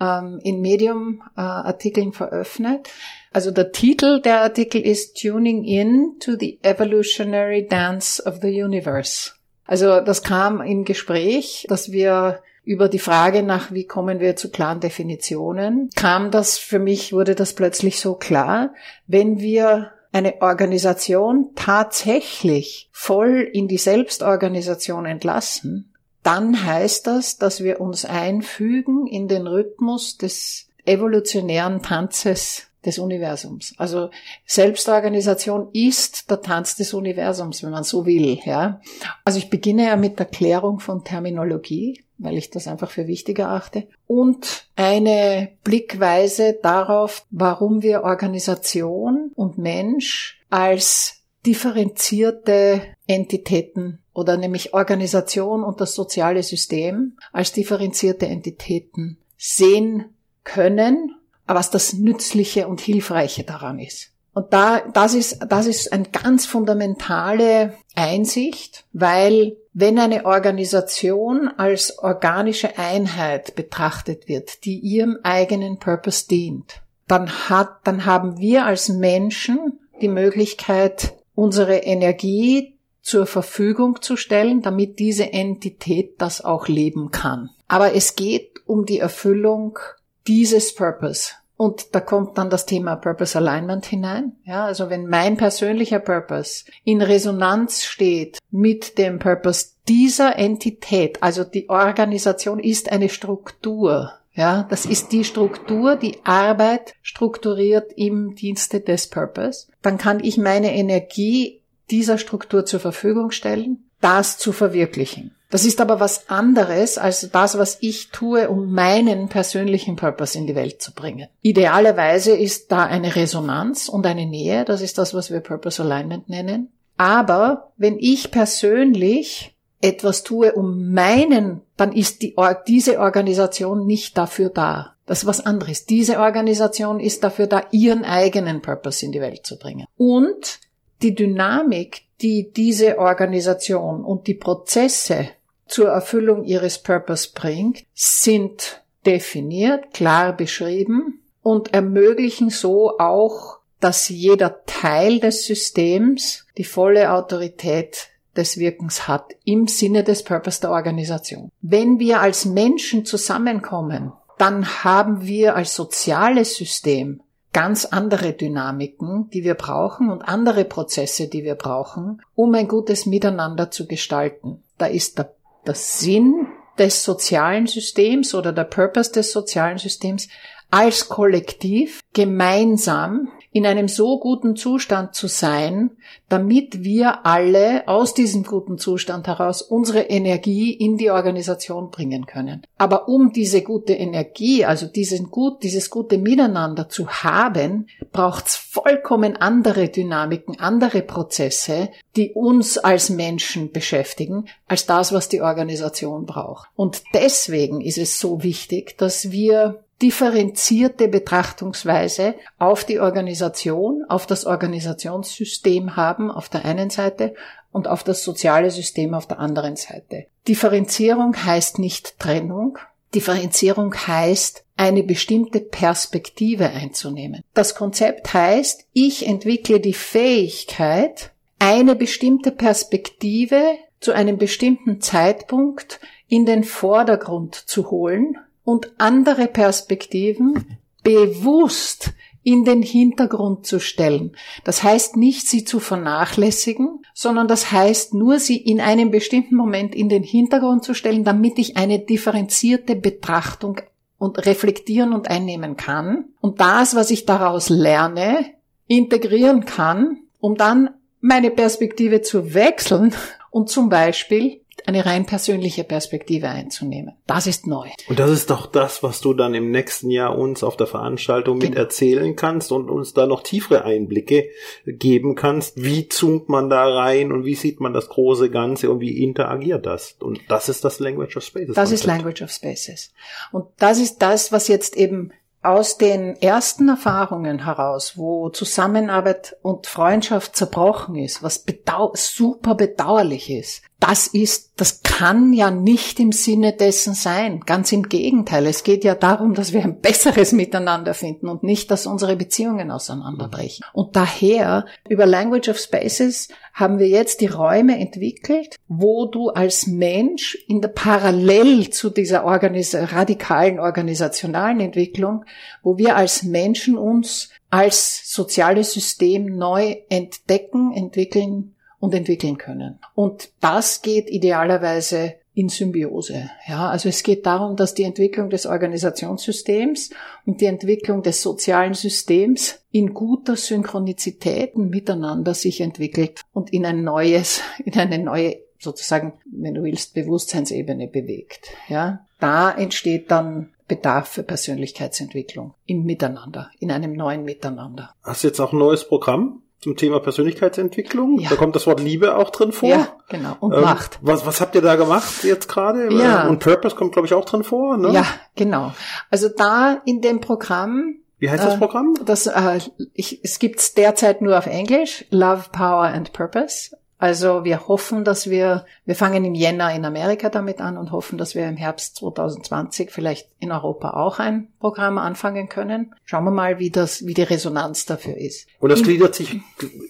ähm, 0.00 0.40
in 0.42 0.60
Medium-Artikeln 0.60 2.10
äh, 2.10 2.12
veröffentlicht. 2.12 2.90
Also 3.32 3.50
der 3.50 3.72
Titel 3.72 4.20
der 4.20 4.40
Artikel 4.40 4.80
ist 4.80 5.20
Tuning 5.20 5.64
in 5.64 6.16
to 6.20 6.32
the 6.38 6.58
Evolutionary 6.62 7.66
Dance 7.66 8.22
of 8.24 8.40
the 8.42 8.62
Universe. 8.62 9.32
Also 9.64 10.00
das 10.00 10.22
kam 10.22 10.60
im 10.60 10.84
Gespräch, 10.84 11.64
dass 11.68 11.92
wir 11.92 12.42
über 12.64 12.88
die 12.88 12.98
Frage 12.98 13.42
nach, 13.42 13.72
wie 13.72 13.86
kommen 13.86 14.20
wir 14.20 14.36
zu 14.36 14.50
klaren 14.50 14.80
Definitionen, 14.80 15.90
kam 15.94 16.30
das 16.30 16.58
für 16.58 16.78
mich, 16.78 17.12
wurde 17.12 17.34
das 17.34 17.54
plötzlich 17.54 18.00
so 18.00 18.14
klar, 18.14 18.74
wenn 19.06 19.38
wir 19.38 19.92
eine 20.12 20.42
Organisation 20.42 21.50
tatsächlich 21.54 22.88
voll 22.92 23.48
in 23.52 23.68
die 23.68 23.78
Selbstorganisation 23.78 25.06
entlassen, 25.06 25.92
dann 26.22 26.66
heißt 26.66 27.06
das, 27.06 27.38
dass 27.38 27.62
wir 27.62 27.80
uns 27.80 28.04
einfügen 28.04 29.06
in 29.06 29.28
den 29.28 29.46
Rhythmus 29.46 30.18
des 30.18 30.68
evolutionären 30.84 31.82
Tanzes 31.82 32.66
des 32.84 32.98
Universums. 32.98 33.74
Also 33.76 34.10
Selbstorganisation 34.46 35.68
ist 35.72 36.30
der 36.30 36.40
Tanz 36.40 36.76
des 36.76 36.94
Universums, 36.94 37.62
wenn 37.62 37.70
man 37.70 37.84
so 37.84 38.06
will, 38.06 38.38
ja. 38.44 38.80
Also 39.24 39.38
ich 39.38 39.50
beginne 39.50 39.86
ja 39.86 39.96
mit 39.96 40.18
der 40.18 40.26
Klärung 40.26 40.80
von 40.80 41.04
Terminologie, 41.04 42.02
weil 42.20 42.36
ich 42.36 42.50
das 42.50 42.68
einfach 42.68 42.90
für 42.90 43.06
wichtig 43.06 43.38
erachte 43.38 43.88
und 44.06 44.68
eine 44.76 45.50
Blickweise 45.64 46.58
darauf, 46.62 47.26
warum 47.30 47.82
wir 47.82 48.04
Organisation 48.04 49.32
und 49.34 49.58
Mensch 49.58 50.40
als 50.50 51.22
differenzierte 51.46 52.82
Entitäten 53.06 53.98
oder 54.12 54.36
nämlich 54.36 54.74
Organisation 54.74 55.64
und 55.64 55.80
das 55.80 55.94
soziale 55.94 56.42
System 56.42 57.16
als 57.32 57.52
differenzierte 57.52 58.26
Entitäten 58.26 59.18
sehen 59.36 60.14
können 60.44 61.14
was 61.54 61.70
das 61.70 61.94
Nützliche 61.94 62.68
und 62.68 62.80
Hilfreiche 62.80 63.44
daran 63.44 63.78
ist. 63.78 64.12
Und 64.32 64.52
da, 64.52 64.80
das 64.92 65.14
ist, 65.14 65.40
das 65.48 65.66
ist 65.66 65.92
eine 65.92 66.04
ganz 66.04 66.46
fundamentale 66.46 67.74
Einsicht, 67.96 68.84
weil 68.92 69.56
wenn 69.72 69.98
eine 69.98 70.24
Organisation 70.24 71.48
als 71.48 71.98
organische 71.98 72.78
Einheit 72.78 73.54
betrachtet 73.54 74.28
wird, 74.28 74.64
die 74.64 74.78
ihrem 74.78 75.18
eigenen 75.22 75.78
Purpose 75.78 76.28
dient, 76.28 76.82
dann 77.08 77.48
hat, 77.48 77.80
dann 77.84 78.04
haben 78.06 78.38
wir 78.38 78.66
als 78.66 78.88
Menschen 78.88 79.80
die 80.00 80.08
Möglichkeit, 80.08 81.14
unsere 81.34 81.78
Energie 81.78 82.76
zur 83.02 83.26
Verfügung 83.26 84.02
zu 84.02 84.16
stellen, 84.16 84.62
damit 84.62 84.98
diese 84.98 85.32
Entität 85.32 86.20
das 86.20 86.44
auch 86.44 86.68
leben 86.68 87.10
kann. 87.10 87.50
Aber 87.66 87.94
es 87.94 88.14
geht 88.14 88.60
um 88.66 88.86
die 88.86 88.98
Erfüllung 88.98 89.78
dieses 90.26 90.74
Purpose. 90.74 91.32
Und 91.60 91.94
da 91.94 92.00
kommt 92.00 92.38
dann 92.38 92.48
das 92.48 92.64
Thema 92.64 92.96
Purpose 92.96 93.36
Alignment 93.36 93.84
hinein. 93.84 94.32
Ja, 94.44 94.64
also 94.64 94.88
wenn 94.88 95.06
mein 95.06 95.36
persönlicher 95.36 95.98
Purpose 95.98 96.64
in 96.84 97.02
Resonanz 97.02 97.84
steht 97.84 98.38
mit 98.50 98.96
dem 98.96 99.18
Purpose 99.18 99.72
dieser 99.86 100.38
Entität, 100.38 101.22
also 101.22 101.44
die 101.44 101.68
Organisation 101.68 102.60
ist 102.60 102.90
eine 102.90 103.10
Struktur. 103.10 104.10
Ja, 104.32 104.66
das 104.70 104.86
ist 104.86 105.12
die 105.12 105.22
Struktur, 105.22 105.96
die 105.96 106.24
Arbeit 106.24 106.94
strukturiert 107.02 107.92
im 107.94 108.34
Dienste 108.34 108.80
des 108.80 109.10
Purpose. 109.10 109.66
Dann 109.82 109.98
kann 109.98 110.24
ich 110.24 110.38
meine 110.38 110.74
Energie 110.74 111.60
dieser 111.90 112.16
Struktur 112.16 112.64
zur 112.64 112.80
Verfügung 112.80 113.32
stellen, 113.32 113.89
das 114.00 114.38
zu 114.38 114.52
verwirklichen. 114.52 115.34
Das 115.50 115.64
ist 115.64 115.80
aber 115.80 115.98
was 115.98 116.30
anderes 116.30 116.96
als 116.96 117.28
das, 117.32 117.58
was 117.58 117.78
ich 117.80 118.10
tue, 118.10 118.48
um 118.48 118.72
meinen 118.72 119.28
persönlichen 119.28 119.96
Purpose 119.96 120.38
in 120.38 120.46
die 120.46 120.54
Welt 120.54 120.80
zu 120.80 120.92
bringen. 120.94 121.28
Idealerweise 121.42 122.36
ist 122.36 122.70
da 122.70 122.84
eine 122.84 123.16
Resonanz 123.16 123.88
und 123.88 124.06
eine 124.06 124.26
Nähe, 124.26 124.64
das 124.64 124.80
ist 124.80 124.96
das, 124.96 125.12
was 125.12 125.32
wir 125.32 125.40
Purpose 125.40 125.82
Alignment 125.82 126.28
nennen. 126.28 126.68
Aber 126.96 127.72
wenn 127.76 127.98
ich 127.98 128.30
persönlich 128.30 129.56
etwas 129.80 130.22
tue, 130.22 130.52
um 130.52 130.92
meinen, 130.92 131.62
dann 131.76 131.92
ist 131.92 132.22
die, 132.22 132.36
diese 132.68 133.00
Organisation 133.00 133.86
nicht 133.86 134.16
dafür 134.18 134.50
da. 134.50 134.94
Das 135.06 135.20
ist 135.20 135.26
was 135.26 135.44
anderes. 135.44 135.86
Diese 135.86 136.20
Organisation 136.20 137.00
ist 137.00 137.24
dafür 137.24 137.48
da, 137.48 137.64
ihren 137.72 138.04
eigenen 138.04 138.62
Purpose 138.62 139.04
in 139.04 139.10
die 139.10 139.20
Welt 139.20 139.44
zu 139.44 139.58
bringen. 139.58 139.86
Und 139.96 140.60
die 141.02 141.14
Dynamik, 141.14 142.02
die 142.20 142.52
diese 142.52 142.98
Organisation 142.98 144.04
und 144.04 144.26
die 144.26 144.34
Prozesse 144.34 145.28
zur 145.66 145.88
Erfüllung 145.88 146.44
ihres 146.44 146.78
Purpose 146.78 147.30
bringt, 147.34 147.84
sind 147.94 148.82
definiert, 149.06 149.94
klar 149.94 150.36
beschrieben 150.36 151.22
und 151.42 151.72
ermöglichen 151.72 152.50
so 152.50 152.98
auch, 152.98 153.58
dass 153.80 154.08
jeder 154.10 154.64
Teil 154.66 155.20
des 155.20 155.46
Systems 155.46 156.46
die 156.58 156.64
volle 156.64 157.12
Autorität 157.12 158.08
des 158.36 158.58
Wirkens 158.58 159.08
hat 159.08 159.34
im 159.44 159.66
Sinne 159.66 160.04
des 160.04 160.22
Purpose 160.22 160.60
der 160.60 160.70
Organisation. 160.70 161.50
Wenn 161.62 161.98
wir 161.98 162.20
als 162.20 162.44
Menschen 162.44 163.04
zusammenkommen, 163.04 164.12
dann 164.38 164.84
haben 164.84 165.26
wir 165.26 165.56
als 165.56 165.74
soziales 165.74 166.56
System 166.56 167.22
ganz 167.52 167.84
andere 167.84 168.32
Dynamiken, 168.32 169.28
die 169.30 169.44
wir 169.44 169.54
brauchen 169.54 170.10
und 170.10 170.22
andere 170.22 170.64
Prozesse, 170.64 171.28
die 171.28 171.44
wir 171.44 171.56
brauchen, 171.56 172.22
um 172.34 172.54
ein 172.54 172.68
gutes 172.68 173.06
Miteinander 173.06 173.70
zu 173.70 173.86
gestalten. 173.86 174.62
Da 174.78 174.86
ist 174.86 175.18
der 175.18 175.32
der 175.66 175.74
Sinn 175.74 176.46
des 176.78 177.04
sozialen 177.04 177.66
Systems 177.66 178.34
oder 178.34 178.52
der 178.52 178.64
Purpose 178.64 179.12
des 179.12 179.32
sozialen 179.32 179.78
Systems 179.78 180.28
als 180.70 181.08
Kollektiv 181.08 182.00
gemeinsam 182.12 183.28
in 183.52 183.66
einem 183.66 183.88
so 183.88 184.20
guten 184.20 184.54
Zustand 184.54 185.14
zu 185.14 185.26
sein, 185.26 185.90
damit 186.28 186.84
wir 186.84 187.26
alle 187.26 187.88
aus 187.88 188.14
diesem 188.14 188.44
guten 188.44 188.78
Zustand 188.78 189.26
heraus 189.26 189.60
unsere 189.60 190.02
Energie 190.02 190.72
in 190.72 190.96
die 190.96 191.10
Organisation 191.10 191.90
bringen 191.90 192.26
können. 192.26 192.62
Aber 192.78 193.08
um 193.08 193.32
diese 193.32 193.62
gute 193.62 193.92
Energie, 193.92 194.64
also 194.64 194.86
diesen 194.86 195.30
gut, 195.30 195.64
dieses 195.64 195.90
gute 195.90 196.16
Miteinander 196.16 196.88
zu 196.88 197.08
haben, 197.08 197.88
braucht's 198.12 198.56
vollkommen 198.56 199.36
andere 199.36 199.88
Dynamiken, 199.88 200.60
andere 200.60 201.02
Prozesse, 201.02 201.88
die 202.14 202.32
uns 202.32 202.78
als 202.78 203.10
Menschen 203.10 203.72
beschäftigen, 203.72 204.46
als 204.68 204.86
das, 204.86 205.12
was 205.12 205.28
die 205.28 205.40
Organisation 205.40 206.24
braucht. 206.24 206.68
Und 206.76 207.02
deswegen 207.14 207.80
ist 207.80 207.98
es 207.98 208.20
so 208.20 208.44
wichtig, 208.44 208.96
dass 208.96 209.32
wir 209.32 209.82
differenzierte 210.02 211.08
Betrachtungsweise 211.08 212.34
auf 212.58 212.84
die 212.84 213.00
Organisation, 213.00 214.04
auf 214.08 214.26
das 214.26 214.46
Organisationssystem 214.46 215.96
haben 215.96 216.30
auf 216.30 216.48
der 216.48 216.64
einen 216.64 216.90
Seite 216.90 217.34
und 217.72 217.86
auf 217.86 218.02
das 218.02 218.24
soziale 218.24 218.70
System 218.70 219.14
auf 219.14 219.26
der 219.26 219.38
anderen 219.38 219.76
Seite. 219.76 220.26
Differenzierung 220.48 221.36
heißt 221.44 221.78
nicht 221.78 222.18
Trennung. 222.18 222.78
Differenzierung 223.14 223.94
heißt, 223.94 224.64
eine 224.76 225.02
bestimmte 225.02 225.60
Perspektive 225.60 226.70
einzunehmen. 226.70 227.42
Das 227.54 227.74
Konzept 227.74 228.32
heißt, 228.32 228.86
ich 228.92 229.26
entwickle 229.26 229.80
die 229.80 229.94
Fähigkeit, 229.94 231.32
eine 231.58 231.94
bestimmte 231.94 232.50
Perspektive 232.50 233.62
zu 234.00 234.12
einem 234.12 234.38
bestimmten 234.38 235.00
Zeitpunkt 235.00 236.00
in 236.28 236.46
den 236.46 236.64
Vordergrund 236.64 237.54
zu 237.54 237.90
holen 237.90 238.38
und 238.70 238.92
andere 238.98 239.48
Perspektiven 239.48 240.78
bewusst 241.02 242.12
in 242.44 242.64
den 242.64 242.82
Hintergrund 242.82 243.66
zu 243.66 243.80
stellen. 243.80 244.36
Das 244.62 244.84
heißt 244.84 245.16
nicht, 245.16 245.48
sie 245.48 245.64
zu 245.64 245.80
vernachlässigen, 245.80 247.02
sondern 247.12 247.48
das 247.48 247.72
heißt 247.72 248.14
nur, 248.14 248.38
sie 248.38 248.56
in 248.56 248.80
einem 248.80 249.10
bestimmten 249.10 249.56
Moment 249.56 249.94
in 249.94 250.08
den 250.08 250.22
Hintergrund 250.22 250.84
zu 250.84 250.94
stellen, 250.94 251.24
damit 251.24 251.58
ich 251.58 251.76
eine 251.76 251.98
differenzierte 251.98 252.94
Betrachtung 252.94 253.80
und 254.18 254.46
reflektieren 254.46 255.14
und 255.14 255.28
einnehmen 255.28 255.76
kann 255.76 256.26
und 256.40 256.60
das, 256.60 256.94
was 256.94 257.10
ich 257.10 257.26
daraus 257.26 257.70
lerne, 257.70 258.46
integrieren 258.86 259.64
kann, 259.64 260.18
um 260.38 260.54
dann 260.56 260.90
meine 261.20 261.50
Perspektive 261.50 262.22
zu 262.22 262.54
wechseln 262.54 263.14
und 263.50 263.68
zum 263.68 263.88
Beispiel 263.88 264.59
eine 264.86 265.06
rein 265.06 265.26
persönliche 265.26 265.84
Perspektive 265.84 266.48
einzunehmen. 266.48 267.14
Das 267.26 267.46
ist 267.46 267.66
neu. 267.66 267.88
Und 268.08 268.18
das 268.18 268.30
ist 268.30 268.50
doch 268.50 268.66
das, 268.66 269.02
was 269.02 269.20
du 269.20 269.34
dann 269.34 269.54
im 269.54 269.70
nächsten 269.70 270.10
Jahr 270.10 270.36
uns 270.38 270.62
auf 270.62 270.76
der 270.76 270.86
Veranstaltung 270.86 271.58
genau. 271.58 271.70
mit 271.70 271.78
erzählen 271.78 272.36
kannst 272.36 272.72
und 272.72 272.90
uns 272.90 273.14
da 273.14 273.26
noch 273.26 273.42
tiefere 273.42 273.84
Einblicke 273.84 274.48
geben 274.86 275.34
kannst. 275.34 275.82
Wie 275.82 276.08
zoomt 276.08 276.48
man 276.48 276.70
da 276.70 276.86
rein 276.86 277.32
und 277.32 277.44
wie 277.44 277.54
sieht 277.54 277.80
man 277.80 277.92
das 277.92 278.08
große 278.08 278.50
Ganze 278.50 278.90
und 278.90 279.00
wie 279.00 279.22
interagiert 279.22 279.86
das? 279.86 280.16
Und 280.20 280.40
das 280.48 280.68
ist 280.68 280.84
das 280.84 281.00
Language 281.00 281.36
of 281.36 281.44
Spaces. 281.44 281.74
Das 281.74 281.92
ist 281.92 282.04
Language 282.04 282.42
of 282.42 282.50
Spaces. 282.50 283.12
Und 283.52 283.66
das 283.78 283.98
ist 283.98 284.18
das, 284.22 284.52
was 284.52 284.68
jetzt 284.68 284.96
eben 284.96 285.32
aus 285.62 285.98
den 285.98 286.36
ersten 286.40 286.88
Erfahrungen 286.88 287.64
heraus, 287.64 288.16
wo 288.16 288.48
Zusammenarbeit 288.48 289.56
und 289.62 289.86
Freundschaft 289.86 290.56
zerbrochen 290.56 291.16
ist, 291.16 291.42
was 291.42 291.58
bedau 291.60 292.12
super 292.14 292.74
bedauerlich 292.74 293.50
ist, 293.50 293.82
das 294.00 294.26
ist, 294.26 294.72
das 294.76 295.02
kann 295.02 295.52
ja 295.52 295.70
nicht 295.70 296.18
im 296.20 296.32
Sinne 296.32 296.72
dessen 296.72 297.12
sein. 297.12 297.60
Ganz 297.66 297.92
im 297.92 298.08
Gegenteil. 298.08 298.66
Es 298.66 298.82
geht 298.82 299.04
ja 299.04 299.14
darum, 299.14 299.52
dass 299.52 299.74
wir 299.74 299.82
ein 299.82 300.00
besseres 300.00 300.52
Miteinander 300.52 301.12
finden 301.12 301.48
und 301.48 301.62
nicht, 301.62 301.90
dass 301.90 302.06
unsere 302.06 302.34
Beziehungen 302.34 302.90
auseinanderbrechen. 302.90 303.84
Und 303.92 304.16
daher, 304.16 304.86
über 305.06 305.26
Language 305.26 305.68
of 305.68 305.78
Spaces 305.78 306.48
haben 306.72 306.98
wir 306.98 307.08
jetzt 307.08 307.42
die 307.42 307.46
Räume 307.46 307.98
entwickelt, 307.98 308.76
wo 308.88 309.26
du 309.26 309.50
als 309.50 309.86
Mensch 309.86 310.54
in 310.66 310.80
der 310.80 310.88
parallel 310.88 311.90
zu 311.90 312.08
dieser 312.08 312.44
Organis 312.44 312.94
radikalen 312.94 313.78
organisationalen 313.78 314.80
Entwicklung, 314.80 315.44
wo 315.82 315.98
wir 315.98 316.16
als 316.16 316.42
Menschen 316.42 316.96
uns 316.96 317.50
als 317.68 318.32
soziales 318.32 318.94
System 318.94 319.44
neu 319.58 319.96
entdecken, 320.08 320.92
entwickeln 320.94 321.74
und 322.00 322.14
entwickeln 322.14 322.58
können. 322.58 322.98
Und 323.14 323.50
das 323.60 324.02
geht 324.02 324.28
idealerweise 324.28 325.34
in 325.54 325.68
Symbiose. 325.68 326.50
Ja, 326.66 326.88
also 326.88 327.08
es 327.08 327.22
geht 327.22 327.44
darum, 327.44 327.76
dass 327.76 327.94
die 327.94 328.04
Entwicklung 328.04 328.50
des 328.50 328.66
Organisationssystems 328.66 330.10
und 330.46 330.60
die 330.60 330.66
Entwicklung 330.66 331.22
des 331.22 331.42
sozialen 331.42 331.94
Systems 331.94 332.80
in 332.90 333.14
guter 333.14 333.56
Synchronizität 333.56 334.76
miteinander 334.76 335.54
sich 335.54 335.80
entwickelt 335.80 336.40
und 336.52 336.72
in 336.72 336.86
ein 336.86 337.04
neues, 337.04 337.60
in 337.84 337.94
eine 337.94 338.18
neue 338.18 338.58
sozusagen, 338.78 339.34
wenn 339.52 339.74
du 339.74 339.82
willst, 339.82 340.14
Bewusstseinsebene 340.14 341.08
bewegt. 341.08 341.68
Ja, 341.88 342.26
da 342.38 342.70
entsteht 342.70 343.30
dann 343.30 343.74
Bedarf 343.86 344.28
für 344.28 344.42
Persönlichkeitsentwicklung 344.42 345.74
im 345.84 346.04
Miteinander, 346.04 346.70
in 346.78 346.90
einem 346.90 347.12
neuen 347.12 347.44
Miteinander. 347.44 348.14
Hast 348.22 348.44
du 348.44 348.48
jetzt 348.48 348.60
auch 348.60 348.72
ein 348.72 348.78
neues 348.78 349.06
Programm? 349.06 349.62
Zum 349.80 349.96
Thema 349.96 350.20
Persönlichkeitsentwicklung. 350.20 351.38
Ja. 351.38 351.48
Da 351.48 351.56
kommt 351.56 351.74
das 351.74 351.86
Wort 351.86 352.00
Liebe 352.00 352.36
auch 352.36 352.50
drin 352.50 352.72
vor. 352.72 352.88
Ja, 352.88 353.08
genau. 353.28 353.56
Und 353.60 353.72
ähm, 353.72 353.80
Macht. 353.80 354.18
Was, 354.20 354.44
was 354.44 354.60
habt 354.60 354.74
ihr 354.74 354.82
da 354.82 354.96
gemacht 354.96 355.42
jetzt 355.42 355.68
gerade? 355.68 356.12
Ja. 356.12 356.46
Und 356.48 356.58
Purpose 356.58 356.94
kommt, 356.94 357.12
glaube 357.12 357.26
ich, 357.26 357.34
auch 357.34 357.44
drin 357.44 357.64
vor. 357.64 357.96
Ne? 357.96 358.12
Ja, 358.12 358.26
genau. 358.56 358.92
Also 359.30 359.48
da 359.48 360.00
in 360.04 360.20
dem 360.20 360.40
Programm. 360.40 361.16
Wie 361.38 361.50
heißt 361.50 361.64
das 361.64 361.74
äh, 361.74 361.78
Programm? 361.78 362.14
Das, 362.26 362.46
äh, 362.46 362.80
ich, 363.14 363.40
es 363.42 363.58
gibt's 363.58 363.94
derzeit 363.94 364.42
nur 364.42 364.58
auf 364.58 364.66
Englisch. 364.66 365.24
Love, 365.30 365.70
Power 365.72 366.04
and 366.04 366.34
Purpose. 366.34 366.94
Also 367.20 367.64
wir 367.64 367.86
hoffen, 367.86 368.24
dass 368.24 368.48
wir, 368.48 368.86
wir 369.04 369.14
fangen 369.14 369.44
im 369.44 369.54
Jänner 369.54 369.94
in 369.94 370.06
Amerika 370.06 370.48
damit 370.48 370.80
an 370.80 370.96
und 370.96 371.12
hoffen, 371.12 371.36
dass 371.36 371.54
wir 371.54 371.68
im 371.68 371.76
Herbst 371.76 372.16
2020 372.16 373.10
vielleicht 373.10 373.46
in 373.58 373.72
Europa 373.72 374.14
auch 374.14 374.38
ein 374.38 374.68
Programm 374.80 375.18
anfangen 375.18 375.68
können. 375.68 376.14
Schauen 376.24 376.44
wir 376.44 376.50
mal, 376.50 376.78
wie 376.78 376.88
das, 376.88 377.26
wie 377.26 377.34
die 377.34 377.42
Resonanz 377.42 378.06
dafür 378.06 378.38
ist. 378.38 378.66
Und 378.78 378.88
das 378.88 379.02
gliedert 379.02 379.34
sich 379.34 379.60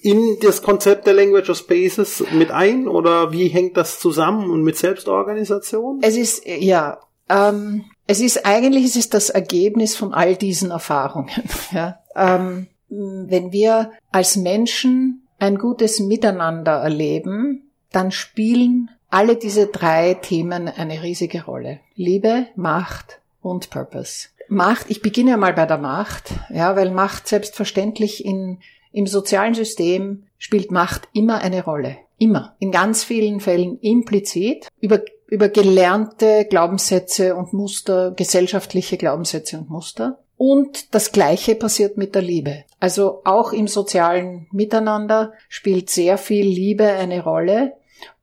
in 0.03 0.39
das 0.41 0.63
Konzept 0.63 1.09
der 1.09 1.15
Language 1.15 1.51
of 1.51 1.59
Spaces 1.59 2.23
mit 2.31 2.53
ein 2.53 2.87
oder 2.87 3.33
wie 3.33 3.49
hängt 3.49 3.77
das 3.77 3.99
zusammen 3.99 4.49
und 4.49 4.63
mit 4.63 4.79
Selbstorganisation? 4.79 5.99
Es 6.03 6.17
ist, 6.17 6.47
ja, 6.47 7.01
ähm, 7.29 7.87
es 8.07 8.21
ist 8.21 8.47
eigentlich 8.47 8.85
es 8.85 8.95
ist 8.95 9.15
das 9.15 9.31
Ergebnis 9.31 9.97
von 9.97 10.15
all 10.15 10.37
diesen 10.37 10.71
Erfahrungen. 10.71 11.31
Ja? 11.73 11.99
Ähm, 12.15 12.69
wenn 12.89 13.53
wir 13.53 13.93
als 14.13 14.37
Menschen 14.37 15.27
ein 15.41 15.59
gutes 15.59 15.99
Miteinander 15.99 16.73
erleben, 16.73 17.71
dann 17.91 18.13
spielen 18.13 18.91
alle 19.09 19.37
diese 19.37 19.67
drei 19.67 20.15
Themen 20.15 20.69
eine 20.69 21.03
riesige 21.03 21.45
Rolle. 21.45 21.81
Liebe, 21.97 22.47
Macht 22.55 23.21
und 23.43 23.71
Purpose. 23.71 24.29
Macht, 24.49 24.91
ich 24.91 25.03
beginne 25.03 25.37
mal 25.37 25.53
bei 25.53 25.67
der 25.67 25.79
Macht, 25.79 26.33
ja, 26.51 26.77
weil 26.77 26.91
Macht 26.91 27.27
selbstverständlich 27.27 28.25
in, 28.25 28.59
im 28.93 29.07
sozialen 29.07 29.55
System 29.55 30.25
spielt 30.39 30.71
Macht 30.71 31.09
immer 31.13 31.39
eine 31.39 31.65
Rolle. 31.65 31.97
Immer. 32.19 32.55
In 32.59 32.71
ganz 32.71 33.03
vielen 33.03 33.41
Fällen 33.41 33.79
implizit 33.79 34.69
über, 34.81 35.01
über 35.29 35.49
gelernte 35.49 36.47
Glaubenssätze 36.49 37.35
und 37.35 37.53
Muster, 37.53 38.11
gesellschaftliche 38.11 38.97
Glaubenssätze 38.97 39.59
und 39.59 39.71
Muster. 39.71 40.19
Und 40.37 40.95
das 40.95 41.13
Gleiche 41.13 41.55
passiert 41.55 41.97
mit 41.97 42.15
der 42.15 42.23
Liebe. 42.23 42.65
Also 42.81 43.21
auch 43.25 43.53
im 43.53 43.69
sozialen 43.69 44.49
Miteinander 44.51 45.35
spielt 45.49 45.91
sehr 45.91 46.19
viel 46.19 46.47
Liebe 46.47 46.85
eine 46.85 47.23
Rolle. 47.23 47.75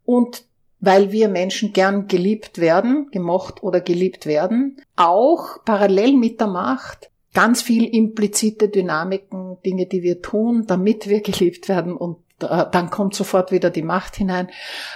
Und 0.04 0.44
weil 0.80 1.12
wir 1.12 1.30
Menschen 1.30 1.74
gern 1.74 2.08
geliebt 2.08 2.60
werden, 2.60 3.10
gemocht 3.12 3.64
oder 3.64 3.82
geliebt 3.82 4.26
werden, 4.26 4.78
auch 4.96 5.64
parallel 5.64 6.18
mit 6.18 6.40
der 6.40 6.48
Macht 6.48 7.10
ganz 7.34 7.62
viel 7.62 7.86
implizite 7.86 8.68
Dynamiken, 8.68 9.58
Dinge, 9.64 9.86
die 9.86 10.02
wir 10.02 10.22
tun, 10.22 10.66
damit 10.66 11.08
wir 11.08 11.22
geliebt 11.22 11.70
werden 11.70 11.96
und 11.96 12.18
dann 12.40 12.90
kommt 12.90 13.16
sofort 13.16 13.52
wieder 13.52 13.70
die 13.70 13.82
Macht 13.82 14.16
hinein. 14.16 14.50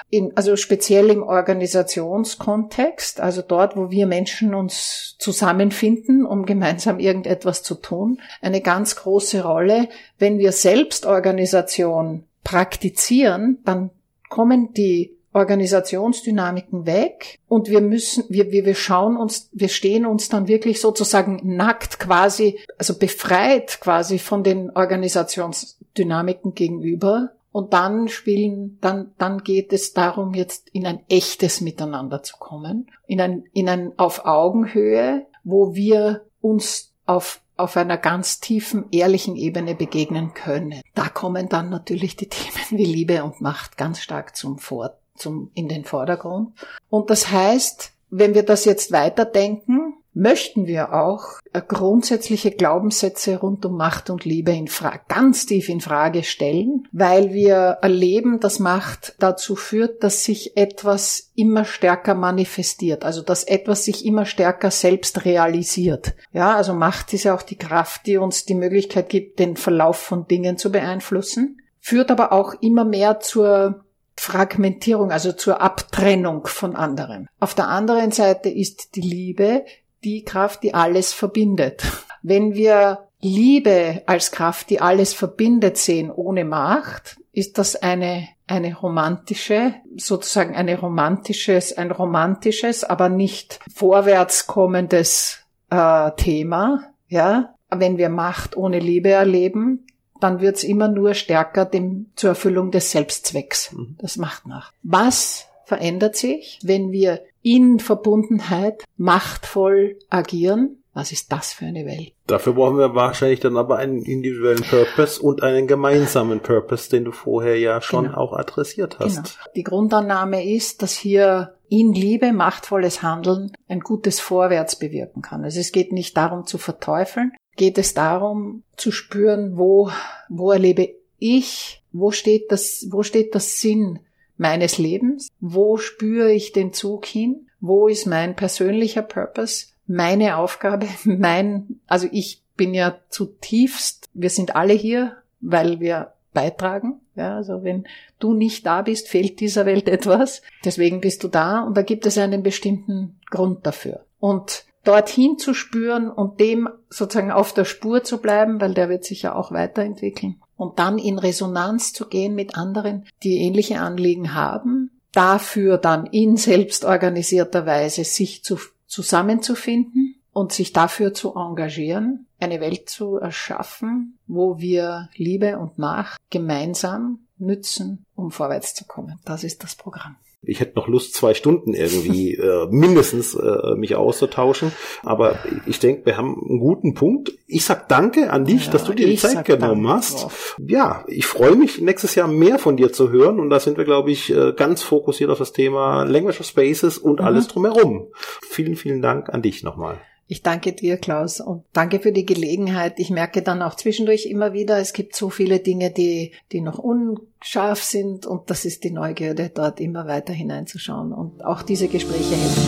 In, 0.10 0.36
also 0.38 0.56
speziell 0.56 1.10
im 1.10 1.24
Organisationskontext, 1.24 3.20
also 3.20 3.42
dort, 3.42 3.76
wo 3.76 3.90
wir 3.90 4.06
Menschen 4.06 4.54
uns 4.54 5.16
zusammenfinden, 5.18 6.26
um 6.26 6.46
gemeinsam 6.46 7.00
irgendetwas 7.00 7.64
zu 7.64 7.76
tun, 7.76 8.20
eine 8.42 8.62
ganz 8.62 8.96
große 8.96 9.44
Rolle. 9.44 9.90
Wenn 10.20 10.38
wir 10.38 10.52
Selbstorganisation 10.52 12.26
praktizieren, 12.44 13.60
dann 13.66 13.90
kommen 14.30 14.74
die 14.74 15.18
Organisationsdynamiken 15.34 16.86
weg 16.86 17.40
und 17.48 17.70
wir 17.70 17.82
müssen, 17.82 18.26
wir, 18.28 18.52
wir, 18.52 18.66
wir 18.66 18.76
schauen 18.76 19.16
uns, 19.16 19.50
wir 19.54 19.70
stehen 19.70 20.06
uns 20.06 20.28
dann 20.30 20.48
wirklich 20.48 20.82
sozusagen 20.82 21.40
nackt 21.44 22.00
quasi, 22.00 22.60
also 22.78 22.98
befreit 22.98 23.80
quasi 23.80 24.20
von 24.20 24.44
den 24.44 24.72
Organisationsdynamiken 24.72 26.54
gegenüber. 26.54 27.32
Und 27.54 27.74
dann 27.74 28.08
spielen, 28.08 28.78
dann, 28.80 29.12
dann 29.18 29.44
geht 29.44 29.74
es 29.74 29.92
darum, 29.92 30.34
jetzt 30.34 30.70
in 30.70 30.86
ein 30.88 31.02
echtes 31.10 31.60
Miteinander 31.60 32.24
zu 32.24 32.38
kommen, 32.38 32.90
in 33.08 33.20
ein, 33.20 33.44
in 33.52 33.68
ein 33.68 33.92
auf 33.98 34.26
Augenhöhe, 34.26 35.26
wo 35.44 35.76
wir 35.76 36.26
uns 36.40 36.94
auf 37.06 37.42
auf 37.58 37.78
einer 37.78 37.98
ganz 37.98 38.40
tiefen, 38.40 38.86
ehrlichen 38.92 39.36
Ebene 39.36 39.76
begegnen 39.76 40.34
können. 40.34 40.82
Da 40.96 41.10
kommen 41.10 41.48
dann 41.48 41.70
natürlich 41.70 42.16
die 42.16 42.28
Themen 42.28 42.66
wie 42.72 42.86
Liebe 42.86 43.24
und 43.24 43.40
Macht 43.40 43.78
ganz 43.78 44.00
stark 44.00 44.36
zum 44.36 44.58
Vor 44.58 45.01
zum, 45.16 45.52
in 45.54 45.68
den 45.68 45.86
Vordergrund. 45.86 46.54
Und 46.90 47.10
das 47.10 47.32
heißt, 47.32 47.92
wenn 48.10 48.34
wir 48.34 48.44
das 48.44 48.66
jetzt 48.66 48.92
weiterdenken, 48.92 49.96
möchten 50.14 50.68
wir 50.68 50.94
auch 50.94 51.40
äh, 51.54 51.62
grundsätzliche 51.66 52.52
Glaubenssätze 52.52 53.38
rund 53.38 53.66
um 53.66 53.78
Macht 53.78 54.10
und 54.10 54.26
Liebe 54.26 54.52
in 54.52 54.70
ganz 55.08 55.46
tief 55.46 55.70
in 55.70 55.80
Frage 55.80 56.24
stellen, 56.24 56.88
weil 56.92 57.34
wir 57.34 57.78
erleben, 57.82 58.40
dass 58.40 58.60
Macht 58.60 59.16
dazu 59.20 59.56
führt, 59.56 60.04
dass 60.04 60.24
sich 60.24 60.58
etwas 60.58 61.32
immer 61.36 61.64
stärker 61.64 62.14
manifestiert, 62.14 63.06
also 63.06 63.22
dass 63.22 63.44
etwas 63.44 63.86
sich 63.86 64.06
immer 64.06 64.26
stärker 64.26 64.72
selbst 64.72 65.24
realisiert. 65.24 66.14
Ja, 66.34 66.56
also 66.56 66.74
Macht 66.74 67.14
ist 67.14 67.24
ja 67.24 67.34
auch 67.34 67.44
die 67.44 67.58
Kraft, 67.58 68.06
die 68.06 68.18
uns 68.18 68.46
die 68.46 68.56
Möglichkeit 68.56 69.10
gibt, 69.10 69.40
den 69.40 69.56
Verlauf 69.56 69.98
von 69.98 70.28
Dingen 70.28 70.58
zu 70.58 70.72
beeinflussen, 70.72 71.62
führt 71.80 72.12
aber 72.12 72.34
auch 72.34 72.54
immer 72.62 72.84
mehr 72.84 73.22
zur 73.22 73.86
Fragmentierung, 74.18 75.12
also 75.12 75.32
zur 75.32 75.62
Abtrennung 75.62 76.46
von 76.48 76.76
anderen. 76.76 77.28
Auf 77.40 77.56
der 77.56 77.68
anderen 77.68 78.12
Seite 78.12 78.50
ist 78.50 78.96
die 78.96 79.02
Liebe 79.02 79.66
die 80.04 80.24
Kraft, 80.24 80.64
die 80.64 80.74
alles 80.74 81.14
verbindet. 81.14 81.84
Wenn 82.24 82.54
wir 82.54 83.08
Liebe 83.22 84.02
als 84.08 84.32
Kraft, 84.32 84.70
die 84.70 84.82
alles 84.82 85.14
verbindet, 85.14 85.78
sehen 85.78 86.12
ohne 86.12 86.44
Macht, 86.44 87.18
ist 87.34 87.58
das 87.58 87.76
eine, 87.76 88.28
eine 88.48 88.76
romantische, 88.76 89.76
sozusagen 89.96 90.56
eine 90.56 90.80
romantisches, 90.80 91.78
ein 91.78 91.92
romantisches, 91.92 92.84
aber 92.84 93.10
nicht 93.10 93.60
vorwärts 93.74 94.48
kommendes 94.48 95.40
äh, 95.70 96.12
Thema. 96.18 96.94
Ja, 97.08 97.56
wenn 97.70 97.98
wir 97.98 98.10
Macht 98.10 98.58
ohne 98.58 98.80
Liebe 98.80 99.10
erleben, 99.10 99.86
dann 100.22 100.40
wird's 100.40 100.64
immer 100.64 100.88
nur 100.88 101.14
stärker 101.14 101.66
dem, 101.66 102.08
zur 102.16 102.30
Erfüllung 102.32 102.72
des 102.72 102.92
Selbstzwecks. 102.92 103.74
Mhm. 103.74 103.98
Das 104.00 104.18
macht 104.18 104.48
nach. 104.48 104.72
Was 104.84 105.48
verändert 105.66 106.16
sich, 106.16 106.60
wenn 106.64 106.92
wir 106.92 107.22
in 107.42 107.80
Verbundenheit 107.80 108.84
machtvoll 108.98 109.98
agieren? 110.10 110.78
Was 110.94 111.14
ist 111.14 111.32
das 111.32 111.54
für 111.54 111.66
eine 111.66 111.86
Welt? 111.86 112.12
Dafür 112.28 112.54
brauchen 112.54 112.78
wir 112.78 112.94
wahrscheinlich 112.94 113.40
dann 113.40 113.56
aber 113.56 113.78
einen 113.78 114.02
individuellen 114.02 114.64
Purpose 114.64 115.22
und 115.22 115.42
einen 115.42 115.66
gemeinsamen 115.66 116.42
Purpose, 116.42 116.90
den 116.90 117.06
du 117.06 117.14
vorher 117.14 117.58
ja 117.58 117.80
schon 117.80 118.06
genau. 118.06 118.18
auch 118.18 118.34
adressiert 118.34 119.00
hast. 119.00 119.16
Genau. 119.16 119.52
Die 119.56 119.64
Grundannahme 119.64 120.46
ist, 120.46 120.82
dass 120.82 120.94
hier 120.94 121.56
in 121.70 121.94
Liebe 121.94 122.34
machtvolles 122.34 123.02
Handeln 123.02 123.54
ein 123.70 123.80
gutes 123.80 124.20
Vorwärts 124.20 124.76
bewirken 124.76 125.22
kann. 125.22 125.46
Also 125.46 125.62
es 125.62 125.72
geht 125.72 125.94
nicht 125.94 126.18
darum 126.18 126.46
zu 126.46 126.58
verteufeln, 126.58 127.32
geht 127.56 127.78
es 127.78 127.94
darum 127.94 128.64
zu 128.78 128.92
spüren, 128.92 129.58
wo, 129.58 129.92
wo 130.30 130.52
erlebe 130.52 130.96
ich, 131.20 131.84
wo 131.92 132.12
steht 132.12 132.52
das, 132.52 132.88
wo 132.90 133.04
steht 133.04 133.36
das 133.36 133.60
Sinn 133.60 134.00
meines 134.38 134.78
Lebens, 134.78 135.30
wo 135.40 135.78
spüre 135.78 136.32
ich 136.32 136.52
den 136.52 136.74
Zug 136.74 137.06
hin, 137.06 137.48
wo 137.60 137.88
ist 137.88 138.08
mein 138.08 138.36
persönlicher 138.36 139.04
Purpose, 139.04 139.68
meine 139.86 140.38
Aufgabe, 140.38 140.88
mein, 141.04 141.80
also 141.88 142.08
ich 142.12 142.42
bin 142.58 142.74
ja 142.74 143.00
zutiefst, 143.10 144.10
wir 144.14 144.30
sind 144.30 144.56
alle 144.56 144.74
hier, 144.74 145.18
weil 145.40 145.80
wir 145.80 146.14
beitragen. 146.34 147.02
Ja, 147.16 147.36
also 147.36 147.64
wenn 147.64 147.86
du 148.20 148.34
nicht 148.34 148.66
da 148.66 148.82
bist, 148.82 149.08
fehlt 149.08 149.40
dieser 149.40 149.66
Welt 149.66 149.88
etwas. 149.90 150.42
Deswegen 150.64 151.02
bist 151.02 151.24
du 151.24 151.28
da 151.28 151.62
und 151.62 151.76
da 151.76 151.82
gibt 151.82 152.06
es 152.06 152.18
einen 152.18 152.44
bestimmten 152.44 153.20
Grund 153.30 153.66
dafür. 153.66 154.06
Und 154.20 154.66
dorthin 154.84 155.38
zu 155.38 155.54
spüren 155.54 156.10
und 156.10 156.40
dem 156.40 156.70
sozusagen 156.90 157.32
auf 157.32 157.54
der 157.54 157.66
Spur 157.66 158.04
zu 158.04 158.20
bleiben, 158.20 158.60
weil 158.62 158.74
der 158.74 158.90
wird 158.90 159.04
sich 159.04 159.22
ja 159.22 159.36
auch 159.36 159.52
weiterentwickeln. 159.52 160.42
Und 160.56 160.80
dann 160.80 160.98
in 160.98 161.18
Resonanz 161.18 161.94
zu 161.94 162.08
gehen 162.08 162.36
mit 162.36 162.56
anderen, 162.56 163.06
die 163.24 163.38
ähnliche 163.38 163.80
Anliegen 163.80 164.34
haben, 164.34 164.92
dafür 165.12 165.78
dann 165.78 166.06
in 166.06 166.38
selbstorganisierter 166.38 167.66
Weise 167.66 168.04
sich 168.04 168.44
zu, 168.44 168.60
zusammenzufinden 168.88 170.16
und 170.34 170.54
sich 170.54 170.72
dafür 170.72 171.14
zu 171.14 171.36
engagieren, 171.36 172.28
eine 172.40 172.62
Welt 172.62 172.90
zu 172.90 173.18
erschaffen, 173.18 174.18
wo 174.28 174.60
wir 174.60 175.10
Liebe 175.16 175.58
und 175.58 175.78
Macht 175.78 176.20
gemeinsam 176.30 177.20
nützen, 177.38 178.06
um 178.16 178.32
vorwärts 178.32 178.74
zu 178.74 178.86
kommen. 178.86 179.20
Das 179.26 179.44
ist 179.44 179.64
das 179.64 179.76
Programm. 179.76 180.16
Ich 180.44 180.60
hätte 180.60 180.76
noch 180.76 180.88
Lust, 180.88 181.14
zwei 181.14 181.34
Stunden 181.34 181.74
irgendwie 181.74 182.34
äh, 182.36 182.68
mindestens 182.70 183.36
äh, 183.36 183.76
mich 183.76 183.96
auszutauschen. 183.96 184.72
Aber 185.04 185.38
ich 185.68 185.80
denke, 185.80 186.06
wir 186.06 186.18
haben 186.18 186.36
einen 186.36 186.60
guten 186.60 186.94
Punkt. 186.94 187.32
Ich 187.48 187.66
sag 187.66 187.88
danke 187.90 188.32
an 188.32 188.46
dich, 188.46 188.66
ja, 188.66 188.72
dass 188.72 188.86
du 188.86 188.94
dir 188.94 189.08
die 189.08 189.18
Zeit 189.18 189.46
genommen 189.46 189.84
danke. 189.84 189.98
hast. 189.98 190.28
Ja, 190.58 191.06
ich 191.08 191.28
freue 191.28 191.56
mich, 191.56 191.80
nächstes 191.80 192.16
Jahr 192.16 192.28
mehr 192.28 192.58
von 192.58 192.76
dir 192.78 192.92
zu 192.92 193.12
hören. 193.12 193.40
Und 193.40 193.50
da 193.50 193.60
sind 193.60 193.78
wir, 193.78 193.86
glaube 193.86 194.12
ich, 194.12 194.32
äh, 194.32 194.54
ganz 194.54 194.82
fokussiert 194.82 195.30
auf 195.30 195.38
das 195.38 195.54
Thema 195.54 196.04
Language 196.04 196.40
of 196.40 196.46
Spaces 196.48 196.98
und 196.98 197.20
mhm. 197.20 197.26
alles 197.26 197.48
drumherum. 197.48 198.08
Vielen, 198.16 198.76
vielen 198.76 199.02
Dank 199.02 199.30
an 199.30 199.42
dich 199.42 199.64
nochmal. 199.64 200.00
Ich 200.32 200.44
danke 200.44 200.72
dir, 200.72 200.96
Klaus, 200.96 201.42
und 201.42 201.66
danke 201.74 202.00
für 202.00 202.14
die 202.14 202.26
Gelegenheit. 202.26 203.00
Ich 203.00 203.10
merke 203.10 203.42
dann 203.42 203.62
auch 203.62 203.76
zwischendurch 203.76 204.28
immer 204.28 204.54
wieder, 204.54 204.78
es 204.78 204.94
gibt 204.94 205.14
so 205.14 205.30
viele 205.30 205.60
Dinge, 205.60 205.92
die, 205.92 206.32
die 206.54 206.62
noch 206.62 206.80
unscharf 206.80 207.84
sind, 207.84 208.26
und 208.26 208.50
das 208.50 208.64
ist 208.64 208.86
die 208.86 208.92
Neugierde, 208.92 209.52
dort 209.54 209.82
immer 209.82 210.08
weiter 210.08 210.32
hineinzuschauen. 210.32 211.12
Und 211.12 211.44
auch 211.44 211.64
diese 211.64 211.90
Gespräche 211.90 212.38
helfen. 212.38 212.64